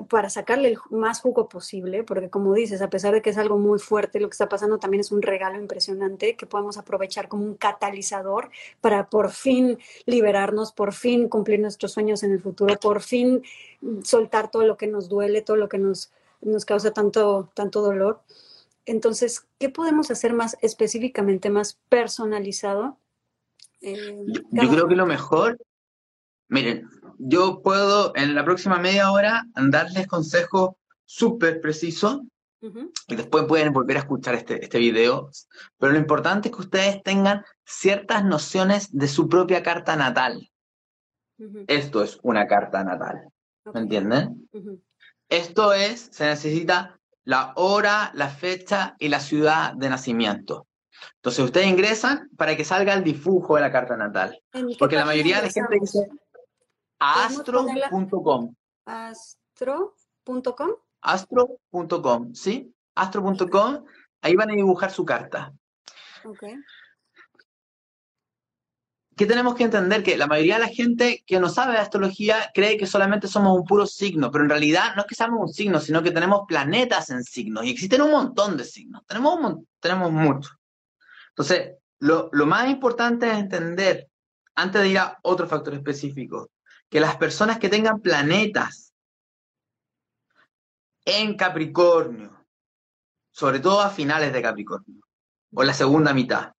para 0.08 0.30
sacarle 0.30 0.68
el 0.68 0.78
más 0.90 1.20
jugo 1.20 1.48
posible, 1.48 2.02
porque 2.02 2.30
como 2.30 2.54
dices, 2.54 2.82
a 2.82 2.90
pesar 2.90 3.14
de 3.14 3.22
que 3.22 3.30
es 3.30 3.38
algo 3.38 3.58
muy 3.58 3.78
fuerte, 3.78 4.20
lo 4.20 4.28
que 4.28 4.32
está 4.34 4.48
pasando 4.48 4.78
también 4.78 5.00
es 5.00 5.12
un 5.12 5.22
regalo 5.22 5.58
impresionante 5.58 6.36
que 6.36 6.46
podemos 6.46 6.78
aprovechar 6.78 7.28
como 7.28 7.44
un 7.44 7.54
catalizador 7.54 8.50
para 8.80 9.08
por 9.10 9.30
fin 9.30 9.78
liberarnos, 10.06 10.72
por 10.72 10.92
fin 10.92 11.28
cumplir 11.28 11.60
nuestros 11.60 11.92
sueños 11.92 12.22
en 12.22 12.32
el 12.32 12.40
futuro, 12.40 12.76
por 12.80 13.02
fin 13.02 13.42
soltar 14.02 14.50
todo 14.50 14.64
lo 14.64 14.76
que 14.76 14.86
nos 14.86 15.08
duele, 15.08 15.42
todo 15.42 15.56
lo 15.56 15.68
que 15.68 15.78
nos, 15.78 16.12
nos 16.40 16.64
causa 16.64 16.92
tanto, 16.92 17.50
tanto 17.54 17.82
dolor. 17.82 18.20
Entonces, 18.86 19.46
¿qué 19.58 19.68
podemos 19.68 20.10
hacer 20.10 20.32
más 20.32 20.56
específicamente, 20.62 21.50
más 21.50 21.78
personalizado? 21.88 22.96
Eh, 23.82 24.24
yo 24.52 24.70
creo 24.70 24.88
que 24.88 24.96
lo 24.96 25.06
mejor 25.06 25.58
Miren, 26.48 26.88
yo 27.18 27.62
puedo 27.62 28.12
en 28.16 28.34
la 28.34 28.44
próxima 28.44 28.78
media 28.78 29.10
hora 29.10 29.44
darles 29.54 30.06
consejos 30.06 30.70
súper 31.04 31.60
precisos 31.60 32.20
y 33.06 33.14
después 33.14 33.44
pueden 33.44 33.72
volver 33.72 33.96
a 33.96 34.00
escuchar 34.00 34.34
este, 34.34 34.62
este 34.62 34.78
video. 34.78 35.30
Pero 35.78 35.92
lo 35.92 35.98
importante 35.98 36.48
es 36.48 36.54
que 36.54 36.62
ustedes 36.62 37.02
tengan 37.02 37.44
ciertas 37.64 38.24
nociones 38.24 38.88
de 38.92 39.08
su 39.08 39.28
propia 39.28 39.62
carta 39.62 39.94
natal. 39.96 40.50
Esto 41.66 42.02
es 42.02 42.18
una 42.22 42.46
carta 42.46 42.82
natal. 42.82 43.28
¿Me 43.72 43.80
entienden? 43.80 44.48
Esto 45.28 45.72
es, 45.72 46.08
se 46.12 46.26
necesita 46.26 46.98
la 47.24 47.52
hora, 47.56 48.10
la 48.14 48.28
fecha 48.28 48.96
y 48.98 49.08
la 49.08 49.20
ciudad 49.20 49.74
de 49.74 49.90
nacimiento. 49.90 50.66
Entonces 51.16 51.44
ustedes 51.44 51.66
ingresan 51.66 52.30
para 52.36 52.56
que 52.56 52.64
salga 52.64 52.94
el 52.94 53.04
dibujo 53.04 53.56
de 53.56 53.62
la 53.62 53.72
carta 53.72 53.96
natal. 53.96 54.40
Porque 54.78 54.96
la 54.96 55.04
mayoría 55.04 55.36
de 55.36 55.48
la 55.48 55.52
gente 55.52 55.78
dice, 55.80 56.08
Astro.com. 56.98 58.54
Astro.com. 58.84 60.70
Astro.com, 61.02 62.34
¿sí? 62.34 62.74
Astro.com. 62.94 63.84
Ahí 64.22 64.34
van 64.34 64.50
a 64.50 64.54
dibujar 64.54 64.90
su 64.90 65.04
carta. 65.04 65.52
Ok. 66.24 66.44
¿Qué 69.16 69.24
tenemos 69.24 69.54
que 69.54 69.64
entender? 69.64 70.02
Que 70.02 70.18
la 70.18 70.26
mayoría 70.26 70.56
de 70.56 70.66
la 70.66 70.68
gente 70.68 71.24
que 71.26 71.40
no 71.40 71.48
sabe 71.48 71.72
de 71.72 71.78
astrología 71.78 72.50
cree 72.52 72.76
que 72.76 72.86
solamente 72.86 73.28
somos 73.28 73.56
un 73.56 73.64
puro 73.64 73.86
signo, 73.86 74.30
pero 74.30 74.44
en 74.44 74.50
realidad 74.50 74.94
no 74.94 75.02
es 75.02 75.06
que 75.06 75.14
seamos 75.14 75.40
un 75.40 75.48
signo, 75.48 75.80
sino 75.80 76.02
que 76.02 76.10
tenemos 76.10 76.42
planetas 76.46 77.08
en 77.08 77.24
signos 77.24 77.64
y 77.64 77.70
existen 77.70 78.02
un 78.02 78.10
montón 78.10 78.58
de 78.58 78.64
signos. 78.64 79.06
Tenemos, 79.06 79.64
tenemos 79.80 80.12
muchos. 80.12 80.52
Entonces, 81.30 81.76
lo, 82.00 82.28
lo 82.32 82.44
más 82.44 82.68
importante 82.68 83.30
es 83.30 83.38
entender, 83.38 84.10
antes 84.54 84.82
de 84.82 84.88
ir 84.88 84.98
a 84.98 85.18
otro 85.22 85.46
factor 85.46 85.72
específico, 85.72 86.50
que 86.90 87.00
las 87.00 87.16
personas 87.16 87.58
que 87.58 87.68
tengan 87.68 88.00
planetas 88.00 88.94
en 91.04 91.36
Capricornio, 91.36 92.44
sobre 93.30 93.60
todo 93.60 93.80
a 93.80 93.90
finales 93.90 94.32
de 94.32 94.42
Capricornio, 94.42 95.02
o 95.52 95.62
la 95.62 95.74
segunda 95.74 96.12
mitad, 96.12 96.52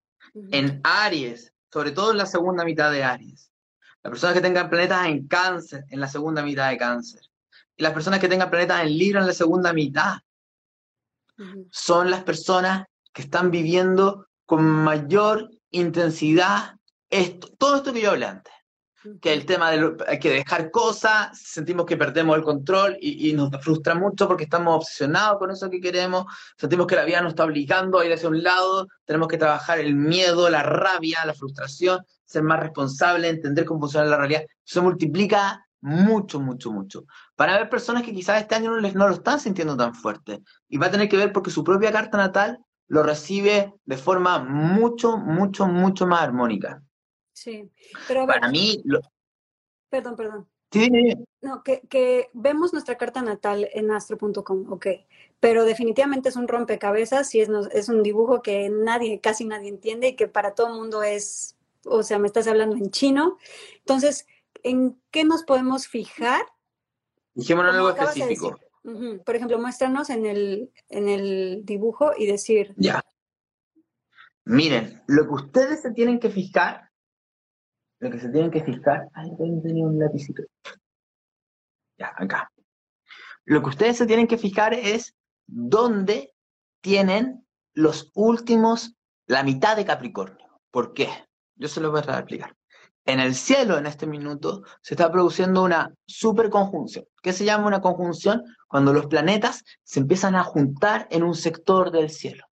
en 0.50 0.80
Aries, 0.84 1.52
sobre 1.72 1.92
todo 1.92 2.12
en 2.12 2.18
la 2.18 2.26
segunda 2.26 2.64
mitad 2.64 2.90
de 2.90 3.04
Aries, 3.04 3.50
las 4.02 4.10
personas 4.10 4.34
que 4.34 4.40
tengan 4.40 4.70
planetas 4.70 5.06
en 5.06 5.26
Cáncer, 5.26 5.84
en 5.90 6.00
la 6.00 6.08
segunda 6.08 6.42
mitad 6.42 6.70
de 6.70 6.78
Cáncer, 6.78 7.22
y 7.76 7.82
las 7.82 7.92
personas 7.92 8.20
que 8.20 8.28
tengan 8.28 8.50
planetas 8.50 8.82
en 8.82 8.96
Libra 8.96 9.20
en 9.20 9.26
la 9.26 9.34
segunda 9.34 9.72
mitad, 9.72 10.18
son 11.70 12.10
las 12.10 12.24
personas 12.24 12.86
que 13.12 13.22
están 13.22 13.50
viviendo 13.50 14.26
con 14.44 14.64
mayor 14.64 15.50
intensidad 15.70 16.76
esto, 17.10 17.48
todo 17.58 17.76
esto 17.76 17.92
que 17.92 18.00
yo 18.00 18.10
hablé 18.10 18.26
antes 18.26 18.52
que 19.20 19.32
el 19.32 19.46
tema 19.46 19.70
de 19.70 19.96
hay 20.06 20.18
que 20.18 20.30
dejar 20.30 20.70
cosas, 20.70 21.38
sentimos 21.38 21.86
que 21.86 21.96
perdemos 21.96 22.36
el 22.36 22.42
control 22.42 22.96
y, 23.00 23.32
nos 23.32 23.50
frustra 23.62 23.94
mucho 23.94 24.26
porque 24.26 24.44
estamos 24.44 24.76
obsesionados 24.76 25.38
con 25.38 25.50
eso 25.50 25.70
que 25.70 25.80
queremos, 25.80 26.26
sentimos 26.56 26.86
que 26.86 26.96
la 26.96 27.04
vida 27.04 27.20
nos 27.20 27.30
está 27.30 27.44
obligando 27.44 27.98
a 27.98 28.06
ir 28.06 28.12
hacia 28.12 28.28
un 28.28 28.42
lado, 28.42 28.88
tenemos 29.04 29.28
que 29.28 29.38
trabajar 29.38 29.78
el 29.78 29.94
miedo, 29.94 30.50
la 30.50 30.62
rabia, 30.62 31.24
la 31.24 31.34
frustración, 31.34 32.04
ser 32.24 32.42
más 32.42 32.60
responsable, 32.60 33.28
entender 33.28 33.64
cómo 33.64 33.80
funciona 33.80 34.06
la 34.06 34.16
realidad. 34.16 34.42
Se 34.64 34.80
multiplica 34.80 35.64
mucho, 35.80 36.40
mucho, 36.40 36.72
mucho. 36.72 37.04
Para 37.36 37.56
ver 37.56 37.70
personas 37.70 38.02
que 38.02 38.12
quizás 38.12 38.40
este 38.40 38.54
año 38.54 38.70
no, 38.70 38.80
les, 38.80 38.94
no 38.94 39.08
lo 39.08 39.14
están 39.14 39.40
sintiendo 39.40 39.76
tan 39.76 39.94
fuerte. 39.94 40.42
Y 40.68 40.76
va 40.76 40.86
a 40.86 40.90
tener 40.90 41.08
que 41.08 41.16
ver 41.16 41.32
porque 41.32 41.50
su 41.50 41.64
propia 41.64 41.92
carta 41.92 42.18
natal 42.18 42.58
lo 42.88 43.02
recibe 43.02 43.74
de 43.84 43.96
forma 43.96 44.38
mucho, 44.40 45.18
mucho, 45.18 45.66
mucho 45.66 46.06
más 46.06 46.22
armónica. 46.22 46.82
Sí, 47.38 47.70
pero 48.08 48.26
para 48.26 48.48
mí... 48.48 48.82
Perdón, 49.88 50.16
perdón. 50.16 50.48
Sí. 50.72 50.90
No, 51.40 51.62
que, 51.62 52.30
vemos 52.32 52.72
nuestra 52.72 52.98
carta 52.98 53.22
natal 53.22 53.68
en 53.72 53.92
astro.com, 53.92 54.72
ok, 54.72 54.86
pero 55.38 55.64
definitivamente 55.64 56.30
es 56.30 56.36
un 56.36 56.48
rompecabezas 56.48 57.32
y 57.36 57.40
es, 57.40 57.48
es 57.72 57.88
un 57.88 58.02
dibujo 58.02 58.42
que 58.42 58.68
nadie, 58.68 59.20
casi 59.20 59.44
nadie 59.44 59.68
entiende 59.68 60.08
y 60.08 60.16
que 60.16 60.26
para 60.26 60.56
todo 60.56 60.66
el 60.66 60.74
mundo 60.74 61.04
es, 61.04 61.56
o 61.84 62.02
sea, 62.02 62.18
me 62.18 62.26
estás 62.26 62.48
hablando 62.48 62.74
en 62.74 62.90
chino. 62.90 63.38
Entonces, 63.78 64.26
¿en 64.64 65.00
qué 65.12 65.22
nos 65.22 65.44
podemos 65.44 65.86
fijar? 65.86 66.42
Dijémonos 67.34 67.72
algo 67.72 67.90
específico. 67.90 68.58
Por 69.24 69.36
ejemplo, 69.36 69.60
muéstranos 69.60 70.10
en 70.10 70.26
el, 70.26 70.72
en 70.88 71.08
el 71.08 71.60
dibujo 71.64 72.10
y 72.18 72.26
decir... 72.26 72.74
Ya. 72.76 73.00
Miren, 74.44 75.04
lo 75.06 75.28
que 75.28 75.34
ustedes 75.34 75.82
se 75.82 75.92
tienen 75.92 76.18
que 76.18 76.30
fijar 76.30 76.87
lo 78.00 78.10
que 78.10 78.18
se 78.18 78.28
tienen 78.28 78.50
que 78.50 78.62
fijar. 78.62 79.08
Ay, 79.12 79.30
tenía 79.36 79.86
un 79.86 79.98
lapicito. 79.98 80.42
Ya, 81.98 82.12
acá. 82.16 82.50
Lo 83.44 83.62
que 83.62 83.70
ustedes 83.70 83.96
se 83.96 84.06
tienen 84.06 84.26
que 84.26 84.38
fijar 84.38 84.74
es 84.74 85.14
dónde 85.46 86.32
tienen 86.80 87.46
los 87.72 88.10
últimos, 88.14 88.94
la 89.26 89.42
mitad 89.42 89.76
de 89.76 89.84
Capricornio. 89.84 90.60
¿Por 90.70 90.92
qué? 90.94 91.08
Yo 91.56 91.68
se 91.68 91.80
lo 91.80 91.90
voy 91.90 92.02
a 92.06 92.18
explicar. 92.18 92.54
En 93.04 93.20
el 93.20 93.34
cielo, 93.34 93.78
en 93.78 93.86
este 93.86 94.06
minuto, 94.06 94.64
se 94.82 94.94
está 94.94 95.10
produciendo 95.10 95.64
una 95.64 95.94
superconjunción. 96.06 97.06
¿Qué 97.22 97.32
se 97.32 97.46
llama 97.46 97.66
una 97.66 97.80
conjunción? 97.80 98.42
Cuando 98.68 98.92
los 98.92 99.06
planetas 99.06 99.64
se 99.82 100.00
empiezan 100.00 100.34
a 100.34 100.44
juntar 100.44 101.08
en 101.10 101.22
un 101.22 101.34
sector 101.34 101.90
del 101.90 102.10
cielo. 102.10 102.44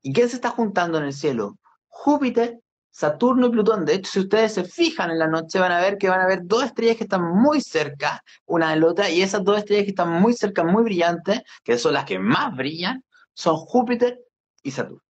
¿Y 0.00 0.12
qué 0.14 0.26
se 0.26 0.36
está 0.36 0.50
juntando 0.50 0.96
en 0.96 1.04
el 1.04 1.12
cielo? 1.12 1.58
Júpiter 1.88 2.60
Saturno 2.90 3.46
y 3.46 3.50
Plutón. 3.50 3.84
De 3.84 3.94
hecho, 3.94 4.10
si 4.10 4.20
ustedes 4.20 4.54
se 4.54 4.64
fijan 4.64 5.10
en 5.10 5.18
la 5.18 5.28
noche, 5.28 5.58
van 5.58 5.72
a 5.72 5.80
ver 5.80 5.98
que 5.98 6.08
van 6.08 6.20
a 6.20 6.26
ver 6.26 6.40
dos 6.44 6.64
estrellas 6.64 6.96
que 6.96 7.04
están 7.04 7.22
muy 7.22 7.60
cerca 7.60 8.22
una 8.46 8.70
de 8.70 8.80
la 8.80 8.86
otra, 8.86 9.10
y 9.10 9.22
esas 9.22 9.44
dos 9.44 9.58
estrellas 9.58 9.84
que 9.84 9.90
están 9.90 10.10
muy 10.20 10.34
cerca, 10.34 10.64
muy 10.64 10.82
brillantes, 10.82 11.42
que 11.62 11.78
son 11.78 11.92
las 11.92 12.04
que 12.04 12.18
más 12.18 12.56
brillan, 12.56 13.04
son 13.34 13.56
Júpiter 13.56 14.20
y 14.62 14.70
Saturno. 14.70 15.02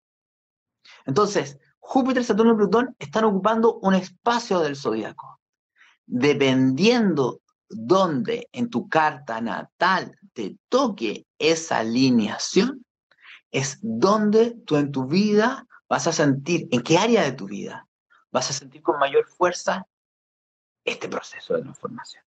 Entonces, 1.06 1.58
Júpiter, 1.78 2.22
Saturno 2.24 2.52
y 2.52 2.56
Plutón 2.56 2.94
están 2.98 3.24
ocupando 3.24 3.78
un 3.80 3.94
espacio 3.94 4.60
del 4.60 4.76
zodiaco. 4.76 5.40
Dependiendo 6.04 7.40
dónde 7.68 8.48
en 8.52 8.68
tu 8.68 8.88
carta 8.88 9.40
natal 9.40 10.18
te 10.34 10.58
toque 10.68 11.26
esa 11.38 11.78
alineación, 11.78 12.84
es 13.50 13.78
donde 13.80 14.56
tú 14.66 14.76
en 14.76 14.92
tu 14.92 15.06
vida 15.06 15.66
vas 15.88 16.06
a 16.06 16.12
sentir, 16.12 16.68
¿en 16.70 16.82
qué 16.82 16.98
área 16.98 17.22
de 17.22 17.32
tu 17.32 17.46
vida 17.46 17.86
vas 18.30 18.50
a 18.50 18.52
sentir 18.52 18.82
con 18.82 18.98
mayor 18.98 19.26
fuerza 19.26 19.86
este 20.84 21.08
proceso 21.08 21.54
de 21.54 21.62
transformación? 21.62 22.22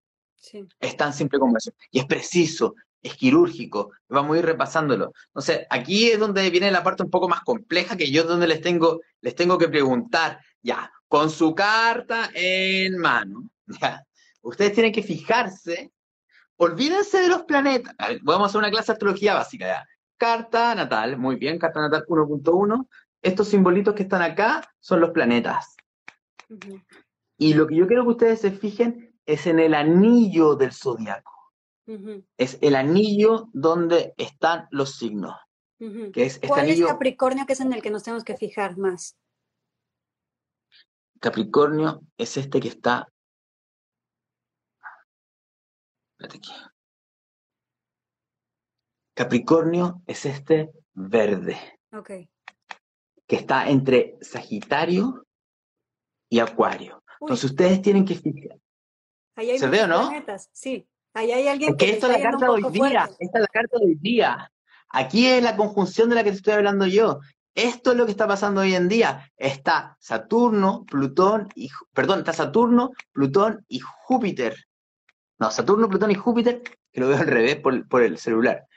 Es 0.79 0.97
tan 0.97 1.13
simple 1.13 1.39
como 1.39 1.57
eso. 1.57 1.71
Y 1.91 1.99
es 1.99 2.05
preciso, 2.05 2.75
es 3.01 3.15
quirúrgico, 3.15 3.91
vamos 4.09 4.35
a 4.35 4.39
ir 4.39 4.45
repasándolo. 4.45 5.13
Entonces, 5.27 5.65
aquí 5.69 6.09
es 6.09 6.19
donde 6.19 6.49
viene 6.49 6.71
la 6.71 6.83
parte 6.83 7.03
un 7.03 7.09
poco 7.09 7.29
más 7.29 7.41
compleja, 7.41 7.95
que 7.95 8.11
yo 8.11 8.23
donde 8.23 8.47
les 8.47 8.61
tengo, 8.61 9.01
les 9.21 9.35
tengo 9.35 9.57
que 9.57 9.69
preguntar, 9.69 10.39
ya, 10.61 10.91
con 11.07 11.29
su 11.29 11.53
carta 11.53 12.29
en 12.33 12.97
mano. 12.97 13.49
Ustedes 14.41 14.73
tienen 14.73 14.91
que 14.91 15.03
fijarse, 15.03 15.91
olvídense 16.57 17.19
de 17.19 17.27
los 17.27 17.43
planetas. 17.43 17.95
vamos 18.21 18.43
a 18.43 18.45
hacer 18.47 18.59
una 18.59 18.71
clase 18.71 18.87
de 18.87 18.93
astrología 18.93 19.35
básica 19.35 19.67
ya. 19.67 19.85
Carta 20.17 20.75
natal, 20.75 21.17
muy 21.17 21.35
bien, 21.35 21.57
carta 21.57 21.81
natal 21.81 22.05
1.1. 22.07 22.87
Estos 23.21 23.49
simbolitos 23.49 23.93
que 23.93 24.03
están 24.03 24.21
acá 24.21 24.61
son 24.79 24.99
los 24.99 25.11
planetas. 25.11 25.75
Y 27.37 27.53
lo 27.53 27.67
que 27.67 27.75
yo 27.75 27.87
quiero 27.87 28.03
que 28.03 28.09
ustedes 28.09 28.41
se 28.41 28.51
fijen 28.51 29.15
es 29.25 29.47
en 29.47 29.59
el 29.59 29.73
anillo 29.73 30.55
del 30.55 30.73
zodiaco. 30.73 31.31
Es 32.37 32.57
el 32.61 32.75
anillo 32.75 33.49
donde 33.53 34.13
están 34.17 34.67
los 34.71 34.95
signos. 34.95 35.35
que 35.77 36.25
es 36.25 36.35
este 36.35 36.47
¿Cuál 36.47 36.69
es 36.69 36.85
Capricornio 36.85 37.45
que 37.45 37.53
es 37.53 37.59
en 37.59 37.73
el 37.73 37.81
que 37.81 37.89
nos 37.89 38.03
tenemos 38.03 38.23
que 38.23 38.37
fijar 38.37 38.77
más? 38.77 39.17
Capricornio 41.19 42.01
es 42.17 42.37
este 42.37 42.59
que 42.59 42.69
está. 42.69 43.07
Espérate 46.13 46.37
aquí. 46.37 46.51
Capricornio 49.13 50.01
es 50.07 50.25
este 50.25 50.71
verde. 50.93 51.57
Ok. 51.91 52.11
Que 53.31 53.37
está 53.37 53.69
entre 53.69 54.17
Sagitario 54.19 55.25
y 56.29 56.39
Acuario. 56.39 57.01
Entonces 57.21 57.51
ustedes 57.51 57.81
tienen 57.81 58.03
que 58.03 58.15
fijar. 58.15 58.59
¿Se 59.57 59.67
ve 59.67 59.83
o 59.83 59.87
no? 59.87 60.11
Sí. 60.51 60.85
Ahí 61.13 61.31
hay 61.31 61.47
alguien 61.47 61.69
Porque 61.69 61.85
que 61.85 61.91
esto 61.93 62.07
es 62.07 62.17
la 62.17 62.21
carta 62.21 62.45
de 62.47 62.51
hoy 62.51 62.71
día. 62.73 63.09
Esta 63.19 63.37
es 63.37 63.41
la 63.41 63.47
carta 63.47 63.77
de 63.79 63.85
hoy 63.85 63.95
día. 63.95 64.51
Aquí 64.89 65.27
es 65.27 65.41
la 65.41 65.55
conjunción 65.55 66.09
de 66.09 66.15
la 66.15 66.25
que 66.25 66.31
te 66.31 66.35
estoy 66.35 66.55
hablando 66.55 66.85
yo. 66.87 67.21
Esto 67.55 67.91
es 67.91 67.97
lo 67.97 68.03
que 68.03 68.11
está 68.11 68.27
pasando 68.27 68.59
hoy 68.59 68.75
en 68.75 68.89
día. 68.89 69.31
Está 69.37 69.95
Saturno, 70.01 70.83
Plutón 70.83 71.47
y 71.55 71.69
perdón, 71.93 72.19
está 72.19 72.33
Saturno, 72.33 72.91
Plutón 73.13 73.63
y 73.69 73.79
Júpiter. 73.79 74.57
No, 75.39 75.51
Saturno, 75.51 75.87
Plutón 75.87 76.11
y 76.11 76.15
Júpiter, 76.15 76.61
que 76.91 76.99
lo 76.99 77.07
veo 77.07 77.17
al 77.17 77.27
revés 77.27 77.55
por, 77.61 77.87
por 77.87 78.03
el 78.03 78.17
celular. 78.17 78.67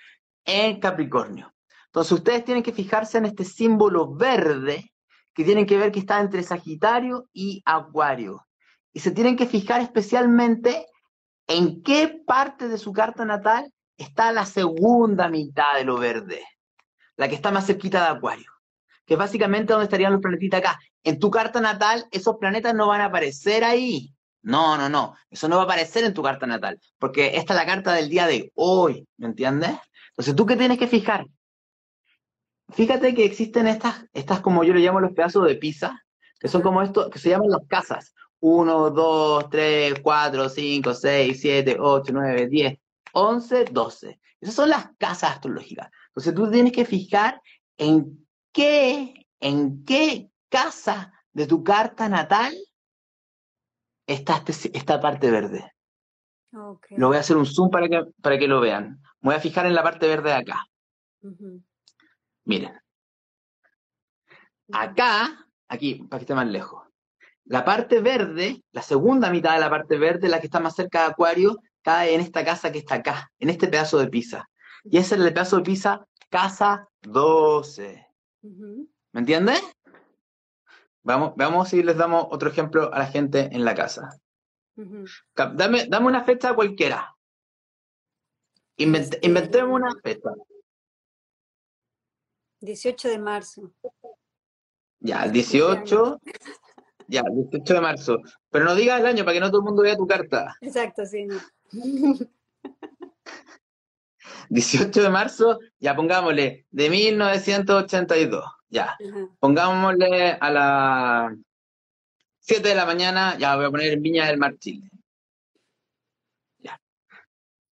En 0.44 0.78
Capricornio. 0.78 1.53
Entonces 1.94 2.12
ustedes 2.12 2.44
tienen 2.44 2.64
que 2.64 2.72
fijarse 2.72 3.18
en 3.18 3.26
este 3.26 3.44
símbolo 3.44 4.12
verde 4.12 4.92
que 5.32 5.44
tienen 5.44 5.64
que 5.64 5.78
ver 5.78 5.92
que 5.92 6.00
está 6.00 6.20
entre 6.20 6.42
Sagitario 6.42 7.28
y 7.32 7.62
Acuario. 7.64 8.44
Y 8.92 8.98
se 8.98 9.12
tienen 9.12 9.36
que 9.36 9.46
fijar 9.46 9.80
especialmente 9.80 10.86
en 11.46 11.82
qué 11.82 12.20
parte 12.26 12.66
de 12.66 12.78
su 12.78 12.92
carta 12.92 13.24
natal 13.24 13.72
está 13.96 14.32
la 14.32 14.44
segunda 14.44 15.28
mitad 15.28 15.74
de 15.76 15.84
lo 15.84 15.96
verde, 15.96 16.42
la 17.16 17.28
que 17.28 17.36
está 17.36 17.52
más 17.52 17.66
cerquita 17.66 18.00
de 18.00 18.16
Acuario 18.16 18.50
que 19.06 19.14
es 19.14 19.18
básicamente 19.18 19.72
donde 19.72 19.84
estarían 19.84 20.12
los 20.12 20.22
planetitas 20.22 20.60
acá. 20.60 20.78
En 21.02 21.18
tu 21.18 21.30
carta 21.30 21.60
natal, 21.60 22.06
esos 22.10 22.36
planetas 22.38 22.74
no 22.74 22.88
van 22.88 23.02
a 23.02 23.06
aparecer 23.06 23.62
ahí. 23.62 24.14
No, 24.42 24.78
no, 24.78 24.88
no. 24.88 25.14
Eso 25.28 25.46
no 25.46 25.56
va 25.56 25.62
a 25.62 25.64
aparecer 25.66 26.04
en 26.04 26.14
tu 26.14 26.22
carta 26.22 26.46
natal, 26.46 26.80
porque 26.98 27.36
esta 27.36 27.52
es 27.52 27.60
la 27.60 27.66
carta 27.66 27.92
del 27.92 28.08
día 28.08 28.26
de 28.26 28.50
hoy, 28.54 29.06
¿me 29.18 29.26
entiendes? 29.26 29.72
Entonces, 30.08 30.34
¿tú 30.34 30.46
qué 30.46 30.56
tienes 30.56 30.78
que 30.78 30.86
fijar? 30.86 31.26
Fíjate 32.72 33.14
que 33.14 33.24
existen 33.24 33.66
estas, 33.66 34.06
estas 34.12 34.40
como 34.40 34.64
yo 34.64 34.74
le 34.74 34.80
llamo 34.80 35.00
los 35.00 35.12
pedazos 35.12 35.46
de 35.46 35.54
pizza, 35.56 36.02
que 36.40 36.48
son 36.48 36.62
como 36.62 36.82
estos, 36.82 37.10
que 37.10 37.18
se 37.18 37.30
llaman 37.30 37.50
las 37.50 37.66
casas. 37.68 38.14
1, 38.40 38.90
2, 38.90 39.50
3, 39.50 40.00
4, 40.02 40.48
5, 40.48 40.94
6, 40.94 41.40
7, 41.40 41.76
8, 41.80 42.12
9, 42.12 42.46
10, 42.48 42.78
11, 43.12 43.64
12. 43.70 44.20
Esas 44.40 44.54
son 44.54 44.68
las 44.68 44.90
casas 44.98 45.32
astrológicas. 45.32 45.90
Entonces 46.08 46.34
tú 46.34 46.50
tienes 46.50 46.72
que 46.72 46.84
fijar 46.84 47.40
en 47.78 48.26
qué, 48.52 49.26
en 49.40 49.84
qué 49.84 50.30
casa 50.50 51.12
de 51.32 51.46
tu 51.46 51.64
carta 51.64 52.08
natal 52.08 52.54
está 54.06 54.42
este 54.46 54.76
esta 54.76 55.00
parte 55.00 55.30
verde. 55.30 55.72
Lo 56.90 57.08
voy 57.08 57.16
a 57.16 57.20
hacer 57.20 57.36
un 57.36 57.46
zoom 57.46 57.70
para 57.70 57.88
que, 57.88 58.04
para 58.22 58.38
que 58.38 58.46
lo 58.46 58.60
vean. 58.60 59.00
Me 59.20 59.30
voy 59.30 59.34
a 59.34 59.40
fijar 59.40 59.66
en 59.66 59.74
la 59.74 59.82
parte 59.82 60.06
verde 60.06 60.30
de 60.30 60.36
acá. 60.36 60.66
Miren. 62.44 62.78
Acá, 64.72 65.46
aquí, 65.68 65.94
para 66.08 66.18
que 66.18 66.24
esté 66.24 66.34
más 66.34 66.46
lejos. 66.46 66.82
La 67.44 67.64
parte 67.64 68.00
verde, 68.00 68.62
la 68.72 68.82
segunda 68.82 69.30
mitad 69.30 69.54
de 69.54 69.60
la 69.60 69.70
parte 69.70 69.98
verde, 69.98 70.28
la 70.28 70.40
que 70.40 70.46
está 70.46 70.60
más 70.60 70.74
cerca 70.74 71.00
de 71.00 71.12
Acuario, 71.12 71.58
cae 71.82 72.14
en 72.14 72.20
esta 72.20 72.44
casa 72.44 72.72
que 72.72 72.78
está 72.78 72.96
acá, 72.96 73.30
en 73.38 73.50
este 73.50 73.68
pedazo 73.68 73.98
de 73.98 74.08
pizza. 74.08 74.48
Y 74.84 74.96
ese 74.96 75.14
es 75.14 75.20
el 75.20 75.32
pedazo 75.32 75.58
de 75.58 75.62
pizza, 75.62 76.06
casa 76.30 76.88
12. 77.02 78.06
¿Me 78.42 79.20
entiendes? 79.20 79.62
Vamos, 81.02 81.34
vamos 81.36 81.68
si 81.68 81.82
les 81.82 81.96
damos 81.96 82.26
otro 82.30 82.48
ejemplo 82.48 82.92
a 82.92 82.98
la 82.98 83.06
gente 83.06 83.50
en 83.52 83.64
la 83.64 83.74
casa. 83.74 84.18
dame, 84.74 85.86
dame, 85.86 86.06
una 86.06 86.24
fecha 86.24 86.54
cualquiera. 86.54 87.14
Este, 88.76 89.18
inventemos 89.22 89.74
una 89.74 89.94
fecha. 90.02 90.30
18 92.64 93.08
de 93.08 93.18
marzo. 93.18 93.72
Ya, 95.00 95.24
el 95.24 95.32
18. 95.32 96.20
Ya, 97.06 97.20
el 97.20 97.34
18 97.50 97.74
de 97.74 97.80
marzo. 97.82 98.18
Pero 98.48 98.64
no 98.64 98.74
digas 98.74 98.98
el 98.98 99.04
año 99.06 99.24
para 99.26 99.34
que 99.34 99.40
no 99.40 99.50
todo 99.50 99.58
el 99.58 99.66
mundo 99.66 99.82
vea 99.82 99.94
tu 99.94 100.06
carta. 100.06 100.56
Exacto, 100.62 101.04
sí. 101.04 101.26
18 104.48 105.02
de 105.02 105.10
marzo, 105.10 105.58
ya 105.78 105.94
pongámosle, 105.94 106.66
de 106.70 106.88
1982, 106.88 108.44
ya. 108.70 108.96
Pongámosle 109.38 110.38
a 110.40 110.50
las 110.50 111.32
7 112.38 112.70
de 112.70 112.74
la 112.74 112.86
mañana, 112.86 113.36
ya 113.38 113.54
voy 113.56 113.66
a 113.66 113.70
poner 113.70 113.92
en 113.92 114.00
Viña 114.00 114.26
del 114.26 114.38
Mar, 114.38 114.56
Chile. 114.58 114.88
Ya. 116.56 116.80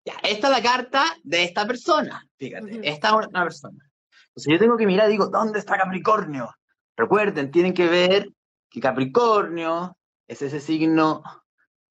Ya, 0.05 0.15
esta 0.25 0.49
es 0.49 0.53
la 0.53 0.63
carta 0.63 1.05
de 1.23 1.45
esta 1.45 1.69
persona, 1.69 2.27
fíjate, 2.37 2.81
esta 2.83 3.11
es 3.11 3.27
una 3.29 3.45
persona. 3.45 3.90
Entonces 4.31 4.53
yo 4.53 4.59
tengo 4.59 4.77
que 4.77 4.87
mirar, 4.87 5.09
digo, 5.09 5.27
¿dónde 5.27 5.59
está 5.59 5.77
Capricornio? 5.77 6.51
Recuerden, 6.97 7.51
tienen 7.51 7.75
que 7.75 7.89
ver 7.89 8.29
que 8.69 8.81
Capricornio 8.81 9.97
es 10.29 10.43
ese 10.43 10.61
signo 10.61 11.23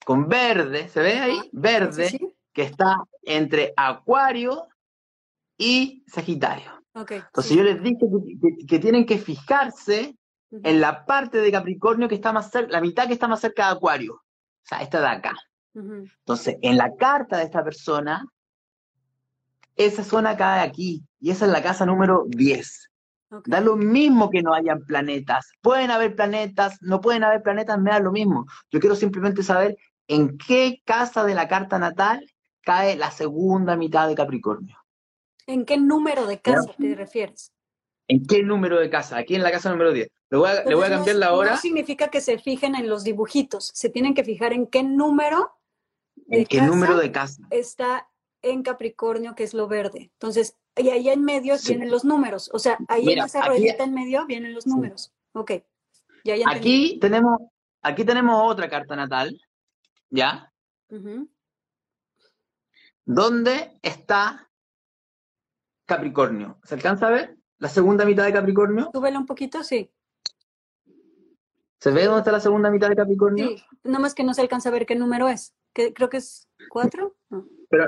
con 0.05 0.29
verde, 0.29 0.87
¿se 0.87 1.01
ve 1.01 1.19
ahí? 1.19 1.49
Verde, 1.51 2.17
que 2.53 2.63
está 2.63 3.03
entre 3.23 3.73
Acuario 3.75 4.67
y 5.57 6.03
Sagitario. 6.07 6.71
Entonces 6.93 7.55
yo 7.55 7.63
les 7.63 7.81
dije 7.81 8.05
que, 8.67 8.79
tienen 8.79 9.05
que 9.05 9.17
fijarse 9.17 10.15
en 10.51 10.81
la 10.81 11.05
parte 11.05 11.39
de 11.39 11.51
Capricornio 11.51 12.07
que 12.07 12.15
está 12.15 12.33
más 12.33 12.49
cerca, 12.49 12.71
la 12.71 12.81
mitad 12.81 13.07
que 13.07 13.13
está 13.13 13.27
más 13.27 13.41
cerca 13.41 13.67
de 13.67 13.75
Acuario. 13.75 14.13
O 14.13 14.21
sea, 14.63 14.81
esta 14.81 14.99
de 14.99 15.07
acá. 15.07 15.35
Entonces, 15.73 16.57
en 16.61 16.77
la 16.77 16.95
carta 16.95 17.37
de 17.37 17.43
esta 17.43 17.63
persona, 17.63 18.25
esa 19.79 20.03
zona 20.03 20.35
cae 20.35 20.61
aquí. 20.61 21.03
Y 21.19 21.31
esa 21.31 21.45
es 21.45 21.51
la 21.51 21.63
casa 21.63 21.85
número 21.85 22.25
10. 22.27 22.89
Da 23.45 23.61
lo 23.61 23.75
mismo 23.75 24.29
que 24.29 24.41
no 24.41 24.53
hayan 24.53 24.83
planetas. 24.85 25.51
Pueden 25.61 25.91
haber 25.91 26.15
planetas, 26.15 26.81
no 26.81 26.99
pueden 26.99 27.23
haber 27.23 27.41
planetas, 27.41 27.79
me 27.79 27.91
da 27.91 27.99
lo 27.99 28.11
mismo. 28.11 28.45
Yo 28.71 28.79
quiero 28.79 28.95
simplemente 28.95 29.43
saber 29.43 29.77
en 30.07 30.37
qué 30.37 30.81
casa 30.85 31.23
de 31.23 31.35
la 31.35 31.47
carta 31.47 31.79
natal 31.79 32.27
cae 32.61 32.95
la 32.97 33.11
segunda 33.11 33.77
mitad 33.77 34.07
de 34.07 34.15
Capricornio. 34.15 34.77
¿En 35.47 35.65
qué 35.65 35.77
número 35.77 36.27
de 36.27 36.39
casa 36.39 36.73
te 36.77 36.95
refieres? 36.95 37.51
¿En 38.07 38.25
qué 38.25 38.43
número 38.43 38.79
de 38.79 38.89
casa? 38.89 39.17
Aquí 39.17 39.35
en 39.35 39.43
la 39.43 39.51
casa 39.51 39.69
número 39.69 39.93
10. 39.93 40.09
Le 40.31 40.37
voy 40.37 40.49
a, 40.49 40.89
cambiar 40.89 41.15
la 41.15 41.33
hora. 41.33 41.51
No 41.51 41.57
significa 41.57 42.09
que 42.09 42.21
se 42.21 42.37
fijen 42.37 42.75
en 42.75 42.89
los 42.89 43.03
dibujitos, 43.03 43.71
se 43.73 43.89
tienen 43.89 44.13
que 44.13 44.23
fijar 44.23 44.51
en 44.53 44.67
qué 44.67 44.83
número. 44.83 45.51
¿En 46.27 46.45
qué 46.45 46.61
número 46.61 46.97
de 46.97 47.11
casa? 47.11 47.41
Está 47.49 48.07
en 48.41 48.63
Capricornio, 48.63 49.35
que 49.35 49.43
es 49.43 49.53
lo 49.53 49.67
verde. 49.67 50.11
Entonces, 50.13 50.57
y 50.75 50.89
ahí 50.89 51.09
en 51.09 51.23
medio 51.23 51.55
vienen 51.65 51.91
los 51.91 52.05
números. 52.05 52.49
O 52.53 52.59
sea, 52.59 52.77
ahí 52.87 53.11
en 53.11 53.19
esa 53.19 53.45
ruedita 53.45 53.83
en 53.83 53.93
medio 53.93 54.25
vienen 54.25 54.53
los 54.53 54.65
números. 54.65 55.13
Ok. 55.33 55.51
Ya, 56.23 56.35
aquí 56.49 56.99
tenemos, 56.99 57.39
aquí 57.81 58.03
tenemos 58.03 58.41
otra 58.51 58.69
carta 58.69 58.95
natal, 58.95 59.39
¿ya? 60.09 60.53
¿Dónde 63.05 63.79
está 63.81 64.49
Capricornio? 65.85 66.59
¿Se 66.63 66.75
alcanza 66.75 67.07
a 67.07 67.11
ver 67.11 67.37
la 67.57 67.69
segunda 67.69 68.05
mitad 68.05 68.25
de 68.25 68.33
Capricornio? 68.33 68.91
Súbelo 68.93 69.19
un 69.19 69.25
poquito, 69.25 69.63
sí. 69.63 69.91
¿Se 71.79 71.91
ve 71.91 72.05
dónde 72.05 72.19
está 72.19 72.31
la 72.33 72.41
segunda 72.41 72.69
mitad 72.69 72.89
de 72.89 72.95
Capricornio? 72.95 73.47
Sí, 73.47 73.63
más 73.83 74.13
que 74.13 74.23
no 74.23 74.33
se 74.33 74.41
alcanza 74.41 74.69
a 74.69 74.73
ver 74.73 74.85
qué 74.85 74.95
número 74.95 75.29
es. 75.29 75.55
Que, 75.73 75.93
creo 75.93 76.09
que 76.09 76.17
es 76.17 76.49
cuatro. 76.69 77.15
Pero 77.69 77.87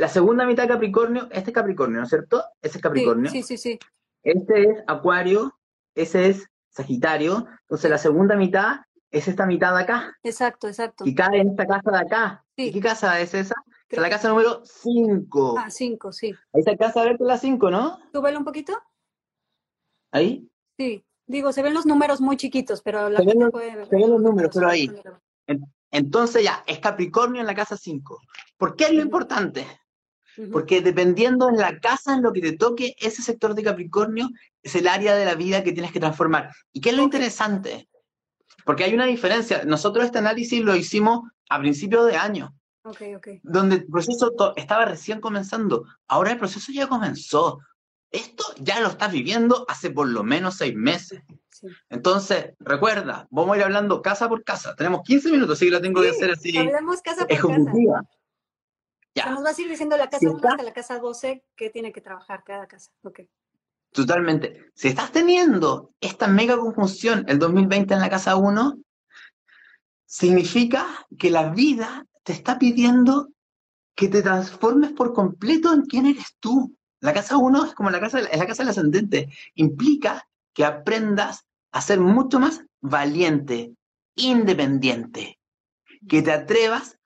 la 0.00 0.08
segunda 0.08 0.46
mitad 0.46 0.62
de 0.62 0.70
Capricornio, 0.70 1.28
este 1.30 1.50
es 1.50 1.54
Capricornio, 1.54 1.98
¿no 1.98 2.04
es 2.04 2.08
cierto? 2.08 2.42
Ese 2.62 2.78
es 2.78 2.82
Capricornio. 2.82 3.30
Sí, 3.30 3.42
sí, 3.42 3.58
sí, 3.58 3.78
Este 4.22 4.62
es 4.62 4.78
Acuario, 4.86 5.58
ese 5.94 6.30
es 6.30 6.48
Sagitario. 6.70 7.46
Entonces 7.62 7.90
la 7.90 7.98
segunda 7.98 8.34
mitad 8.34 8.80
es 9.10 9.28
esta 9.28 9.44
mitad 9.44 9.76
de 9.76 9.82
acá. 9.82 10.16
Exacto, 10.22 10.68
exacto. 10.68 11.04
Y 11.06 11.14
cae 11.14 11.40
en 11.40 11.50
esta 11.50 11.66
casa 11.66 11.90
de 11.90 11.98
acá. 11.98 12.44
¿Y 12.56 12.72
qué 12.72 12.80
casa 12.80 13.20
es 13.20 13.34
esa? 13.34 13.54
Es 13.90 13.98
la 13.98 14.08
casa 14.08 14.30
número 14.30 14.62
5. 14.64 15.56
Ah, 15.58 15.70
5, 15.70 16.12
sí. 16.12 16.34
Ahí 16.54 16.62
se 16.62 16.70
alcanza 16.70 17.02
a 17.02 17.04
ver 17.04 17.16
la 17.20 17.36
5, 17.36 17.70
¿no? 17.70 17.98
Súbelo 18.10 18.38
un 18.38 18.44
poquito. 18.44 18.72
¿Ahí? 20.12 20.48
Sí, 20.78 21.04
Digo, 21.26 21.52
se 21.52 21.62
ven 21.62 21.74
los 21.74 21.86
números 21.86 22.20
muy 22.20 22.36
chiquitos, 22.36 22.82
pero 22.82 23.08
la 23.10 23.18
se 23.18 23.26
ven 23.26 23.38
los, 23.38 23.50
puede 23.50 23.76
ver. 23.76 23.86
Se 23.86 23.96
ven 23.96 24.10
los 24.10 24.20
números, 24.20 24.50
pero 24.52 24.68
ahí. 24.68 24.90
Entonces 25.92 26.42
ya, 26.42 26.64
es 26.66 26.80
Capricornio 26.80 27.40
en 27.40 27.46
la 27.46 27.54
casa 27.54 27.76
5. 27.76 28.18
¿Por 28.56 28.74
qué 28.74 28.84
es 28.84 28.92
lo 28.94 29.02
importante? 29.02 29.66
Porque 30.52 30.80
dependiendo 30.80 31.48
en 31.48 31.56
la 31.56 31.78
casa 31.80 32.14
en 32.14 32.22
lo 32.22 32.32
que 32.32 32.40
te 32.40 32.56
toque, 32.56 32.94
ese 32.98 33.22
sector 33.22 33.54
de 33.54 33.62
Capricornio 33.62 34.30
es 34.62 34.74
el 34.74 34.88
área 34.88 35.14
de 35.14 35.24
la 35.24 35.34
vida 35.34 35.62
que 35.62 35.72
tienes 35.72 35.92
que 35.92 36.00
transformar. 36.00 36.50
¿Y 36.72 36.80
qué 36.80 36.90
es 36.90 36.96
lo 36.96 37.02
interesante? 37.02 37.88
Porque 38.64 38.84
hay 38.84 38.94
una 38.94 39.06
diferencia. 39.06 39.64
Nosotros 39.64 40.04
este 40.04 40.18
análisis 40.18 40.62
lo 40.62 40.76
hicimos 40.76 41.28
a 41.48 41.58
principios 41.58 42.06
de 42.06 42.16
año. 42.16 42.54
Donde 43.42 43.76
el 43.76 43.86
proceso 43.86 44.32
estaba 44.56 44.84
recién 44.84 45.20
comenzando. 45.20 45.84
Ahora 46.08 46.32
el 46.32 46.38
proceso 46.38 46.72
ya 46.72 46.86
comenzó. 46.86 47.58
Esto 48.10 48.44
ya 48.58 48.80
lo 48.80 48.88
estás 48.88 49.12
viviendo 49.12 49.64
hace 49.68 49.90
por 49.90 50.08
lo 50.08 50.24
menos 50.24 50.56
seis 50.56 50.74
meses. 50.74 51.22
Entonces, 51.90 52.54
recuerda, 52.58 53.28
vamos 53.30 53.54
a 53.54 53.58
ir 53.58 53.64
hablando 53.64 54.02
casa 54.02 54.28
por 54.28 54.42
casa. 54.42 54.74
Tenemos 54.74 55.02
15 55.04 55.30
minutos, 55.30 55.58
así 55.58 55.66
que 55.66 55.72
lo 55.72 55.80
tengo 55.80 56.00
que 56.00 56.10
hacer 56.10 56.30
así. 56.30 56.56
Hablemos 56.56 57.02
casa 57.02 57.26
por 57.26 57.36
casa. 57.36 58.08
Ya. 59.24 59.30
nos 59.30 59.42
vas 59.42 59.58
a 59.58 59.62
ir 59.62 59.68
diciendo 59.68 59.96
la 59.96 60.08
casa 60.08 60.30
1 60.30 60.48
hasta 60.48 60.62
la 60.62 60.72
casa 60.72 60.98
12 60.98 61.44
que 61.56 61.70
tiene 61.70 61.92
que 61.92 62.00
trabajar 62.00 62.42
cada 62.44 62.66
casa. 62.66 62.90
Okay. 63.02 63.28
Totalmente. 63.92 64.70
Si 64.74 64.88
estás 64.88 65.10
teniendo 65.10 65.92
esta 66.00 66.28
mega 66.28 66.56
conjunción 66.56 67.24
el 67.28 67.38
2020 67.38 67.94
en 67.94 68.00
la 68.00 68.10
casa 68.10 68.36
1, 68.36 68.78
significa 70.06 70.86
que 71.18 71.30
la 71.30 71.50
vida 71.50 72.06
te 72.22 72.32
está 72.32 72.58
pidiendo 72.58 73.30
que 73.94 74.08
te 74.08 74.22
transformes 74.22 74.92
por 74.92 75.12
completo 75.12 75.72
en 75.72 75.82
quién 75.82 76.06
eres 76.06 76.36
tú. 76.38 76.76
La 77.00 77.12
casa 77.12 77.36
1 77.36 77.66
es 77.66 77.74
como 77.74 77.90
la 77.90 78.00
casa, 78.00 78.20
es 78.20 78.38
la 78.38 78.46
casa 78.46 78.62
del 78.62 78.70
ascendente. 78.70 79.28
Implica 79.54 80.26
que 80.54 80.64
aprendas 80.64 81.44
a 81.72 81.80
ser 81.80 82.00
mucho 82.00 82.38
más 82.38 82.64
valiente, 82.80 83.74
independiente, 84.14 85.38
que 86.08 86.22
te 86.22 86.32
atrevas 86.32 86.98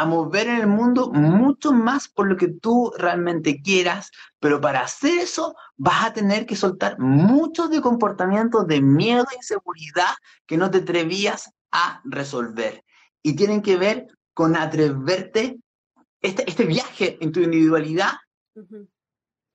a 0.00 0.06
mover 0.06 0.48
en 0.48 0.60
el 0.60 0.66
mundo 0.66 1.10
mucho 1.12 1.72
más 1.72 2.08
por 2.08 2.26
lo 2.26 2.38
que 2.38 2.48
tú 2.48 2.90
realmente 2.96 3.60
quieras, 3.60 4.10
pero 4.38 4.58
para 4.58 4.80
hacer 4.80 5.18
eso 5.18 5.54
vas 5.76 6.06
a 6.06 6.12
tener 6.14 6.46
que 6.46 6.56
soltar 6.56 6.98
muchos 6.98 7.68
de 7.68 7.82
comportamientos 7.82 8.66
de 8.66 8.80
miedo 8.80 9.26
e 9.30 9.36
inseguridad 9.36 10.14
que 10.46 10.56
no 10.56 10.70
te 10.70 10.78
atrevías 10.78 11.52
a 11.70 12.00
resolver. 12.04 12.82
Y 13.22 13.36
tienen 13.36 13.60
que 13.60 13.76
ver 13.76 14.06
con 14.32 14.56
atreverte, 14.56 15.60
este, 16.22 16.48
este 16.48 16.64
viaje 16.64 17.18
en 17.20 17.30
tu 17.30 17.40
individualidad 17.40 18.12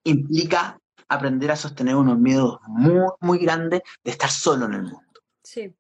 implica 0.04 0.80
aprender 1.10 1.50
a 1.50 1.56
sostener 1.56 1.96
unos 1.96 2.20
miedos 2.20 2.60
muy, 2.68 3.10
muy 3.20 3.40
grandes 3.40 3.82
de 4.04 4.12
estar 4.12 4.30
solo 4.30 4.66
en 4.68 4.74
el 4.76 4.84
mundo. 4.84 5.22
Sí. 5.44 5.76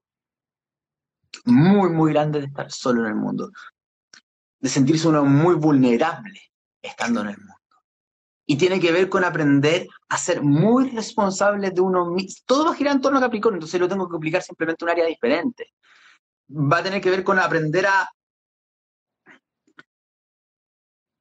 Muy, 1.45 1.91
muy 1.91 2.13
grandes 2.13 2.41
de 2.41 2.47
estar 2.47 2.71
solo 2.71 3.01
en 3.01 3.09
el 3.09 3.15
mundo 3.15 3.51
de 4.59 4.69
sentirse 4.69 5.07
uno 5.07 5.25
muy 5.25 5.55
vulnerable 5.55 6.39
estando 6.81 7.21
en 7.21 7.27
el 7.29 7.37
mundo. 7.37 7.53
Y 8.47 8.57
tiene 8.57 8.79
que 8.79 8.91
ver 8.91 9.09
con 9.09 9.23
aprender 9.23 9.87
a 10.07 10.17
ser 10.17 10.41
muy 10.41 10.89
responsable 10.91 11.71
de 11.71 11.81
uno 11.81 12.05
mismo. 12.11 12.43
Todo 12.45 12.65
va 12.65 12.71
a 12.71 12.75
girar 12.75 12.95
en 12.95 13.01
torno 13.01 13.17
a 13.17 13.21
Capricornio, 13.21 13.57
entonces 13.57 13.79
lo 13.79 13.89
tengo 13.89 14.07
que 14.07 14.17
aplicar 14.17 14.43
simplemente 14.43 14.85
un 14.85 14.91
área 14.91 15.05
diferente. 15.05 15.73
Va 16.49 16.77
a 16.77 16.83
tener 16.83 17.01
que 17.01 17.09
ver 17.09 17.23
con 17.23 17.39
aprender 17.39 17.87
a, 17.87 18.07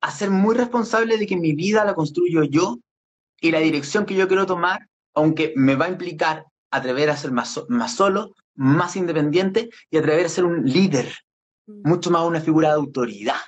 a 0.03 0.11
ser 0.11 0.31
muy 0.31 0.55
responsable 0.55 1.17
de 1.17 1.27
que 1.27 1.37
mi 1.37 1.55
vida 1.55 1.85
la 1.85 1.95
construyo 1.95 2.45
yo 2.45 2.79
y 3.41 3.51
la 3.51 3.61
dirección 3.61 4.05
que 4.05 4.15
yo 4.15 4.29
quiero 4.29 4.45
tomar, 4.45 4.87
aunque 5.15 5.55
me 5.57 5.77
va 5.77 5.87
a 5.87 5.91
implicar 5.91 6.45
atrever 6.71 7.09
a 7.09 7.17
ser 7.17 7.31
más, 7.31 7.61
más 7.69 7.95
solo, 7.95 8.35
más 8.55 8.97
independiente 8.97 9.71
y 9.91 9.97
atrever 9.97 10.27
a 10.27 10.29
ser 10.29 10.45
un 10.45 10.65
líder. 10.65 11.13
Mucho 11.67 12.11
más 12.11 12.25
una 12.25 12.41
figura 12.41 12.69
de 12.69 12.75
autoridad. 12.75 13.41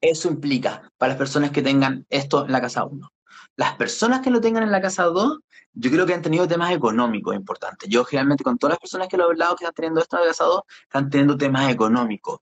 Eso 0.00 0.28
implica 0.28 0.90
para 0.98 1.10
las 1.10 1.18
personas 1.18 1.50
que 1.50 1.62
tengan 1.62 2.04
esto 2.10 2.44
en 2.44 2.52
la 2.52 2.60
casa 2.60 2.84
1. 2.84 3.12
Las 3.56 3.76
personas 3.76 4.20
que 4.20 4.30
lo 4.30 4.40
tengan 4.40 4.62
en 4.62 4.72
la 4.72 4.80
casa 4.80 5.04
2, 5.04 5.38
yo 5.74 5.90
creo 5.90 6.06
que 6.06 6.14
han 6.14 6.22
tenido 6.22 6.48
temas 6.48 6.72
económicos 6.72 7.34
importantes. 7.34 7.88
Yo 7.88 8.04
generalmente 8.04 8.44
con 8.44 8.58
todas 8.58 8.72
las 8.72 8.80
personas 8.80 9.08
que 9.08 9.16
lo 9.16 9.24
he 9.24 9.26
hablado 9.26 9.56
que 9.56 9.64
están 9.64 9.74
teniendo 9.74 10.00
esto 10.00 10.16
en 10.16 10.22
la 10.22 10.28
casa 10.28 10.44
2, 10.44 10.62
están 10.84 11.10
teniendo 11.10 11.36
temas 11.36 11.70
económicos. 11.70 12.40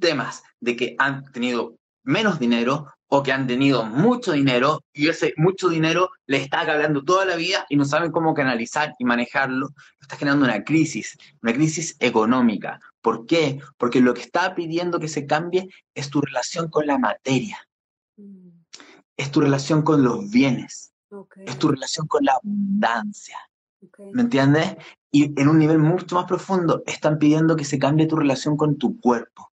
Temas 0.00 0.42
de 0.60 0.76
que 0.76 0.96
han 0.98 1.30
tenido 1.30 1.76
menos 2.02 2.38
dinero 2.38 2.86
o 3.08 3.22
que 3.22 3.32
han 3.32 3.46
tenido 3.46 3.84
mucho 3.84 4.32
dinero 4.32 4.82
y 4.92 5.08
ese 5.08 5.32
mucho 5.36 5.68
dinero 5.68 6.10
le 6.26 6.38
está 6.38 6.60
hablando 6.60 7.04
toda 7.04 7.24
la 7.24 7.36
vida 7.36 7.66
y 7.68 7.76
no 7.76 7.84
saben 7.84 8.10
cómo 8.10 8.34
canalizar 8.34 8.94
y 8.98 9.04
manejarlo, 9.04 9.70
está 10.00 10.16
generando 10.16 10.44
una 10.44 10.64
crisis, 10.64 11.16
una 11.42 11.52
crisis 11.52 11.96
económica. 12.00 12.80
¿Por 13.00 13.26
qué? 13.26 13.60
Porque 13.78 14.00
lo 14.00 14.14
que 14.14 14.22
está 14.22 14.54
pidiendo 14.54 14.98
que 14.98 15.08
se 15.08 15.26
cambie 15.26 15.68
es 15.94 16.10
tu 16.10 16.20
relación 16.20 16.68
con 16.68 16.86
la 16.86 16.98
materia, 16.98 17.58
mm. 18.16 18.48
es 19.16 19.30
tu 19.30 19.40
relación 19.40 19.82
con 19.82 20.02
los 20.02 20.28
bienes, 20.30 20.92
es 21.44 21.58
tu 21.58 21.68
relación 21.68 22.06
con 22.06 22.24
la 22.24 22.34
abundancia. 22.34 23.38
¿Me 24.12 24.22
entiendes? 24.22 24.76
Y 25.12 25.40
en 25.40 25.48
un 25.48 25.58
nivel 25.58 25.78
mucho 25.78 26.16
más 26.16 26.24
profundo, 26.24 26.82
están 26.86 27.18
pidiendo 27.18 27.54
que 27.54 27.64
se 27.64 27.78
cambie 27.78 28.06
tu 28.06 28.16
relación 28.16 28.56
con 28.56 28.76
tu 28.76 28.98
cuerpo 28.98 29.52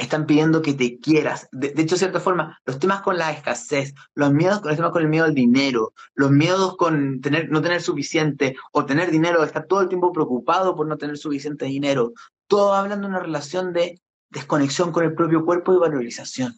están 0.00 0.26
pidiendo 0.26 0.62
que 0.62 0.74
te 0.74 0.98
quieras. 0.98 1.48
De, 1.52 1.68
hecho, 1.76 1.94
de 1.94 1.98
cierta 1.98 2.20
forma, 2.20 2.58
los 2.64 2.78
temas 2.78 3.02
con 3.02 3.18
la 3.18 3.30
escasez, 3.30 3.94
los 4.14 4.32
miedos, 4.32 4.62
los 4.64 4.76
temas 4.76 4.92
con 4.92 5.02
el 5.02 5.08
miedo 5.08 5.26
al 5.26 5.34
dinero, 5.34 5.92
los 6.14 6.30
miedos 6.30 6.76
con 6.76 7.20
tener, 7.20 7.50
no 7.50 7.60
tener 7.60 7.82
suficiente 7.82 8.56
o 8.72 8.86
tener 8.86 9.10
dinero, 9.10 9.44
estar 9.44 9.66
todo 9.66 9.82
el 9.82 9.88
tiempo 9.88 10.12
preocupado 10.12 10.74
por 10.74 10.86
no 10.86 10.96
tener 10.96 11.18
suficiente 11.18 11.66
dinero, 11.66 12.12
todo 12.46 12.74
hablando 12.74 13.06
de 13.06 13.14
una 13.14 13.22
relación 13.22 13.72
de 13.72 14.00
desconexión 14.30 14.90
con 14.90 15.04
el 15.04 15.14
propio 15.14 15.44
cuerpo 15.44 15.74
y 15.74 15.78
valorización. 15.78 16.56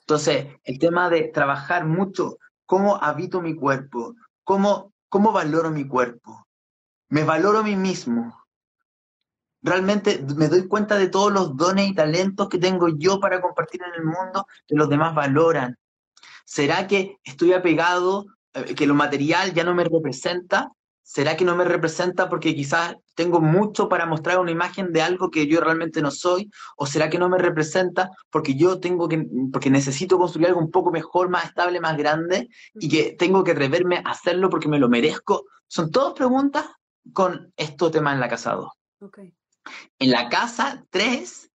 Entonces, 0.00 0.46
el 0.64 0.78
tema 0.78 1.08
de 1.08 1.28
trabajar 1.28 1.84
mucho, 1.84 2.38
cómo 2.66 2.96
habito 2.96 3.40
mi 3.40 3.54
cuerpo, 3.54 4.14
cómo, 4.44 4.92
cómo 5.08 5.32
valoro 5.32 5.70
mi 5.70 5.86
cuerpo, 5.86 6.46
me 7.08 7.24
valoro 7.24 7.58
a 7.58 7.62
mí 7.62 7.76
mismo, 7.76 8.39
realmente 9.62 10.24
me 10.36 10.48
doy 10.48 10.66
cuenta 10.66 10.96
de 10.96 11.08
todos 11.08 11.32
los 11.32 11.56
dones 11.56 11.88
y 11.88 11.94
talentos 11.94 12.48
que 12.48 12.58
tengo 12.58 12.88
yo 12.88 13.20
para 13.20 13.40
compartir 13.40 13.82
en 13.82 13.94
el 13.94 14.04
mundo 14.04 14.46
que 14.66 14.74
los 14.74 14.88
demás 14.88 15.14
valoran. 15.14 15.76
¿Será 16.44 16.86
que 16.86 17.18
estoy 17.22 17.52
apegado, 17.52 18.26
eh, 18.54 18.74
que 18.74 18.86
lo 18.86 18.94
material 18.94 19.52
ya 19.52 19.64
no 19.64 19.74
me 19.74 19.84
representa? 19.84 20.72
¿Será 21.02 21.36
que 21.36 21.44
no 21.44 21.56
me 21.56 21.64
representa 21.64 22.28
porque 22.28 22.54
quizás 22.54 22.94
tengo 23.16 23.40
mucho 23.40 23.88
para 23.88 24.06
mostrar 24.06 24.38
una 24.38 24.52
imagen 24.52 24.92
de 24.92 25.02
algo 25.02 25.30
que 25.30 25.46
yo 25.46 25.60
realmente 25.60 26.00
no 26.00 26.10
soy? 26.10 26.50
¿O 26.76 26.86
será 26.86 27.10
que 27.10 27.18
no 27.18 27.28
me 27.28 27.38
representa 27.38 28.10
porque 28.30 28.54
yo 28.54 28.78
tengo 28.78 29.08
que, 29.08 29.26
porque 29.52 29.70
necesito 29.70 30.18
construir 30.18 30.48
algo 30.48 30.60
un 30.60 30.70
poco 30.70 30.92
mejor, 30.92 31.28
más 31.28 31.46
estable, 31.46 31.80
más 31.80 31.96
grande 31.96 32.48
y 32.74 32.88
que 32.88 33.16
tengo 33.18 33.42
que 33.42 33.52
atreverme 33.52 34.02
a 34.04 34.10
hacerlo 34.10 34.50
porque 34.50 34.68
me 34.68 34.78
lo 34.78 34.88
merezco? 34.88 35.46
Son 35.66 35.90
todas 35.90 36.14
preguntas 36.14 36.66
con 37.12 37.52
estos 37.56 37.90
temas 37.90 38.14
en 38.14 38.20
la 38.20 38.28
casa 38.28 38.56
Okay. 39.02 39.32
En 39.98 40.10
la 40.10 40.28
casa 40.28 40.84
3, 40.90 41.50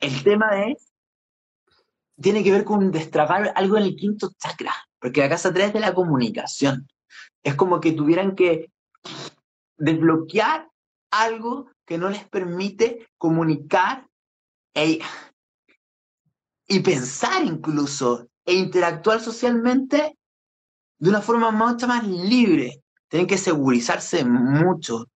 el 0.00 0.22
tema 0.22 0.66
es, 0.66 0.92
tiene 2.20 2.44
que 2.44 2.52
ver 2.52 2.64
con 2.64 2.90
destrabar 2.90 3.52
algo 3.56 3.76
en 3.76 3.84
el 3.84 3.96
quinto 3.96 4.30
chakra, 4.38 4.74
porque 4.98 5.20
la 5.20 5.28
casa 5.28 5.52
3 5.52 5.68
es 5.68 5.72
de 5.72 5.80
la 5.80 5.94
comunicación. 5.94 6.88
Es 7.42 7.54
como 7.54 7.80
que 7.80 7.92
tuvieran 7.92 8.34
que 8.34 8.70
desbloquear 9.76 10.68
algo 11.10 11.70
que 11.86 11.98
no 11.98 12.08
les 12.08 12.28
permite 12.28 13.08
comunicar 13.18 14.08
e, 14.74 15.00
y 16.66 16.80
pensar 16.80 17.44
incluso 17.44 18.28
e 18.44 18.54
interactuar 18.54 19.20
socialmente 19.20 20.18
de 20.98 21.08
una 21.08 21.20
forma 21.22 21.50
mucho 21.50 21.86
más 21.86 22.06
libre. 22.06 22.82
Tienen 23.08 23.26
que 23.26 23.38
segurizarse 23.38 24.24
mucho. 24.24 25.06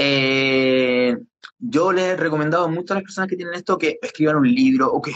Eh, 0.00 1.16
yo 1.58 1.92
les 1.92 2.04
he 2.04 2.16
recomendado 2.16 2.68
mucho 2.68 2.92
a 2.92 2.96
las 2.96 3.02
personas 3.02 3.28
que 3.28 3.36
tienen 3.36 3.54
esto 3.54 3.76
que 3.76 3.98
escriban 4.00 4.36
un 4.36 4.48
libro 4.48 4.90
o 4.92 5.02
que 5.02 5.12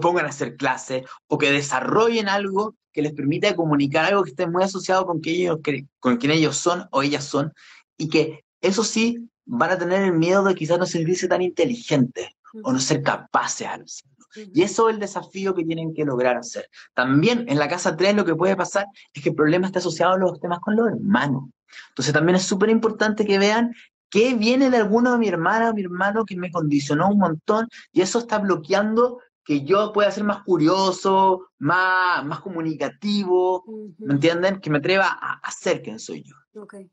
pongan 0.00 0.26
a 0.26 0.28
hacer 0.28 0.56
clases 0.56 1.04
o 1.26 1.38
que 1.38 1.50
desarrollen 1.50 2.28
algo 2.28 2.76
que 2.92 3.02
les 3.02 3.12
permita 3.12 3.54
comunicar 3.56 4.04
algo 4.06 4.22
que 4.22 4.30
esté 4.30 4.46
muy 4.46 4.62
asociado 4.62 5.06
con, 5.06 5.20
que 5.20 5.30
ellos, 5.30 5.58
con 5.98 6.18
quien 6.18 6.32
ellos 6.32 6.56
son 6.56 6.86
o 6.92 7.02
ellas 7.02 7.24
son 7.24 7.52
y 7.98 8.08
que 8.08 8.44
eso 8.60 8.84
sí 8.84 9.28
van 9.44 9.70
a 9.70 9.78
tener 9.78 10.02
el 10.02 10.12
miedo 10.12 10.44
de 10.44 10.54
quizás 10.54 10.78
no 10.78 10.86
sentirse 10.86 11.26
tan 11.26 11.42
inteligentes 11.42 12.28
o 12.62 12.72
no 12.72 12.78
ser 12.78 13.02
capaces 13.02 13.58
de 13.58 13.66
hacerlo. 13.66 14.16
Y 14.54 14.62
eso 14.62 14.88
es 14.88 14.94
el 14.94 15.00
desafío 15.00 15.54
que 15.54 15.64
tienen 15.64 15.94
que 15.94 16.04
lograr 16.04 16.36
hacer. 16.36 16.68
También 16.94 17.46
en 17.48 17.58
la 17.58 17.68
casa 17.68 17.96
3 17.96 18.14
lo 18.14 18.24
que 18.24 18.34
puede 18.34 18.54
pasar 18.54 18.86
es 19.12 19.22
que 19.22 19.30
el 19.30 19.34
problema 19.34 19.66
está 19.66 19.78
asociado 19.78 20.14
a 20.14 20.18
los 20.18 20.38
temas 20.40 20.60
con 20.60 20.76
los 20.76 20.88
hermanos. 20.88 21.44
Entonces 21.88 22.12
también 22.12 22.36
es 22.36 22.42
súper 22.42 22.70
importante 22.70 23.24
que 23.24 23.38
vean 23.38 23.72
que 24.08 24.34
viene 24.34 24.70
de 24.70 24.78
alguno 24.78 25.12
de 25.12 25.18
mi 25.18 25.28
hermana 25.28 25.70
o 25.70 25.74
mi 25.74 25.82
hermano 25.82 26.24
que 26.24 26.36
me 26.36 26.50
condicionó 26.50 27.08
un 27.08 27.18
montón 27.18 27.68
y 27.92 28.00
eso 28.00 28.18
está 28.18 28.38
bloqueando 28.38 29.20
que 29.44 29.64
yo 29.64 29.92
pueda 29.92 30.10
ser 30.10 30.24
más 30.24 30.42
curioso, 30.42 31.50
más, 31.58 32.24
más 32.24 32.40
comunicativo, 32.40 33.64
¿me 33.98 34.14
entienden? 34.14 34.60
Que 34.60 34.70
me 34.70 34.78
atreva 34.78 35.06
a, 35.08 35.34
hacer 35.34 35.82
quien 35.82 36.00
soy 36.00 36.24
yo. 36.24 36.34
Okay. 36.62 36.90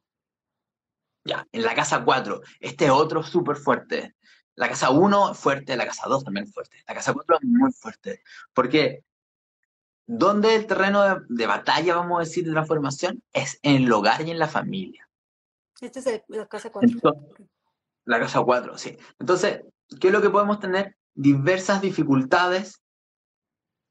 Ya, 1.26 1.48
en 1.52 1.64
la 1.64 1.74
casa 1.74 2.04
4, 2.04 2.42
este 2.60 2.86
es 2.86 2.92
otro 2.92 3.24
súper 3.24 3.56
fuerte. 3.56 4.16
La 4.56 4.70
casa 4.70 4.92
1 4.92 5.32
es 5.32 5.38
fuerte, 5.38 5.76
la 5.76 5.88
casa 5.88 6.08
2 6.08 6.24
también 6.24 6.46
es 6.46 6.54
fuerte. 6.54 6.78
La 6.88 6.94
casa 6.94 7.14
4 7.14 7.38
es 7.42 7.44
muy 7.44 7.72
fuerte. 7.72 8.22
Porque 8.54 9.04
¿dónde 10.06 10.56
el 10.56 10.68
terreno 10.68 11.26
de, 11.28 11.48
batalla, 11.48 11.96
vamos 11.96 12.18
a 12.18 12.24
decir, 12.24 12.46
de 12.46 12.52
transformación? 12.52 13.24
Es 13.34 13.60
en 13.64 13.84
el 13.84 13.92
hogar 13.92 14.22
y 14.22 14.32
en 14.32 14.40
la 14.40 14.48
familia. 14.48 15.10
Esta 15.82 16.00
es 16.00 16.22
la 16.28 16.48
casa 16.48 16.72
4. 16.72 17.00
la 18.06 18.20
casa 18.20 18.42
4, 18.42 18.78
sí. 18.78 18.98
Entonces, 19.20 19.62
¿qué 20.00 20.08
es 20.08 20.14
lo 20.14 20.22
que 20.22 20.30
podemos 20.30 20.60
tener? 20.60 20.96
Diversas 21.14 21.82
dificultades 21.82 22.82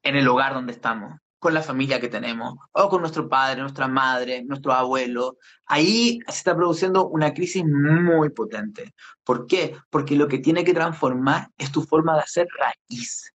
en 0.03 0.17
el 0.17 0.27
hogar 0.29 0.55
donde 0.55 0.73
estamos 0.73 1.15
con 1.43 1.55
la 1.55 1.63
familia 1.63 2.01
que 2.01 2.09
tenemos, 2.09 2.55
o 2.71 2.89
con 2.89 3.01
nuestro 3.01 3.29
padre, 3.29 3.63
nuestra 3.63 3.89
madre, 3.89 4.45
nuestro 4.45 4.73
abuelo. 4.73 5.39
Ahí 5.67 6.21
se 6.29 6.37
está 6.37 6.55
produciendo 6.55 7.09
una 7.09 7.35
crisis 7.35 7.65
muy 7.65 8.31
potente. 8.31 8.95
¿Por 9.25 9.49
qué? 9.49 9.77
Porque 9.91 10.15
lo 10.15 10.29
que 10.29 10.39
tiene 10.39 10.63
que 10.63 10.73
transformar 10.73 11.49
es 11.59 11.73
tu 11.73 11.83
forma 11.83 12.15
de 12.15 12.21
hacer 12.21 12.47
raíz. 12.57 13.32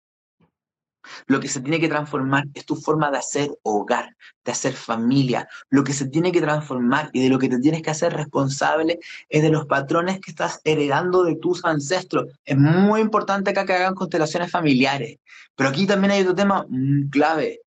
Lo 1.27 1.39
que 1.39 1.47
se 1.47 1.61
tiene 1.61 1.79
que 1.79 1.87
transformar 1.87 2.45
es 2.53 2.65
tu 2.65 2.75
forma 2.75 3.11
de 3.11 3.17
hacer 3.17 3.51
hogar, 3.63 4.15
de 4.43 4.51
hacer 4.51 4.73
familia. 4.73 5.47
Lo 5.69 5.83
que 5.83 5.93
se 5.93 6.07
tiene 6.07 6.31
que 6.31 6.41
transformar 6.41 7.09
y 7.13 7.23
de 7.23 7.29
lo 7.29 7.39
que 7.39 7.49
te 7.49 7.59
tienes 7.59 7.81
que 7.81 7.91
hacer 7.91 8.13
responsable 8.13 8.99
es 9.29 9.41
de 9.41 9.49
los 9.49 9.65
patrones 9.65 10.19
que 10.19 10.31
estás 10.31 10.61
heredando 10.63 11.23
de 11.23 11.35
tus 11.35 11.63
ancestros. 11.65 12.27
Es 12.45 12.57
muy 12.57 13.01
importante 13.01 13.51
acá 13.51 13.65
que 13.65 13.73
hagan 13.73 13.95
constelaciones 13.95 14.51
familiares. 14.51 15.17
Pero 15.55 15.69
aquí 15.69 15.87
también 15.87 16.11
hay 16.11 16.21
otro 16.21 16.35
tema 16.35 16.65
clave 17.11 17.61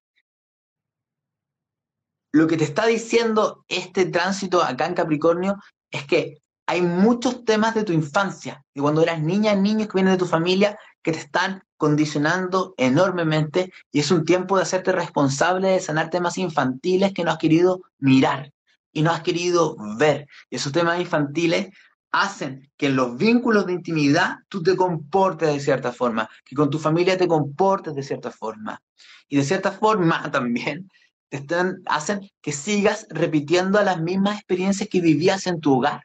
lo 2.31 2.47
que 2.47 2.57
te 2.57 2.63
está 2.63 2.85
diciendo 2.85 3.65
este 3.67 4.05
tránsito 4.05 4.61
acá 4.61 4.85
en 4.85 4.93
Capricornio 4.93 5.57
es 5.91 6.05
que 6.05 6.41
hay 6.69 6.83
muchos 6.83 7.45
temas 7.45 7.73
de 7.73 7.83
tu 7.83 7.93
infancia, 7.93 8.63
de 8.75 8.81
cuando 8.81 9.01
eras 9.01 9.19
niña, 9.19 9.55
niños 9.55 9.87
que 9.87 9.95
vienen 9.95 10.13
de 10.13 10.19
tu 10.19 10.27
familia, 10.27 10.77
que 11.01 11.11
te 11.11 11.17
están 11.17 11.63
condicionando 11.77 12.75
enormemente 12.77 13.73
y 13.91 14.01
es 14.01 14.11
un 14.11 14.23
tiempo 14.23 14.55
de 14.55 14.61
hacerte 14.61 14.91
responsable 14.91 15.69
de 15.69 15.79
sanar 15.79 16.11
temas 16.11 16.37
infantiles 16.37 17.11
que 17.11 17.23
no 17.23 17.31
has 17.31 17.39
querido 17.39 17.81
mirar 17.97 18.53
y 18.93 19.01
no 19.01 19.09
has 19.09 19.21
querido 19.21 19.77
ver. 19.97 20.27
Y 20.51 20.57
esos 20.57 20.71
temas 20.71 20.99
infantiles 20.99 21.69
hacen 22.11 22.69
que 22.77 22.85
en 22.85 22.97
los 22.97 23.17
vínculos 23.17 23.65
de 23.65 23.73
intimidad 23.73 24.37
tú 24.47 24.61
te 24.61 24.75
comportes 24.75 25.51
de 25.51 25.59
cierta 25.59 25.91
forma, 25.91 26.29
que 26.45 26.55
con 26.55 26.69
tu 26.69 26.77
familia 26.77 27.17
te 27.17 27.27
comportes 27.27 27.95
de 27.95 28.03
cierta 28.03 28.29
forma. 28.29 28.79
Y 29.27 29.37
de 29.37 29.43
cierta 29.43 29.71
forma 29.71 30.29
también 30.31 30.87
están, 31.31 31.81
hacen 31.87 32.29
que 32.43 32.51
sigas 32.51 33.07
repitiendo 33.09 33.81
las 33.81 33.99
mismas 33.99 34.35
experiencias 34.35 34.87
que 34.87 35.01
vivías 35.01 35.47
en 35.47 35.61
tu 35.61 35.75
hogar. 35.75 36.03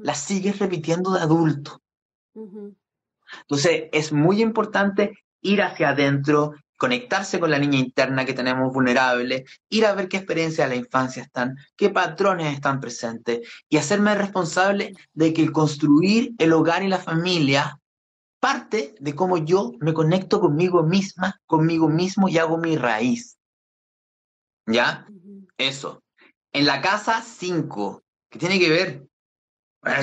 Las 0.00 0.18
sigues 0.20 0.58
repitiendo 0.58 1.12
de 1.12 1.20
adulto. 1.20 1.82
Entonces, 2.34 3.84
es 3.92 4.12
muy 4.12 4.42
importante 4.42 5.18
ir 5.40 5.62
hacia 5.62 5.90
adentro, 5.90 6.54
conectarse 6.76 7.40
con 7.40 7.50
la 7.50 7.58
niña 7.58 7.78
interna 7.78 8.24
que 8.24 8.34
tenemos 8.34 8.72
vulnerable, 8.72 9.44
ir 9.70 9.86
a 9.86 9.94
ver 9.94 10.08
qué 10.08 10.18
experiencias 10.18 10.68
de 10.68 10.76
la 10.76 10.80
infancia 10.80 11.22
están, 11.22 11.56
qué 11.76 11.90
patrones 11.90 12.52
están 12.52 12.80
presentes 12.80 13.48
y 13.68 13.78
hacerme 13.78 14.14
responsable 14.14 14.94
de 15.14 15.32
que 15.32 15.42
el 15.42 15.52
construir 15.52 16.34
el 16.38 16.52
hogar 16.52 16.82
y 16.82 16.88
la 16.88 16.98
familia 16.98 17.80
parte 18.40 18.94
de 19.00 19.14
cómo 19.14 19.38
yo 19.38 19.72
me 19.80 19.94
conecto 19.94 20.40
conmigo 20.40 20.82
misma, 20.82 21.40
conmigo 21.46 21.88
mismo 21.88 22.28
y 22.28 22.38
hago 22.38 22.58
mi 22.58 22.76
raíz. 22.76 23.38
¿Ya? 24.66 25.06
Eso. 25.56 26.02
En 26.52 26.66
la 26.66 26.80
casa 26.80 27.22
5, 27.22 28.02
¿qué 28.30 28.38
tiene 28.38 28.58
que 28.58 28.68
ver? 28.68 29.06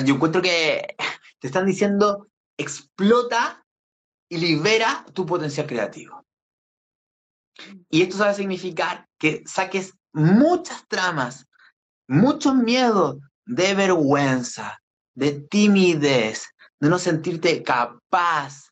Yo 0.04 0.14
encuentro 0.14 0.42
que 0.42 0.96
te 1.38 1.46
están 1.46 1.66
diciendo 1.66 2.28
explota 2.56 3.64
y 4.28 4.38
libera 4.38 5.04
tu 5.12 5.26
potencial 5.26 5.66
creativo. 5.66 6.24
Y 7.88 8.02
esto 8.02 8.16
sabe 8.16 8.34
significar 8.34 9.06
que 9.18 9.42
saques 9.46 9.94
muchas 10.12 10.86
tramas, 10.88 11.46
muchos 12.08 12.54
miedos 12.54 13.18
de 13.44 13.74
vergüenza, 13.74 14.80
de 15.14 15.32
timidez, 15.32 16.46
de 16.80 16.88
no 16.88 16.98
sentirte 16.98 17.62
capaz, 17.62 18.70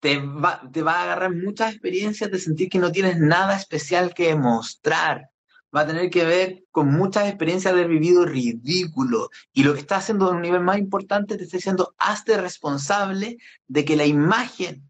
te 0.00 0.18
va, 0.18 0.60
te 0.70 0.82
va 0.82 1.00
a 1.00 1.02
agarrar 1.04 1.34
muchas 1.34 1.72
experiencias 1.72 2.30
de 2.30 2.38
sentir 2.38 2.68
que 2.68 2.78
no 2.78 2.92
tienes 2.92 3.18
nada 3.18 3.56
especial 3.56 4.14
que 4.14 4.34
mostrar. 4.36 5.30
Va 5.74 5.80
a 5.80 5.86
tener 5.86 6.10
que 6.10 6.24
ver 6.24 6.64
con 6.70 6.88
muchas 6.92 7.28
experiencias 7.28 7.74
de 7.74 7.80
haber 7.80 7.90
vivido 7.90 8.24
ridículo. 8.24 9.30
Y 9.52 9.64
lo 9.64 9.74
que 9.74 9.80
está 9.80 9.96
haciendo 9.96 10.30
en 10.30 10.36
un 10.36 10.42
nivel 10.42 10.62
más 10.62 10.78
importante, 10.78 11.36
te 11.36 11.44
está 11.44 11.56
diciendo, 11.56 11.94
hazte 11.98 12.36
responsable 12.36 13.38
de 13.66 13.84
que 13.84 13.96
la 13.96 14.06
imagen, 14.06 14.88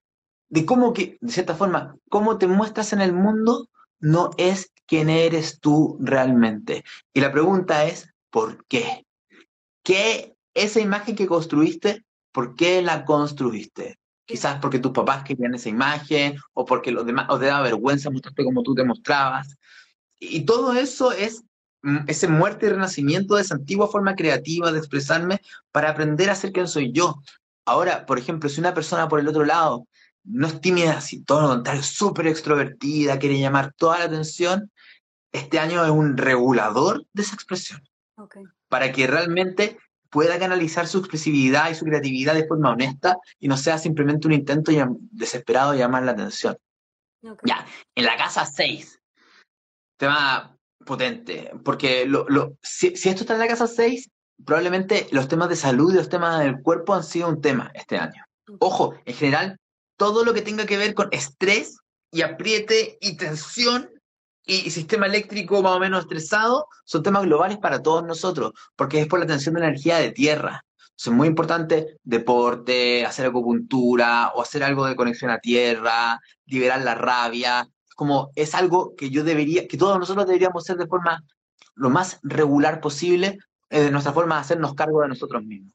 de 0.48 0.66
cómo 0.66 0.92
que, 0.92 1.18
de 1.20 1.32
cierta 1.32 1.54
forma, 1.54 1.96
cómo 2.10 2.38
te 2.38 2.46
muestras 2.46 2.92
en 2.92 3.00
el 3.00 3.12
mundo, 3.12 3.68
no 3.98 4.30
es 4.36 4.70
quién 4.86 5.08
eres 5.08 5.60
tú 5.60 5.96
realmente. 6.00 6.84
Y 7.12 7.20
la 7.20 7.32
pregunta 7.32 7.84
es, 7.84 8.08
¿por 8.30 8.64
qué? 8.66 9.06
¿Qué 9.82 10.36
esa 10.54 10.80
imagen 10.80 11.16
que 11.16 11.26
construiste, 11.26 12.04
por 12.32 12.54
qué 12.54 12.82
la 12.82 13.04
construiste? 13.04 13.98
Quizás 14.26 14.58
porque 14.60 14.78
tus 14.78 14.92
papás 14.92 15.24
querían 15.24 15.54
esa 15.54 15.68
imagen 15.68 16.36
o 16.52 16.64
porque 16.64 16.90
los 16.90 17.04
demás, 17.04 17.26
o 17.28 17.38
te 17.38 17.46
daba 17.46 17.62
vergüenza 17.62 18.10
mostrarte 18.10 18.44
como 18.44 18.62
tú 18.62 18.74
te 18.74 18.84
mostrabas. 18.84 19.56
Y 20.30 20.44
todo 20.44 20.72
eso 20.74 21.12
es 21.12 21.44
mm, 21.82 21.98
ese 22.08 22.28
muerte 22.28 22.66
y 22.66 22.70
renacimiento 22.70 23.36
de 23.36 23.42
esa 23.42 23.54
antigua 23.54 23.88
forma 23.88 24.14
creativa 24.14 24.72
de 24.72 24.78
expresarme 24.78 25.40
para 25.72 25.90
aprender 25.90 26.30
a 26.30 26.34
ser 26.34 26.52
quien 26.52 26.68
soy 26.68 26.92
yo. 26.92 27.20
Ahora, 27.66 28.06
por 28.06 28.18
ejemplo, 28.18 28.48
si 28.48 28.60
una 28.60 28.74
persona 28.74 29.08
por 29.08 29.20
el 29.20 29.28
otro 29.28 29.44
lado 29.44 29.86
no 30.24 30.46
es 30.46 30.60
tímida, 30.60 30.98
así 30.98 31.22
todo 31.22 31.42
lo 31.42 31.48
contrario, 31.48 31.82
súper 31.82 32.26
extrovertida, 32.26 33.18
quiere 33.18 33.38
llamar 33.38 33.72
toda 33.76 33.98
la 33.98 34.04
atención, 34.06 34.70
este 35.32 35.58
año 35.58 35.84
es 35.84 35.90
un 35.90 36.16
regulador 36.16 37.04
de 37.12 37.22
esa 37.22 37.34
expresión. 37.34 37.82
Para 38.68 38.92
que 38.92 39.06
realmente 39.06 39.78
pueda 40.08 40.38
canalizar 40.38 40.86
su 40.86 40.98
expresividad 40.98 41.70
y 41.70 41.74
su 41.74 41.84
creatividad 41.84 42.34
de 42.34 42.46
forma 42.46 42.70
honesta 42.70 43.18
y 43.40 43.48
no 43.48 43.56
sea 43.56 43.78
simplemente 43.78 44.28
un 44.28 44.32
intento 44.32 44.70
desesperado 45.10 45.72
de 45.72 45.78
llamar 45.78 46.04
la 46.04 46.12
atención. 46.12 46.56
Ya, 47.42 47.66
en 47.94 48.04
la 48.04 48.16
casa 48.16 48.46
6, 48.46 49.00
tema 49.96 50.56
potente, 50.84 51.50
porque 51.64 52.06
lo, 52.06 52.26
si, 52.62 52.88
esto 52.88 53.10
está 53.10 53.34
en 53.34 53.40
la 53.40 53.48
casa 53.48 53.66
6, 53.66 54.10
probablemente 54.44 55.06
los 55.12 55.28
temas 55.28 55.48
de 55.48 55.56
salud 55.56 55.92
y 55.92 55.96
los 55.96 56.08
temas 56.08 56.40
del 56.40 56.60
cuerpo 56.60 56.94
han 56.94 57.04
sido 57.04 57.28
un 57.28 57.40
tema 57.40 57.70
este 57.74 57.96
año. 57.96 58.24
Ojo, 58.58 58.94
en 59.04 59.14
general, 59.14 59.58
todo 59.96 60.24
lo 60.24 60.34
que 60.34 60.42
tenga 60.42 60.66
que 60.66 60.76
ver 60.76 60.94
con 60.94 61.08
estrés 61.12 61.78
y 62.10 62.22
apriete 62.22 62.98
y 63.00 63.16
tensión 63.16 63.90
y 64.46 64.70
sistema 64.70 65.06
eléctrico 65.06 65.62
más 65.62 65.72
o 65.72 65.80
menos 65.80 66.00
estresado 66.00 66.68
son 66.84 67.02
temas 67.02 67.24
globales 67.24 67.58
para 67.58 67.80
todos 67.82 68.04
nosotros, 68.04 68.52
porque 68.76 69.00
es 69.00 69.06
por 69.06 69.20
la 69.20 69.26
tensión 69.26 69.54
de 69.54 69.62
energía 69.62 69.96
de 69.98 70.10
tierra. 70.10 70.64
Es 70.96 71.08
muy 71.08 71.26
importante 71.26 71.98
deporte, 72.04 73.04
hacer 73.04 73.26
acupuntura 73.26 74.32
o 74.34 74.42
hacer 74.42 74.62
algo 74.62 74.86
de 74.86 74.94
conexión 74.94 75.30
a 75.30 75.38
tierra, 75.38 76.20
liberar 76.46 76.82
la 76.82 76.94
rabia. 76.94 77.68
Como 77.94 78.30
es 78.34 78.54
algo 78.54 78.94
que 78.96 79.10
yo 79.10 79.24
debería, 79.24 79.66
que 79.66 79.76
todos 79.76 79.98
nosotros 79.98 80.26
deberíamos 80.26 80.64
hacer 80.64 80.76
de 80.76 80.86
forma 80.86 81.22
lo 81.74 81.90
más 81.90 82.18
regular 82.22 82.80
posible, 82.80 83.38
eh, 83.70 83.82
de 83.82 83.90
nuestra 83.90 84.12
forma 84.12 84.36
de 84.36 84.42
hacernos 84.42 84.74
cargo 84.74 85.02
de 85.02 85.08
nosotros 85.08 85.42
mismos. 85.44 85.72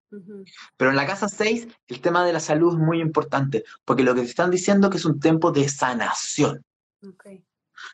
Pero 0.78 0.92
en 0.92 0.96
la 0.96 1.06
casa 1.06 1.28
6, 1.28 1.68
el 1.88 2.02
tema 2.02 2.26
de 2.26 2.34
la 2.34 2.40
salud 2.40 2.74
es 2.74 2.80
muy 2.80 3.02
importante, 3.02 3.64
porque 3.84 4.04
lo 4.04 4.16
que 4.16 4.22
te 4.22 4.28
están 4.28 4.52
diciendo 4.52 4.88
es 4.88 4.92
que 4.92 4.98
es 4.98 5.06
un 5.06 5.20
tiempo 5.20 5.52
de 5.52 5.68
sanación. 5.68 6.64
Okay 7.02 7.44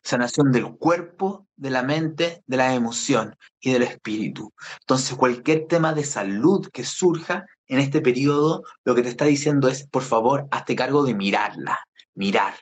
sanación 0.04 0.52
del 0.52 0.76
cuerpo, 0.78 1.48
de 1.56 1.70
la 1.70 1.84
mente, 1.84 2.44
de 2.48 2.58
la 2.58 2.74
emoción 2.74 3.36
y 3.60 3.72
del 3.72 3.84
espíritu. 3.84 4.54
Entonces, 4.82 5.16
cualquier 5.16 5.68
tema 5.68 5.94
de 5.94 6.04
salud 6.04 6.68
que 6.72 6.84
surja 6.84 7.46
en 7.68 7.80
este 7.80 8.02
periodo, 8.02 8.64
lo 8.84 8.96
que 8.96 9.04
te 9.04 9.10
está 9.10 9.26
diciendo 9.26 9.68
es, 9.68 9.88
por 9.88 10.04
favor, 10.04 10.48
hazte 10.52 10.76
cargo 10.76 11.04
de 11.04 11.16
mirarla, 11.16 11.80
mirar 12.14 12.56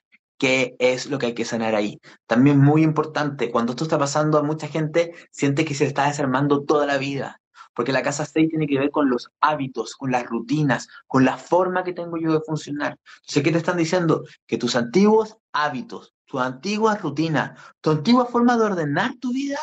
qué 0.43 0.75
es 0.77 1.09
lo 1.09 1.19
que 1.19 1.27
hay 1.27 1.33
que 1.33 1.45
sanar 1.45 1.73
ahí. 1.73 2.01
También 2.27 2.59
muy 2.59 2.83
importante, 2.83 3.49
cuando 3.49 3.71
esto 3.71 3.85
está 3.85 3.97
pasando 3.97 4.37
a 4.37 4.43
mucha 4.43 4.67
gente, 4.67 5.13
siente 5.31 5.63
que 5.63 5.73
se 5.73 5.85
está 5.85 6.07
desarmando 6.07 6.65
toda 6.65 6.85
la 6.85 6.97
vida, 6.97 7.39
porque 7.73 7.93
la 7.93 8.03
casa 8.03 8.25
6 8.25 8.49
tiene 8.49 8.67
que 8.67 8.77
ver 8.77 8.91
con 8.91 9.09
los 9.09 9.31
hábitos, 9.39 9.95
con 9.95 10.11
las 10.11 10.25
rutinas, 10.25 10.89
con 11.07 11.23
la 11.23 11.37
forma 11.37 11.85
que 11.85 11.93
tengo 11.93 12.17
yo 12.17 12.33
de 12.33 12.41
funcionar. 12.41 12.99
Entonces, 13.21 13.41
¿qué 13.41 13.51
te 13.53 13.57
están 13.57 13.77
diciendo? 13.77 14.25
Que 14.45 14.57
tus 14.57 14.75
antiguos 14.75 15.37
hábitos, 15.53 16.13
tu 16.25 16.41
antigua 16.41 16.97
rutina, 16.97 17.55
tu 17.79 17.91
antigua 17.91 18.25
forma 18.25 18.57
de 18.57 18.65
ordenar 18.65 19.15
tu 19.21 19.31
vida, 19.31 19.59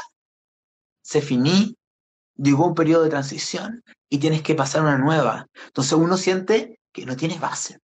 se 1.03 1.21
finí, 1.21 1.77
llegó 2.37 2.67
un 2.67 2.75
periodo 2.75 3.03
de 3.03 3.11
transición 3.11 3.85
y 4.09 4.17
tienes 4.17 4.41
que 4.41 4.55
pasar 4.55 4.81
una 4.81 4.97
nueva. 4.97 5.47
Entonces 5.67 5.93
uno 5.93 6.17
siente 6.17 6.81
que 6.91 7.05
no 7.05 7.17
tiene 7.17 7.39
base. 7.39 7.81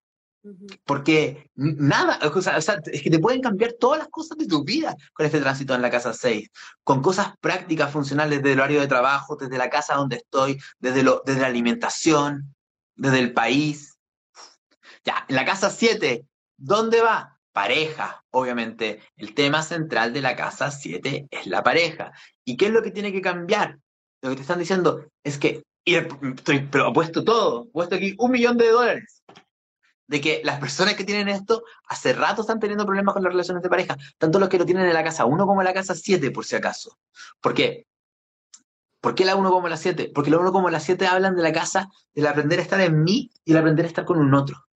Porque 0.84 1.50
nada, 1.54 2.18
o 2.22 2.42
sea, 2.42 2.56
es 2.56 3.02
que 3.02 3.10
te 3.10 3.18
pueden 3.20 3.40
cambiar 3.40 3.74
todas 3.74 4.00
las 4.00 4.08
cosas 4.08 4.36
de 4.38 4.46
tu 4.46 4.64
vida 4.64 4.96
con 5.12 5.24
este 5.24 5.40
tránsito 5.40 5.74
en 5.74 5.82
la 5.82 5.90
casa 5.90 6.12
6, 6.12 6.50
con 6.82 7.00
cosas 7.00 7.34
prácticas, 7.40 7.92
funcionales 7.92 8.42
desde 8.42 8.54
el 8.54 8.60
horario 8.60 8.80
de 8.80 8.88
trabajo, 8.88 9.36
desde 9.36 9.56
la 9.56 9.70
casa 9.70 9.94
donde 9.94 10.16
estoy, 10.16 10.60
desde, 10.80 11.04
desde 11.24 11.40
la 11.40 11.46
alimentación, 11.46 12.54
desde 12.96 13.20
el 13.20 13.32
país. 13.32 13.96
Ya, 15.04 15.24
en 15.28 15.36
la 15.36 15.44
casa 15.44 15.70
7, 15.70 16.26
¿dónde 16.56 17.00
va? 17.00 17.38
Pareja, 17.52 18.24
obviamente. 18.30 19.00
El 19.16 19.34
tema 19.34 19.62
central 19.62 20.12
de 20.12 20.22
la 20.22 20.34
casa 20.34 20.70
7 20.70 21.28
es 21.30 21.46
la 21.46 21.62
pareja. 21.62 22.12
¿Y 22.44 22.56
qué 22.56 22.66
es 22.66 22.72
lo 22.72 22.82
que 22.82 22.90
tiene 22.90 23.12
que 23.12 23.20
cambiar? 23.20 23.78
Lo 24.22 24.30
que 24.30 24.36
te 24.36 24.42
están 24.42 24.58
diciendo 24.58 25.06
es 25.22 25.38
que, 25.38 25.62
y 25.84 25.96
estoy, 25.96 26.66
pero 26.70 26.88
he 26.88 26.92
puesto 26.92 27.22
todo, 27.22 27.68
aquí 27.92 28.14
un 28.18 28.30
millón 28.30 28.56
de 28.56 28.70
dólares 28.70 29.22
de 30.06 30.20
que 30.20 30.42
las 30.44 30.58
personas 30.60 30.94
que 30.94 31.04
tienen 31.04 31.28
esto 31.28 31.62
hace 31.86 32.12
rato 32.12 32.42
están 32.42 32.60
teniendo 32.60 32.84
problemas 32.84 33.14
con 33.14 33.22
las 33.22 33.32
relaciones 33.32 33.62
de 33.62 33.68
pareja, 33.68 33.96
tanto 34.18 34.38
los 34.38 34.48
que 34.48 34.58
lo 34.58 34.66
tienen 34.66 34.86
en 34.86 34.94
la 34.94 35.04
casa 35.04 35.24
1 35.24 35.46
como 35.46 35.60
en 35.60 35.66
la 35.66 35.74
casa 35.74 35.94
7, 35.94 36.30
por 36.30 36.44
si 36.44 36.56
acaso. 36.56 36.98
¿Por 37.40 37.54
qué? 37.54 37.86
¿Por 39.00 39.14
qué 39.14 39.24
la 39.24 39.36
1 39.36 39.50
como 39.50 39.68
la 39.68 39.76
7? 39.76 40.12
Porque 40.14 40.30
la 40.30 40.38
1 40.38 40.52
como 40.52 40.70
la 40.70 40.80
7 40.80 41.06
hablan 41.06 41.34
de 41.34 41.42
la 41.42 41.52
casa, 41.52 41.88
del 42.14 42.26
aprender 42.26 42.58
a 42.58 42.62
estar 42.62 42.80
en 42.80 43.02
mí 43.02 43.30
y 43.44 43.52
el 43.52 43.58
aprender 43.58 43.84
a 43.84 43.88
estar 43.88 44.04
con 44.04 44.18
un 44.18 44.34
otro. 44.34 44.66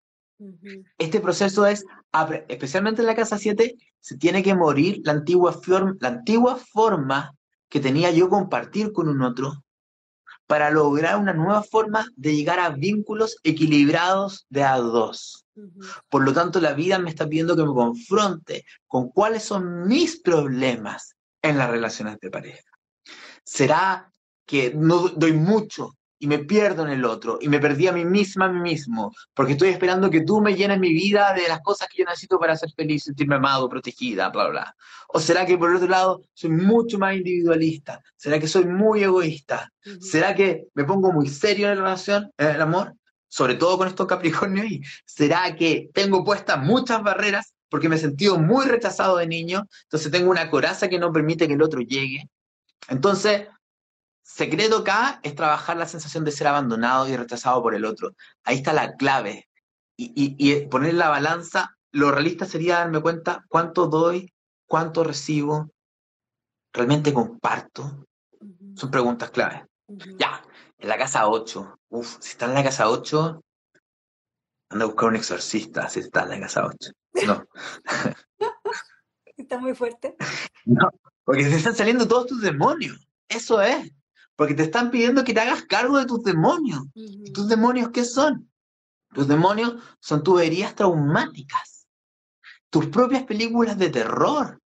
Este 0.99 1.21
proceso 1.21 1.67
es, 1.67 1.85
especialmente 2.49 3.03
en 3.03 3.07
la 3.07 3.15
casa 3.15 3.39
7, 3.39 3.77
se 4.01 4.17
tiene 4.19 4.43
que 4.43 4.55
morir 4.55 5.01
la 5.05 5.13
antigua, 5.13 5.59
la 6.01 6.09
antigua 6.09 6.57
forma 6.57 7.35
que 7.69 7.81
tenía 7.81 8.11
yo 8.11 8.29
compartir 8.29 8.93
con 8.93 9.09
un 9.09 9.23
otro 9.23 9.65
para 10.47 10.71
lograr 10.71 11.19
una 11.19 11.33
nueva 11.33 11.63
forma 11.63 12.09
de 12.17 12.35
llegar 12.35 12.61
a 12.61 12.71
vínculos 12.71 13.39
equilibrados 13.43 14.47
de 14.49 14.63
a 14.63 14.77
dos. 14.79 15.47
Por 16.09 16.23
lo 16.23 16.33
tanto, 16.33 16.61
la 16.61 16.75
vida 16.75 16.99
me 16.99 17.11
está 17.11 17.27
pidiendo 17.29 17.57
que 17.57 17.65
me 17.65 17.75
confronte 17.75 18.65
con 18.87 19.09
cuáles 19.09 19.43
son 19.43 19.87
mis 19.87 20.21
problemas 20.21 21.17
en 21.43 21.59
las 21.59 21.71
relaciones 21.71 22.19
de 22.21 22.31
pareja. 22.31 22.71
¿Será 23.45 24.13
que 24.45 24.73
no 24.75 25.09
doy 25.09 25.33
mucho 25.33 25.97
y 26.19 26.27
me 26.27 26.39
pierdo 26.39 26.85
en 26.85 26.91
el 26.91 27.05
otro 27.05 27.39
y 27.41 27.49
me 27.49 27.61
perdí 27.61 27.87
a 27.87 27.93
mí 27.93 28.05
misma, 28.05 28.47
a 28.47 28.49
mí 28.49 28.61
mismo, 28.61 29.13
porque 29.35 29.53
estoy 29.53 29.69
esperando 29.69 30.11
que 30.11 30.23
tú 30.23 30.41
me 30.41 30.55
llenes 30.55 30.79
mi 30.79 30.93
vida 30.93 31.33
de 31.35 31.49
las 31.49 31.61
cosas 31.61 31.89
que 31.89 31.99
yo 31.99 32.05
necesito 32.05 32.39
para 32.39 32.57
ser 32.57 32.71
feliz, 32.73 33.05
sentirme 33.05 33.37
amado, 33.37 33.69
protegida, 33.69 34.29
bla, 34.31 34.49
bla. 34.49 34.77
O 35.09 35.21
será 35.21 35.45
que 35.45 35.59
por 35.59 35.71
el 35.71 35.77
otro 35.77 35.89
lado 35.89 36.23
soy 36.33 36.51
mucho 36.51 36.99
más 36.99 37.15
individualista, 37.17 38.01
será 38.17 38.39
que 38.39 38.49
soy 38.49 38.65
muy 38.65 39.03
egoísta, 39.03 39.73
será 40.01 40.35
que 40.35 40.67
me 40.75 40.85
pongo 40.85 41.13
muy 41.13 41.29
serio 41.29 41.69
en 41.69 41.77
la 41.77 41.83
relación, 41.83 42.31
en 42.39 42.49
el 42.49 42.61
amor, 42.61 42.95
sobre 43.29 43.55
todo 43.55 43.77
con 43.79 43.89
estos 43.89 44.07
Capricornios, 44.07 44.67
y 44.71 44.83
será 45.05 45.55
que 45.55 45.91
tengo 45.93 46.25
puestas 46.25 46.63
muchas 46.63 47.03
barreras 47.03 47.53
porque 47.69 47.89
me 47.89 47.97
he 47.97 47.99
sentido 47.99 48.39
muy 48.39 48.65
rechazado 48.67 49.17
de 49.17 49.27
niño, 49.27 49.67
entonces 49.83 50.11
tengo 50.11 50.31
una 50.31 50.49
coraza 50.51 50.89
que 50.89 50.99
no 50.99 51.13
permite 51.13 51.49
que 51.49 51.55
el 51.55 51.63
otro 51.63 51.81
llegue. 51.81 52.29
Entonces, 52.89 53.49
secreto 54.27 54.79
acá 54.79 55.21
es 55.23 55.35
trabajar 55.35 55.77
la 55.77 55.87
sensación 55.87 56.25
de 56.25 56.33
ser 56.33 56.49
abandonado 56.49 57.09
y 57.09 57.17
rechazado 57.17 57.63
por 57.63 57.75
el 57.75 57.85
otro. 57.85 58.13
Ahí 58.45 58.57
está 58.57 58.73
la 58.73 58.97
clave. 58.97 59.49
Y, 59.97 60.67
poner 60.67 60.95
la 60.95 61.09
balanza, 61.09 61.75
lo 61.91 62.11
realista 62.11 62.45
sería 62.45 62.79
darme 62.81 63.01
cuenta 63.01 63.47
cuánto 63.49 63.87
doy, 63.87 64.35
cuánto 64.67 65.05
recibo, 65.05 65.71
realmente 66.73 67.15
comparto. 67.15 68.05
Son 68.75 68.91
preguntas 68.91 69.31
clave. 69.31 69.65
Ya, 70.19 70.43
en 70.77 70.89
la 70.89 70.99
casa 70.99 71.29
8. 71.29 71.79
Uf, 71.89 72.19
si 72.21 72.31
está 72.31 72.45
en 72.45 72.55
la 72.55 72.65
casa 72.65 72.91
8, 72.91 73.43
anda 74.69 74.85
a 74.85 74.89
buscar 74.89 75.09
un 75.09 75.17
exorcista 75.17 75.89
si 75.89 76.01
está 76.01 76.25
en 76.25 76.29
la 76.31 76.41
casa 76.41 76.67
8. 76.67 76.91
No. 77.27 77.47
Está 79.37 79.59
muy 79.59 79.75
fuerte. 79.75 80.17
No, 80.65 80.91
porque 81.23 81.45
se 81.45 81.57
están 81.57 81.77
saliendo 81.77 82.09
todos 82.09 82.27
tus 82.27 82.41
demonios. 82.41 83.07
Eso 83.29 83.61
es. 83.61 83.93
Porque 84.37 84.55
te 84.55 84.63
están 84.63 84.91
pidiendo 84.91 85.25
que 85.25 85.35
te 85.35 85.41
hagas 85.41 85.63
cargo 85.63 85.99
de 85.99 86.07
tus 86.07 86.23
demonios. 86.23 86.83
¿Y 86.95 87.33
tus 87.33 87.49
demonios 87.49 87.91
qué 87.91 88.05
son? 88.05 88.51
Tus 89.15 89.27
demonios 89.27 89.77
son 90.01 90.23
tus 90.23 90.43
heridas 90.43 90.75
traumáticas, 90.75 91.87
tus 92.71 92.87
propias 92.87 93.25
películas 93.25 93.79
de 93.79 93.89
terror. 93.89 94.61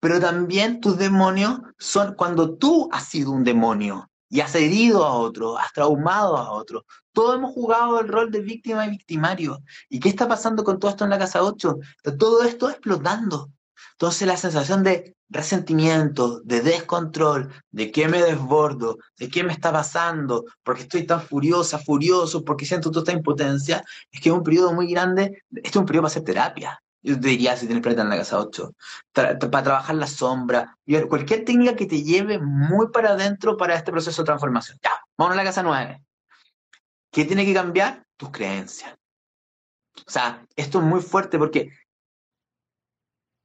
Pero 0.00 0.18
también 0.18 0.80
tus 0.80 0.96
demonios 0.96 1.60
son 1.78 2.14
cuando 2.14 2.56
tú 2.56 2.88
has 2.90 3.06
sido 3.08 3.32
un 3.32 3.44
demonio 3.44 4.10
y 4.30 4.40
has 4.40 4.54
herido 4.54 5.04
a 5.04 5.12
otro, 5.12 5.58
has 5.58 5.72
traumado 5.72 6.36
a 6.36 6.52
otro. 6.52 6.84
Todos 7.12 7.36
hemos 7.36 7.52
jugado 7.52 8.00
el 8.00 8.08
rol 8.08 8.30
de 8.30 8.40
víctima 8.40 8.86
y 8.86 8.90
victimario. 8.90 9.62
¿Y 9.88 10.00
qué 10.00 10.08
está 10.08 10.26
pasando 10.26 10.64
con 10.64 10.78
todo 10.78 10.90
esto 10.90 11.04
en 11.04 11.10
la 11.10 11.18
casa 11.18 11.42
8? 11.42 11.78
Todo 12.18 12.42
esto 12.42 12.70
explotando. 12.70 13.50
Entonces 13.94 14.26
la 14.26 14.36
sensación 14.36 14.82
de 14.82 15.14
resentimiento, 15.28 16.40
de 16.40 16.60
descontrol, 16.60 17.52
de 17.70 17.90
qué 17.90 18.08
me 18.08 18.22
desbordo, 18.22 18.98
de 19.18 19.28
qué 19.28 19.44
me 19.44 19.52
está 19.52 19.72
pasando, 19.72 20.44
porque 20.62 20.82
estoy 20.82 21.06
tan 21.06 21.20
furiosa, 21.20 21.78
furioso, 21.78 22.44
porque 22.44 22.66
siento 22.66 22.90
toda 22.90 23.02
esta 23.02 23.12
impotencia, 23.12 23.84
es 24.10 24.20
que 24.20 24.28
es 24.28 24.34
un 24.34 24.42
periodo 24.42 24.72
muy 24.72 24.90
grande, 24.90 25.42
este 25.50 25.68
es 25.68 25.76
un 25.76 25.86
periodo 25.86 26.02
para 26.02 26.10
hacer 26.10 26.24
terapia. 26.24 26.80
Yo 27.02 27.16
diría 27.16 27.56
si 27.56 27.66
tienes 27.66 27.82
planeta 27.82 28.02
en 28.02 28.08
la 28.08 28.16
casa 28.16 28.40
8, 28.40 28.72
para 29.12 29.38
trabajar 29.38 29.94
la 29.94 30.06
sombra, 30.06 30.76
cualquier 31.08 31.44
técnica 31.44 31.76
que 31.76 31.86
te 31.86 32.02
lleve 32.02 32.38
muy 32.38 32.88
para 32.88 33.10
adentro 33.10 33.56
para 33.56 33.74
este 33.74 33.92
proceso 33.92 34.22
de 34.22 34.26
transformación. 34.26 34.78
Ya, 34.82 34.92
vamos 35.18 35.34
a 35.34 35.36
la 35.36 35.44
casa 35.44 35.62
9. 35.62 36.02
¿Qué 37.12 37.24
tiene 37.26 37.44
que 37.44 37.54
cambiar? 37.54 38.04
Tus 38.16 38.30
creencias. 38.30 38.94
O 40.06 40.10
sea, 40.10 40.44
esto 40.56 40.78
es 40.78 40.84
muy 40.84 41.00
fuerte 41.00 41.38
porque 41.38 41.70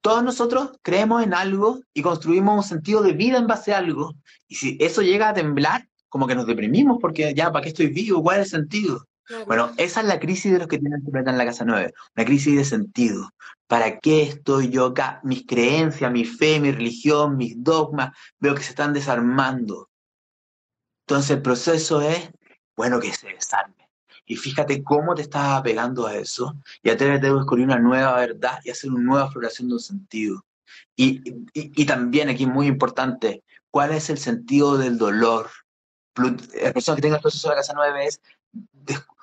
todos 0.01 0.23
nosotros 0.23 0.71
creemos 0.81 1.23
en 1.23 1.33
algo 1.33 1.81
y 1.93 2.01
construimos 2.01 2.55
un 2.55 2.63
sentido 2.63 3.01
de 3.01 3.13
vida 3.13 3.37
en 3.37 3.47
base 3.47 3.73
a 3.73 3.79
algo. 3.79 4.15
Y 4.47 4.55
si 4.55 4.77
eso 4.79 5.01
llega 5.01 5.29
a 5.29 5.33
temblar, 5.33 5.87
como 6.07 6.27
que 6.27 6.35
nos 6.35 6.47
deprimimos 6.47 6.97
porque 7.01 7.33
ya, 7.33 7.51
¿para 7.51 7.63
qué 7.63 7.69
estoy 7.69 7.87
vivo? 7.87 8.23
¿Cuál 8.23 8.39
es 8.39 8.53
el 8.53 8.61
sentido? 8.61 9.05
Bueno, 9.45 9.71
esa 9.77 10.01
es 10.01 10.07
la 10.07 10.19
crisis 10.19 10.51
de 10.51 10.57
los 10.57 10.67
que 10.67 10.79
tienen 10.79 11.03
que 11.03 11.17
en 11.17 11.37
la 11.37 11.45
casa 11.45 11.63
9, 11.63 11.93
una 12.15 12.25
crisis 12.25 12.55
de 12.55 12.65
sentido. 12.65 13.29
¿Para 13.67 13.99
qué 13.99 14.23
estoy 14.23 14.69
yo 14.69 14.87
acá? 14.87 15.19
Mis 15.23 15.45
creencias, 15.45 16.11
mi 16.11 16.25
fe, 16.25 16.59
mi 16.59 16.71
religión, 16.71 17.37
mis 17.37 17.53
dogmas, 17.63 18.09
veo 18.39 18.55
que 18.55 18.63
se 18.63 18.71
están 18.71 18.91
desarmando. 18.91 19.89
Entonces 21.05 21.37
el 21.37 21.41
proceso 21.43 22.01
es, 22.01 22.31
bueno, 22.75 22.99
que 22.99 23.13
se 23.13 23.27
desarme 23.27 23.78
y 24.29 24.35
fíjate 24.35 24.83
cómo 24.83 25.15
te 25.15 25.23
estás 25.23 25.57
apegando 25.57 26.05
a 26.05 26.15
eso 26.15 26.55
y 26.83 26.91
atrévete 26.91 27.27
a 27.27 27.33
descubrir 27.33 27.65
una 27.65 27.79
nueva 27.79 28.15
verdad 28.15 28.59
y 28.63 28.69
hacer 28.69 28.91
una 28.91 29.01
nueva 29.01 29.31
floración 29.31 29.67
de 29.67 29.73
un 29.73 29.79
sentido. 29.79 30.45
Y, 30.95 31.23
y, 31.53 31.85
también 31.87 32.29
aquí 32.29 32.45
muy 32.45 32.67
importante, 32.67 33.43
¿cuál 33.71 33.91
es 33.91 34.11
el 34.11 34.19
sentido 34.19 34.77
del 34.77 34.99
dolor? 34.99 35.49
La 36.15 36.71
persona 36.71 36.95
que 36.95 37.01
tenga 37.01 37.15
el 37.15 37.21
proceso 37.23 37.49
de 37.49 37.55
la 37.55 37.61
casa 37.61 37.73
9 37.75 38.05
es, 38.05 38.21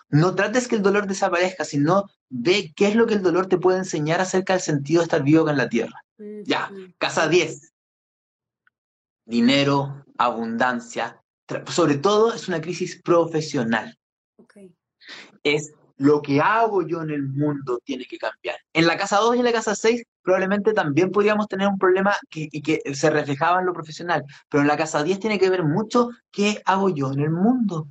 no 0.09 0.35
trates 0.35 0.67
que 0.67 0.75
el 0.75 0.83
dolor 0.83 1.07
desaparezca, 1.07 1.65
sino 1.65 2.11
ve 2.29 2.73
qué 2.75 2.89
es 2.89 2.97
lo 2.97 3.07
que 3.07 3.15
el 3.15 3.23
dolor 3.23 3.47
te 3.47 3.59
puede 3.59 3.79
enseñar 3.79 4.21
acerca 4.21 4.55
del 4.55 4.63
sentido 4.63 5.01
de 5.01 5.05
estar 5.05 5.23
vivo 5.23 5.43
acá 5.43 5.53
en 5.53 5.59
la 5.59 5.69
tierra. 5.69 6.05
Ya, 6.45 6.73
casa 6.99 7.29
10. 7.29 7.73
Dinero, 9.25 10.05
abundancia, 10.19 11.23
sobre 11.69 11.99
todo 11.99 12.35
es 12.35 12.49
una 12.49 12.61
crisis 12.61 13.01
profesional. 13.01 13.97
Es 15.43 15.73
lo 15.99 16.21
que 16.21 16.41
hago 16.41 16.87
yo 16.87 17.03
en 17.03 17.11
el 17.11 17.23
mundo 17.23 17.81
tiene 17.85 18.05
que 18.05 18.19
cambiar. 18.19 18.57
En 18.73 18.87
la 18.87 18.97
casa 18.97 19.19
2 19.19 19.37
y 19.37 19.39
en 19.39 19.45
la 19.45 19.53
casa 19.53 19.75
6 19.75 20.03
probablemente 20.23 20.73
también 20.73 21.11
podríamos 21.11 21.49
tener 21.49 21.69
un 21.69 21.79
problema 21.79 22.17
que, 22.29 22.49
y 22.51 22.63
que 22.63 22.81
se 22.95 23.11
reflejaba 23.11 23.61
en 23.61 23.67
lo 23.67 23.73
profesional, 23.73 24.25
pero 24.49 24.63
en 24.63 24.69
la 24.69 24.77
casa 24.77 25.03
10 25.03 25.21
tiene 25.21 25.39
que 25.39 25.51
ver 25.51 25.65
mucho 25.65 26.11
qué 26.31 26.61
hago 26.65 26.91
yo 26.91 27.13
en 27.13 27.21
el 27.21 27.31
mundo. 27.31 27.89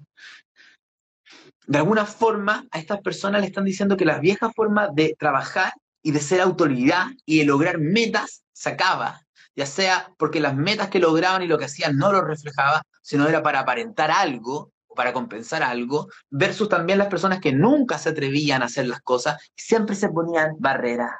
De 1.67 1.79
alguna 1.79 2.05
forma, 2.05 2.65
a 2.69 2.77
estas 2.77 3.01
personas 3.01 3.41
le 3.41 3.47
están 3.47 3.65
diciendo 3.65 3.97
que 3.97 4.05
la 4.05 4.19
vieja 4.19 4.51
forma 4.51 4.89
de 4.93 5.15
trabajar 5.17 5.73
y 6.03 6.11
de 6.11 6.19
ser 6.19 6.41
autoridad 6.41 7.07
y 7.25 7.39
de 7.39 7.45
lograr 7.45 7.79
metas 7.79 8.43
se 8.53 8.69
acaba, 8.69 9.21
ya 9.55 9.65
sea 9.65 10.11
porque 10.19 10.39
las 10.39 10.55
metas 10.55 10.89
que 10.89 10.99
lograban 10.99 11.41
y 11.41 11.47
lo 11.47 11.57
que 11.57 11.65
hacían 11.65 11.97
no 11.97 12.11
lo 12.11 12.21
reflejaba, 12.21 12.83
sino 13.01 13.27
era 13.27 13.41
para 13.41 13.61
aparentar 13.61 14.11
algo 14.11 14.71
para 14.95 15.13
compensar 15.13 15.61
algo, 15.61 16.07
versus 16.29 16.69
también 16.69 16.97
las 16.97 17.07
personas 17.07 17.39
que 17.39 17.53
nunca 17.53 17.97
se 17.97 18.09
atrevían 18.09 18.61
a 18.61 18.65
hacer 18.65 18.87
las 18.87 19.01
cosas 19.01 19.41
y 19.55 19.61
siempre 19.61 19.95
se 19.95 20.09
ponían 20.09 20.55
barreras. 20.59 21.11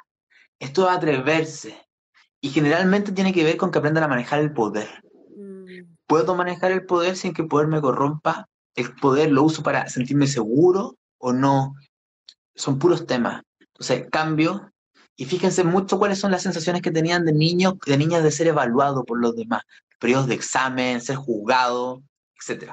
Esto 0.58 0.88
es 0.88 0.96
atreverse. 0.96 1.86
Y 2.40 2.50
generalmente 2.50 3.12
tiene 3.12 3.32
que 3.32 3.44
ver 3.44 3.56
con 3.56 3.70
que 3.70 3.78
aprendan 3.78 4.04
a 4.04 4.08
manejar 4.08 4.40
el 4.40 4.52
poder. 4.52 4.88
Mm. 5.36 5.94
¿Puedo 6.06 6.34
manejar 6.34 6.72
el 6.72 6.86
poder 6.86 7.16
sin 7.16 7.34
que 7.34 7.42
el 7.42 7.48
poder 7.48 7.68
me 7.68 7.80
corrompa? 7.80 8.48
¿El 8.74 8.94
poder 8.94 9.30
lo 9.30 9.42
uso 9.42 9.62
para 9.62 9.88
sentirme 9.88 10.26
seguro 10.26 10.96
o 11.18 11.32
no? 11.32 11.74
Son 12.54 12.78
puros 12.78 13.06
temas. 13.06 13.42
Entonces, 13.58 14.08
cambio. 14.10 14.72
Y 15.16 15.24
fíjense 15.24 15.64
mucho 15.64 15.98
cuáles 15.98 16.18
son 16.18 16.30
las 16.30 16.42
sensaciones 16.42 16.82
que 16.82 16.90
tenían 16.90 17.24
de 17.24 17.32
niños, 17.32 17.74
de 17.86 17.96
niñas 17.96 18.22
de 18.22 18.30
ser 18.30 18.48
evaluado 18.48 19.04
por 19.04 19.18
los 19.18 19.34
demás. 19.34 19.62
Periodos 19.98 20.26
de 20.26 20.34
examen, 20.34 21.00
ser 21.00 21.16
juzgado, 21.16 22.02
etc. 22.38 22.72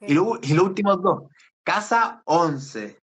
Y, 0.00 0.14
los 0.14 0.38
últimos 0.62 1.02
dos. 1.02 1.24
Casa 1.62 2.22
11. 2.26 3.00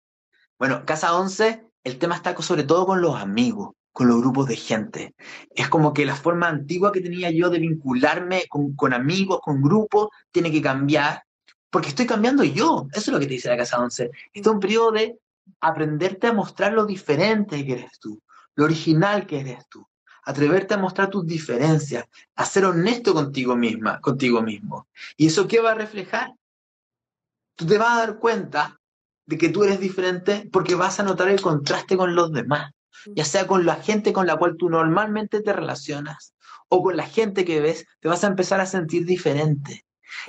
Bueno, 0.58 0.84
casa 0.84 1.16
11, 1.16 1.64
el 1.84 1.98
tema 1.98 2.16
está 2.16 2.36
sobre 2.42 2.64
todo 2.64 2.86
con 2.86 3.00
los 3.00 3.16
amigos, 3.16 3.72
con 3.92 4.08
los 4.08 4.20
grupos 4.20 4.48
de 4.48 4.56
gente. 4.56 5.14
Es 5.50 5.68
como 5.68 5.92
que 5.92 6.04
la 6.04 6.14
forma 6.14 6.48
antigua 6.48 6.92
que 6.92 7.00
tenía 7.00 7.30
yo 7.30 7.48
de 7.48 7.58
vincularme 7.58 8.44
con, 8.48 8.74
con 8.74 8.92
amigos, 8.92 9.40
con 9.42 9.62
grupos, 9.62 10.08
tiene 10.30 10.50
que 10.50 10.60
cambiar, 10.60 11.24
porque 11.70 11.88
estoy 11.88 12.06
cambiando 12.06 12.44
yo. 12.44 12.86
Eso 12.92 13.00
es 13.00 13.08
lo 13.08 13.18
que 13.18 13.26
te 13.26 13.34
dice 13.34 13.48
la 13.48 13.56
casa 13.56 13.80
11. 13.80 14.10
Este 14.32 14.48
es 14.48 14.54
un 14.54 14.60
periodo 14.60 14.92
de 14.92 15.18
aprenderte 15.60 16.26
a 16.26 16.32
mostrar 16.32 16.72
lo 16.72 16.84
diferente 16.84 17.64
que 17.64 17.72
eres 17.72 17.98
tú, 17.98 18.20
lo 18.54 18.64
original 18.64 19.26
que 19.26 19.40
eres 19.40 19.66
tú 19.68 19.86
atreverte 20.24 20.74
a 20.74 20.78
mostrar 20.78 21.10
tus 21.10 21.26
diferencias, 21.26 22.04
a 22.36 22.44
ser 22.44 22.64
honesto 22.64 23.14
contigo 23.14 23.56
misma, 23.56 24.00
contigo 24.00 24.42
mismo. 24.42 24.86
¿Y 25.16 25.26
eso 25.26 25.46
qué 25.48 25.60
va 25.60 25.72
a 25.72 25.74
reflejar? 25.74 26.34
Tú 27.60 27.66
te 27.66 27.76
vas 27.76 27.90
a 27.90 28.06
dar 28.06 28.18
cuenta 28.18 28.80
de 29.26 29.36
que 29.36 29.50
tú 29.50 29.64
eres 29.64 29.78
diferente 29.78 30.48
porque 30.50 30.74
vas 30.74 30.98
a 30.98 31.02
notar 31.02 31.28
el 31.28 31.42
contraste 31.42 31.94
con 31.94 32.14
los 32.14 32.32
demás, 32.32 32.72
ya 33.14 33.26
sea 33.26 33.46
con 33.46 33.66
la 33.66 33.74
gente 33.76 34.14
con 34.14 34.26
la 34.26 34.36
cual 34.36 34.56
tú 34.56 34.70
normalmente 34.70 35.42
te 35.42 35.52
relacionas 35.52 36.32
o 36.70 36.82
con 36.82 36.96
la 36.96 37.04
gente 37.04 37.44
que 37.44 37.60
ves, 37.60 37.84
te 38.00 38.08
vas 38.08 38.24
a 38.24 38.28
empezar 38.28 38.62
a 38.62 38.66
sentir 38.66 39.04
diferente. 39.04 39.84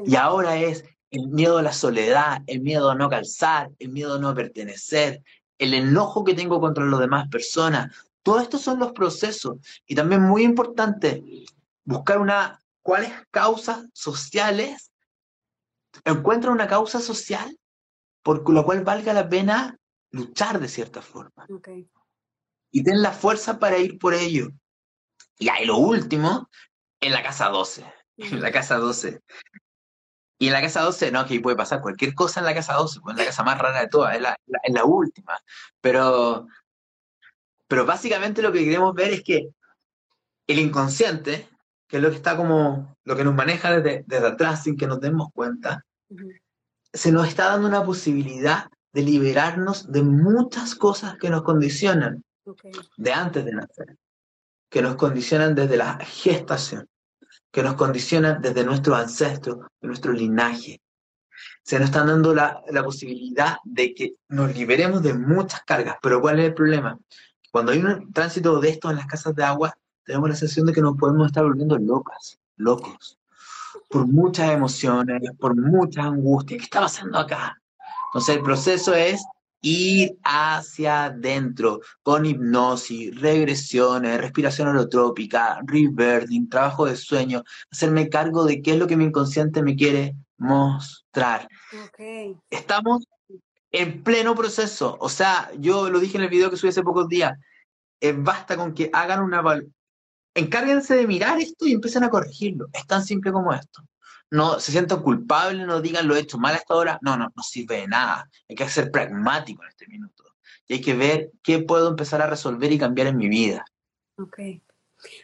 Y 0.05 0.17
ahora 0.17 0.57
es 0.57 0.83
el 1.09 1.29
miedo 1.29 1.59
a 1.59 1.61
la 1.61 1.71
soledad, 1.71 2.41
el 2.47 2.59
miedo 2.59 2.91
a 2.91 2.95
no 2.95 3.09
calzar, 3.09 3.71
el 3.79 3.91
miedo 3.91 4.15
a 4.15 4.19
no 4.19 4.35
pertenecer, 4.35 5.23
el 5.57 5.73
enojo 5.73 6.25
que 6.25 6.33
tengo 6.33 6.59
contra 6.59 6.83
las 6.83 6.99
demás 6.99 7.29
personas, 7.29 7.95
todos 8.23 8.41
estos 8.41 8.59
son 8.59 8.77
los 8.77 8.91
procesos. 8.91 9.55
Y 9.87 9.95
también 9.95 10.21
muy 10.21 10.43
importante, 10.43 11.23
buscar 11.85 12.19
una, 12.19 12.59
cuáles 12.81 13.13
causas 13.31 13.85
sociales, 13.93 14.90
encuentra 16.05 16.51
una 16.51 16.67
causa 16.67 16.99
social 16.99 17.57
por 18.23 18.47
la 18.53 18.63
cual 18.63 18.83
valga 18.83 19.13
la 19.13 19.27
pena 19.27 19.77
luchar 20.11 20.59
de 20.59 20.67
cierta 20.67 21.01
forma. 21.01 21.45
Y 22.71 22.83
ten 22.83 23.01
la 23.01 23.11
fuerza 23.11 23.59
para 23.59 23.77
ir 23.77 23.97
por 23.97 24.13
ello. 24.13 24.49
Y 25.37 25.49
ahí 25.49 25.65
lo 25.65 25.77
último, 25.77 26.49
en 26.99 27.13
la 27.13 27.23
casa 27.23 27.49
12. 27.49 27.85
En 28.17 28.41
la 28.41 28.51
casa 28.51 28.77
12. 28.77 29.21
Y 30.37 30.47
en 30.47 30.53
la 30.53 30.61
casa 30.61 30.81
12, 30.81 31.11
no, 31.11 31.25
que 31.25 31.39
puede 31.39 31.57
pasar 31.57 31.81
cualquier 31.81 32.13
cosa 32.13 32.39
en 32.39 32.45
la 32.45 32.53
casa 32.53 32.73
12, 32.73 32.99
pues 33.01 33.13
es 33.15 33.19
la 33.19 33.25
casa 33.25 33.43
más 33.43 33.57
rara 33.57 33.81
de 33.81 33.87
todas, 33.87 34.15
es 34.15 34.21
la, 34.21 34.37
es 34.63 34.73
la 34.73 34.85
última. 34.85 35.39
Pero 35.81 36.47
pero 37.71 37.85
básicamente 37.85 38.41
lo 38.41 38.51
que 38.51 38.65
queremos 38.65 38.93
ver 38.93 39.13
es 39.13 39.23
que 39.23 39.47
el 40.45 40.59
inconsciente, 40.59 41.47
que 41.91 41.97
es 41.97 42.03
lo 42.03 42.09
que 42.09 42.15
está 42.15 42.37
como, 42.37 42.95
lo 43.03 43.17
que 43.17 43.25
nos 43.25 43.35
maneja 43.35 43.77
desde, 43.77 44.05
desde 44.07 44.27
atrás 44.27 44.63
sin 44.63 44.77
que 44.77 44.87
nos 44.87 45.01
demos 45.01 45.27
cuenta, 45.33 45.85
se 46.93 47.11
nos 47.11 47.27
está 47.27 47.49
dando 47.49 47.67
una 47.67 47.83
posibilidad 47.83 48.69
de 48.93 49.01
liberarnos 49.01 49.91
de 49.91 50.01
muchas 50.01 50.73
cosas 50.75 51.17
que 51.17 51.29
nos 51.29 51.43
condicionan 51.43 52.23
de 52.95 53.11
antes 53.11 53.43
de 53.43 53.51
nacer, 53.51 53.97
que 54.69 54.81
nos 54.81 54.95
condicionan 54.95 55.53
desde 55.53 55.75
la 55.75 55.97
gestación, 55.99 56.87
que 57.51 57.61
nos 57.61 57.75
condicionan 57.75 58.41
desde 58.41 58.63
nuestros 58.63 58.97
ancestros, 58.97 59.57
de 59.81 59.87
nuestro 59.89 60.13
linaje. 60.13 60.81
Se 61.61 61.77
nos 61.77 61.89
está 61.89 62.05
dando 62.05 62.33
la, 62.33 62.63
la 62.69 62.85
posibilidad 62.85 63.57
de 63.65 63.93
que 63.93 64.13
nos 64.29 64.55
liberemos 64.55 65.03
de 65.03 65.13
muchas 65.13 65.61
cargas, 65.65 65.97
pero 66.01 66.21
¿cuál 66.21 66.39
es 66.39 66.45
el 66.45 66.53
problema? 66.53 66.97
Cuando 67.51 67.73
hay 67.73 67.79
un 67.79 68.13
tránsito 68.13 68.61
de 68.61 68.69
esto 68.69 68.89
en 68.89 68.95
las 68.95 69.07
casas 69.07 69.35
de 69.35 69.43
agua, 69.43 69.75
tenemos 70.05 70.29
la 70.29 70.35
sensación 70.35 70.65
de 70.65 70.73
que 70.73 70.81
nos 70.81 70.97
podemos 70.97 71.27
estar 71.27 71.43
volviendo 71.43 71.77
locas, 71.77 72.39
locos, 72.57 73.17
por 73.89 74.07
muchas 74.07 74.51
emociones, 74.51 75.21
por 75.39 75.55
muchas 75.55 76.05
angustias. 76.05 76.59
¿Qué 76.59 76.63
está 76.65 76.81
pasando 76.81 77.17
acá? 77.17 77.61
Entonces 78.09 78.35
el 78.35 78.43
proceso 78.43 78.93
es 78.93 79.23
ir 79.61 80.17
hacia 80.23 81.05
adentro 81.05 81.81
con 82.03 82.25
hipnosis, 82.25 83.19
regresiones, 83.19 84.19
respiración 84.19 84.69
holotrópica, 84.69 85.59
rebirthing, 85.65 86.49
trabajo 86.49 86.85
de 86.85 86.95
sueño, 86.95 87.43
hacerme 87.71 88.09
cargo 88.09 88.43
de 88.43 88.61
qué 88.61 88.71
es 88.71 88.79
lo 88.79 88.87
que 88.87 88.97
mi 88.97 89.05
inconsciente 89.05 89.61
me 89.61 89.75
quiere 89.75 90.15
mostrar. 90.37 91.47
Estamos 92.49 93.05
en 93.71 94.03
pleno 94.03 94.35
proceso. 94.35 94.97
O 94.99 95.09
sea, 95.09 95.51
yo 95.57 95.89
lo 95.89 95.99
dije 95.99 96.17
en 96.17 96.23
el 96.23 96.29
video 96.29 96.49
que 96.49 96.57
subí 96.57 96.69
hace 96.69 96.83
pocos 96.83 97.07
días. 97.07 97.37
Eh, 98.01 98.13
basta 98.17 98.57
con 98.57 98.73
que 98.73 98.89
hagan 98.91 99.21
una 99.21 99.41
encárguense 100.33 100.95
de 100.95 101.07
mirar 101.07 101.39
esto 101.39 101.65
y 101.67 101.73
empiecen 101.73 102.03
a 102.03 102.09
corregirlo. 102.09 102.67
Es 102.73 102.85
tan 102.87 103.03
simple 103.03 103.31
como 103.31 103.53
esto. 103.53 103.83
No 104.29 104.59
se 104.59 104.71
sientan 104.71 105.01
culpables, 105.01 105.67
no 105.67 105.81
digan 105.81 106.07
lo 106.07 106.15
he 106.15 106.19
hecho 106.19 106.37
mal 106.37 106.55
hasta 106.55 106.73
ahora. 106.73 106.99
No, 107.01 107.17
no, 107.17 107.31
no 107.35 107.43
sirve 107.43 107.81
de 107.81 107.87
nada. 107.87 108.29
Hay 108.47 108.55
que 108.55 108.69
ser 108.69 108.89
pragmático 108.91 109.63
en 109.63 109.69
este 109.69 109.87
minuto. 109.87 110.23
Y 110.67 110.75
hay 110.75 110.81
que 110.81 110.93
ver 110.93 111.31
qué 111.43 111.59
puedo 111.59 111.89
empezar 111.89 112.21
a 112.21 112.27
resolver 112.27 112.71
y 112.71 112.79
cambiar 112.79 113.07
en 113.07 113.17
mi 113.17 113.27
vida. 113.27 113.65
Ok. 114.17 114.39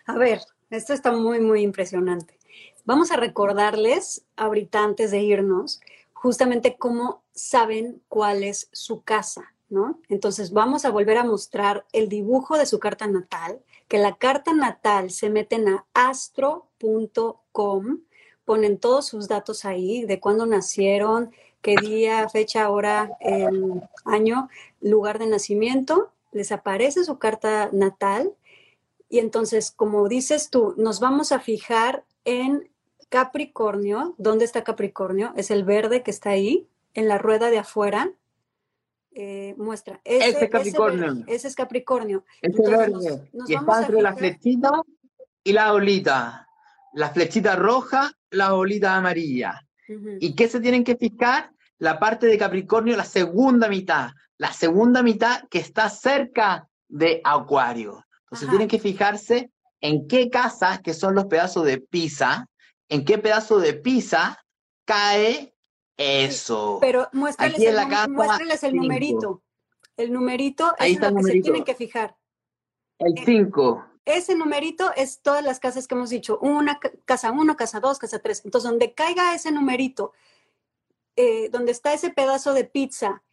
A 0.08 0.18
ver, 0.18 0.42
esto 0.70 0.94
está 0.94 1.12
muy, 1.12 1.40
muy 1.40 1.62
impresionante. 1.62 2.38
Vamos 2.84 3.12
a 3.12 3.18
recordarles 3.18 4.26
ahorita 4.36 4.84
antes 4.84 5.12
de 5.12 5.22
irnos 5.22 5.80
justamente 6.14 6.78
cómo 6.78 7.24
saben 7.34 8.02
cuál 8.08 8.44
es 8.44 8.70
su 8.72 9.04
casa, 9.04 9.54
¿no? 9.70 10.00
Entonces 10.10 10.52
vamos 10.52 10.84
a 10.84 10.90
volver 10.90 11.18
a 11.18 11.24
mostrar 11.24 11.86
el 11.94 12.10
dibujo 12.10 12.58
de 12.58 12.66
su 12.66 12.80
carta 12.80 13.08
natal, 13.08 13.62
que 13.88 13.98
la 13.98 14.16
carta 14.16 14.54
natal 14.54 15.12
se 15.12 15.30
meten 15.30 15.68
a 15.68 15.86
astro.com, 15.94 17.36
ponen 18.46 18.78
todos 18.78 19.08
sus 19.08 19.28
datos 19.28 19.66
ahí, 19.66 20.06
de 20.06 20.20
cuándo 20.20 20.46
nacieron, 20.46 21.32
qué 21.62 21.76
día, 21.82 22.30
fecha, 22.30 22.70
hora, 22.70 23.18
año, 24.06 24.50
lugar 24.82 25.20
de 25.20 25.28
nacimiento, 25.28 26.12
les 26.32 26.52
aparece 26.52 27.04
su 27.04 27.18
carta 27.18 27.70
natal 27.72 28.34
y 29.10 29.20
entonces, 29.20 29.72
como 29.72 30.08
dices 30.08 30.50
tú, 30.50 30.74
nos 30.78 31.00
vamos 31.00 31.32
a 31.32 31.40
fijar 31.40 32.04
en 32.26 32.70
Capricornio, 33.10 34.16
¿dónde 34.18 34.46
está 34.46 34.64
Capricornio? 34.64 35.32
Es 35.36 35.50
el 35.50 35.64
verde 35.64 36.04
que 36.04 36.12
está 36.12 36.32
ahí, 36.32 36.68
en 36.94 37.08
la 37.08 37.18
rueda 37.18 37.50
de 37.50 37.60
afuera. 37.60 38.12
Eh, 39.20 39.56
muestra. 39.58 40.00
Ese, 40.04 40.44
es 40.44 40.50
Capricornio. 40.52 41.24
Ese, 41.26 41.48
es 41.48 41.56
Capricornio. 41.56 42.24
Ese 42.40 42.62
verde. 42.62 43.28
y 43.48 43.56
está 43.56 43.80
entre 43.80 44.00
la 44.04 44.16
flechita 44.16 44.70
y 45.44 45.54
la 45.54 45.72
bolita. 45.72 46.48
La 46.94 47.10
flechita 47.10 47.56
roja, 47.56 48.12
la 48.30 48.52
bolita 48.52 48.96
amarilla. 48.96 49.66
¿Y 50.20 50.36
qué 50.36 50.48
se 50.48 50.60
tienen 50.60 50.84
que 50.84 50.98
fijar? 50.98 51.50
La 51.80 51.98
parte 51.98 52.28
de 52.28 52.38
Capricornio, 52.38 52.96
la 52.96 53.06
segunda 53.06 53.68
mitad. 53.68 54.12
La 54.38 54.54
segunda 54.54 55.02
mitad 55.02 55.46
que 55.50 55.58
está 55.58 55.90
cerca 55.90 56.68
de 56.88 57.20
Acuario. 57.24 58.06
Entonces 58.26 58.50
tienen 58.50 58.68
que 58.68 58.78
fijarse 58.78 59.50
en 59.82 60.08
qué 60.08 60.30
casas, 60.30 60.80
que 60.82 60.94
son 60.94 61.16
los 61.16 61.26
pedazos 61.26 61.66
de 61.66 61.80
pizza, 61.80 62.46
en 62.88 63.04
qué 63.04 63.18
pedazo 63.18 63.58
de 63.58 63.74
pizza 63.74 64.38
cae 64.86 65.56
eso. 65.98 66.78
Pero 66.80 67.10
muéstrales, 67.12 67.60
el, 67.60 68.70
el 68.70 68.76
numerito. 68.76 69.44
El 69.98 70.14
numerito 70.14 70.74
Ahí 70.78 70.94
es 70.94 71.00
lo 71.02 71.16
que 71.16 71.24
se 71.24 71.42
tienen 71.42 71.64
que 71.64 71.74
fijar. 71.74 72.16
El 73.00 73.14
5. 73.26 73.86
Ese 74.06 74.36
numerito 74.36 74.92
es 74.96 75.22
todas 75.22 75.44
las 75.44 75.60
casas 75.60 75.88
que 75.88 75.96
hemos 75.96 76.10
dicho, 76.10 76.40
una 76.40 76.80
casa 77.04 77.32
1, 77.32 77.58
casa 77.58 77.80
2, 77.80 78.00
casa 78.00 78.20
3. 78.20 78.46
Entonces, 78.46 78.70
donde 78.70 78.94
caiga 78.94 79.34
ese 79.36 79.52
numerito, 79.52 80.14
eh, 81.16 81.50
donde 81.50 81.74
está 81.74 81.94
ese 81.94 82.12
pedazo 82.12 82.54
de 82.54 82.64
pizza 82.64 83.24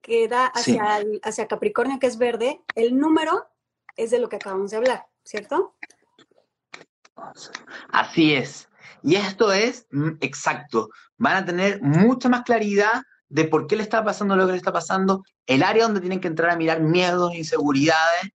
que 0.00 0.26
da 0.26 0.46
hacia, 0.46 1.04
hacia 1.22 1.46
Capricornio, 1.46 2.00
que 2.00 2.08
es 2.08 2.18
verde, 2.18 2.60
el 2.74 2.98
número 2.98 3.46
es 3.96 4.10
de 4.10 4.18
lo 4.18 4.28
que 4.28 4.36
acabamos 4.36 4.72
de 4.72 4.78
hablar, 4.78 5.06
¿cierto? 5.22 5.76
Así 7.90 8.34
es. 8.34 8.68
Y 9.02 9.16
esto 9.16 9.52
es 9.52 9.86
mm, 9.90 10.18
exacto. 10.20 10.90
Van 11.16 11.36
a 11.36 11.44
tener 11.44 11.80
mucha 11.82 12.28
más 12.28 12.42
claridad 12.42 13.02
de 13.28 13.44
por 13.44 13.66
qué 13.66 13.76
le 13.76 13.82
está 13.82 14.04
pasando 14.04 14.36
lo 14.36 14.46
que 14.46 14.52
le 14.52 14.58
está 14.58 14.72
pasando, 14.72 15.24
el 15.46 15.62
área 15.62 15.84
donde 15.84 16.00
tienen 16.00 16.20
que 16.20 16.28
entrar 16.28 16.50
a 16.50 16.56
mirar 16.56 16.80
miedos, 16.80 17.34
inseguridades, 17.34 18.30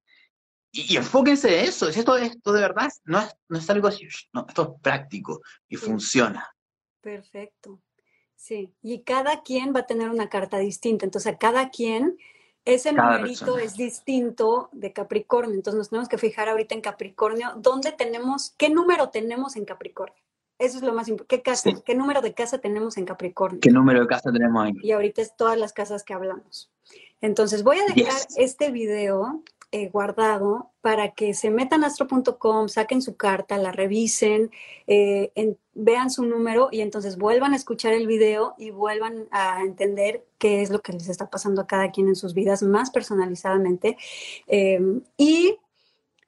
y, 0.71 0.97
enfóquense 0.97 1.59
en 1.59 1.65
eso. 1.65 1.91
Si 1.91 1.99
esto, 1.99 2.17
esto 2.17 2.51
de 2.51 2.61
verdad 2.61 2.89
no 3.05 3.19
es, 3.19 3.35
no 3.47 3.57
es 3.57 3.69
algo 3.69 3.87
así, 3.87 4.07
no, 4.33 4.45
esto 4.47 4.75
es 4.75 4.81
práctico 4.81 5.41
y 5.67 5.75
funciona. 5.75 6.49
Perfecto. 7.01 7.79
Sí, 8.35 8.73
y 8.81 9.03
cada 9.03 9.41
quien 9.43 9.73
va 9.73 9.81
a 9.81 9.87
tener 9.87 10.09
una 10.09 10.29
carta 10.29 10.57
distinta, 10.57 11.05
entonces 11.05 11.33
a 11.33 11.37
cada 11.37 11.69
quien 11.69 12.17
ese 12.65 12.91
numerito 12.91 13.57
es 13.57 13.75
distinto 13.75 14.69
de 14.73 14.93
Capricornio, 14.93 15.55
entonces 15.55 15.77
nos 15.77 15.89
tenemos 15.89 16.09
que 16.09 16.17
fijar 16.17 16.49
ahorita 16.49 16.75
en 16.75 16.81
Capricornio, 16.81 17.53
¿dónde 17.57 17.93
tenemos, 17.93 18.53
qué 18.57 18.69
número 18.69 19.09
tenemos 19.09 19.55
en 19.55 19.65
Capricornio? 19.65 20.21
Eso 20.59 20.77
es 20.77 20.83
lo 20.83 20.93
más 20.93 21.07
importante. 21.07 21.37
¿Qué 21.37 21.41
casa, 21.43 21.69
qué 21.85 21.95
número 21.95 22.21
de 22.21 22.33
casa 22.33 22.57
tenemos 22.57 22.97
en 22.97 23.05
Capricornio? 23.05 23.59
¿Qué 23.61 23.71
número 23.71 24.01
de 24.01 24.07
casa 24.07 24.31
tenemos 24.31 24.65
ahí? 24.65 24.73
Y 24.81 24.91
ahorita 24.91 25.21
es 25.21 25.35
todas 25.35 25.57
las 25.57 25.73
casas 25.73 26.03
que 26.03 26.13
hablamos. 26.13 26.71
Entonces 27.21 27.63
voy 27.63 27.77
a 27.77 27.93
dejar 27.93 28.21
este 28.37 28.71
video 28.71 29.43
eh, 29.71 29.89
guardado 29.89 30.71
para 30.79 31.11
que 31.11 31.33
se 31.33 31.49
metan 31.49 31.83
a 31.83 31.87
astro.com, 31.87 32.69
saquen 32.69 33.01
su 33.01 33.17
carta, 33.17 33.57
la 33.57 33.73
revisen, 33.73 34.49
eh, 34.87 35.57
vean 35.73 36.09
su 36.09 36.23
número 36.25 36.69
y 36.71 36.79
entonces 36.79 37.17
vuelvan 37.17 37.51
a 37.51 37.57
escuchar 37.57 37.91
el 37.91 38.07
video 38.07 38.55
y 38.57 38.71
vuelvan 38.71 39.27
a 39.29 39.61
entender 39.61 40.25
qué 40.37 40.61
es 40.61 40.69
lo 40.69 40.81
que 40.81 40.93
les 40.93 41.09
está 41.09 41.29
pasando 41.29 41.61
a 41.61 41.67
cada 41.67 41.91
quien 41.91 42.07
en 42.07 42.15
sus 42.15 42.33
vidas 42.33 42.63
más 42.63 42.91
personalizadamente. 42.91 43.97
Em, 44.47 45.01
y 45.17 45.57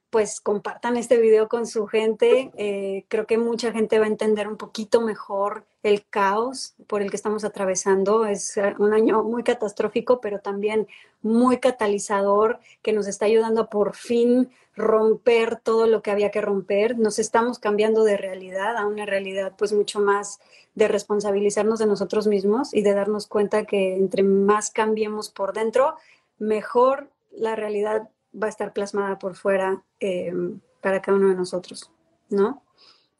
pues 0.10 0.42
compartan 0.42 0.98
este 0.98 1.18
video 1.18 1.48
con 1.48 1.66
su 1.68 1.88
gente. 1.88 2.52
Eh, 2.56 3.06
creo 3.08 3.28
que 3.28 3.38
mucha 3.38 3.72
gente 3.72 4.00
va 4.00 4.06
a 4.06 4.10
entender 4.10 4.48
un 4.48 4.58
poquito 4.58 5.02
mejor 5.02 5.66
el 5.84 6.06
caos 6.10 6.74
por 6.88 7.02
el 7.02 7.10
que 7.10 7.16
estamos 7.16 7.44
atravesando. 7.44 8.26
Es 8.26 8.60
un 8.80 8.94
año 8.94 9.24
muy 9.24 9.44
catastrófico, 9.44 10.20
pero 10.20 10.40
también 10.40 10.88
muy 11.22 11.58
catalizador 11.58 12.60
que 12.82 12.94
nos 12.94 13.08
está 13.08 13.26
ayudando 13.26 13.62
a 13.62 13.70
por 13.70 13.96
fin 13.96 14.50
romper 14.76 15.58
todo 15.58 15.88
lo 15.88 16.02
que 16.02 16.12
había 16.12 16.32
que 16.32 16.42
romper. 16.42 16.98
Nos 16.98 17.20
estamos 17.20 17.60
cambiando 17.60 18.04
de 18.04 18.18
realidad 18.18 18.78
a 18.78 18.88
una 18.88 19.06
realidad 19.06 19.54
pues 19.58 19.74
mucho 19.74 20.00
más 20.00 20.40
de 20.76 20.88
responsabilizarnos 20.88 21.80
de 21.80 21.86
nosotros 21.86 22.28
mismos 22.28 22.74
y 22.74 22.82
de 22.82 22.94
darnos 22.94 23.28
cuenta 23.28 23.66
que 23.66 23.96
entre 23.96 24.24
más 24.24 24.72
cambiemos 24.72 25.30
por 25.30 25.54
dentro, 25.54 25.96
mejor 26.38 27.10
la 27.32 27.56
realidad 27.56 28.10
va 28.34 28.48
a 28.48 28.50
estar 28.50 28.74
plasmada 28.74 29.20
por 29.20 29.36
fuera 29.36 29.84
eh, 30.00 30.34
para 30.82 31.02
cada 31.02 31.18
uno 31.18 31.30
de 31.30 31.36
nosotros, 31.36 31.92
¿no? 32.30 32.64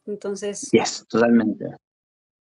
Entonces. 0.06 0.70
Yes, 0.70 1.06
totalmente. 1.08 1.66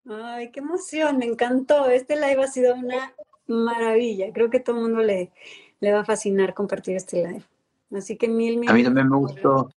Ay, 0.07 0.51
qué 0.51 0.61
emoción, 0.61 1.19
me 1.19 1.27
encantó. 1.27 1.87
Este 1.87 2.17
live 2.17 2.43
ha 2.43 2.47
sido 2.47 2.75
una 2.75 3.13
maravilla. 3.47 4.33
Creo 4.33 4.49
que 4.51 4.61
todo 4.61 4.77
el 4.77 4.83
mundo 4.83 5.03
le, 5.03 5.33
le 5.81 5.93
va 5.93 6.01
a 6.01 6.05
fascinar 6.05 6.55
compartir 6.55 6.97
este 6.97 7.27
live. 7.27 7.45
Así 7.93 8.17
que 8.17 8.29
mil, 8.29 8.59
mil. 8.59 8.71
A 8.71 8.73
mí 8.73 8.85
también 8.85 9.09
me 9.09 9.17
gustó. 9.17 9.71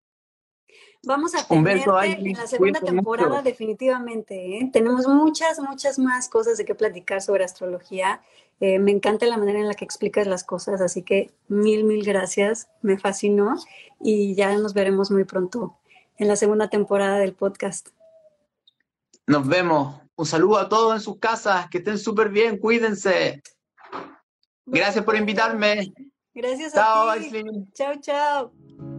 Vamos 1.03 1.33
a 1.33 1.47
tener 1.47 1.77
en 1.77 2.33
la 2.33 2.47
segunda 2.47 2.81
temporada 2.81 3.41
definitivamente. 3.41 4.57
¿eh? 4.57 4.69
Tenemos 4.71 5.07
muchas, 5.07 5.59
muchas 5.59 5.97
más 5.97 6.27
cosas 6.27 6.57
de 6.57 6.65
qué 6.65 6.75
platicar 6.75 7.21
sobre 7.21 7.45
astrología. 7.45 8.21
Eh, 8.59 8.79
me 8.79 8.91
encanta 8.91 9.25
la 9.25 9.37
manera 9.37 9.59
en 9.59 9.67
la 9.67 9.73
que 9.73 9.85
explicas 9.85 10.27
las 10.27 10.43
cosas, 10.43 10.81
así 10.81 11.03
que 11.03 11.31
mil, 11.47 11.85
mil 11.85 12.03
gracias. 12.03 12.67
Me 12.81 12.97
fascinó 12.97 13.55
y 14.01 14.35
ya 14.35 14.53
nos 14.57 14.73
veremos 14.73 15.09
muy 15.09 15.23
pronto 15.23 15.77
en 16.17 16.27
la 16.27 16.35
segunda 16.35 16.69
temporada 16.69 17.17
del 17.19 17.33
podcast. 17.33 17.89
Nos 19.25 19.47
vemos. 19.47 20.01
Un 20.15 20.25
saludo 20.25 20.57
a 20.57 20.67
todos 20.67 20.95
en 20.95 21.01
sus 21.01 21.17
casas. 21.17 21.69
Que 21.69 21.77
estén 21.77 21.97
súper 21.97 22.29
bien. 22.29 22.57
Cuídense. 22.57 23.41
Gracias 24.65 25.05
por 25.05 25.15
invitarme. 25.15 25.93
Gracias 26.33 26.75
a 26.75 27.15
ti. 27.17 27.41
Chao, 27.73 27.93
chao. 28.01 28.98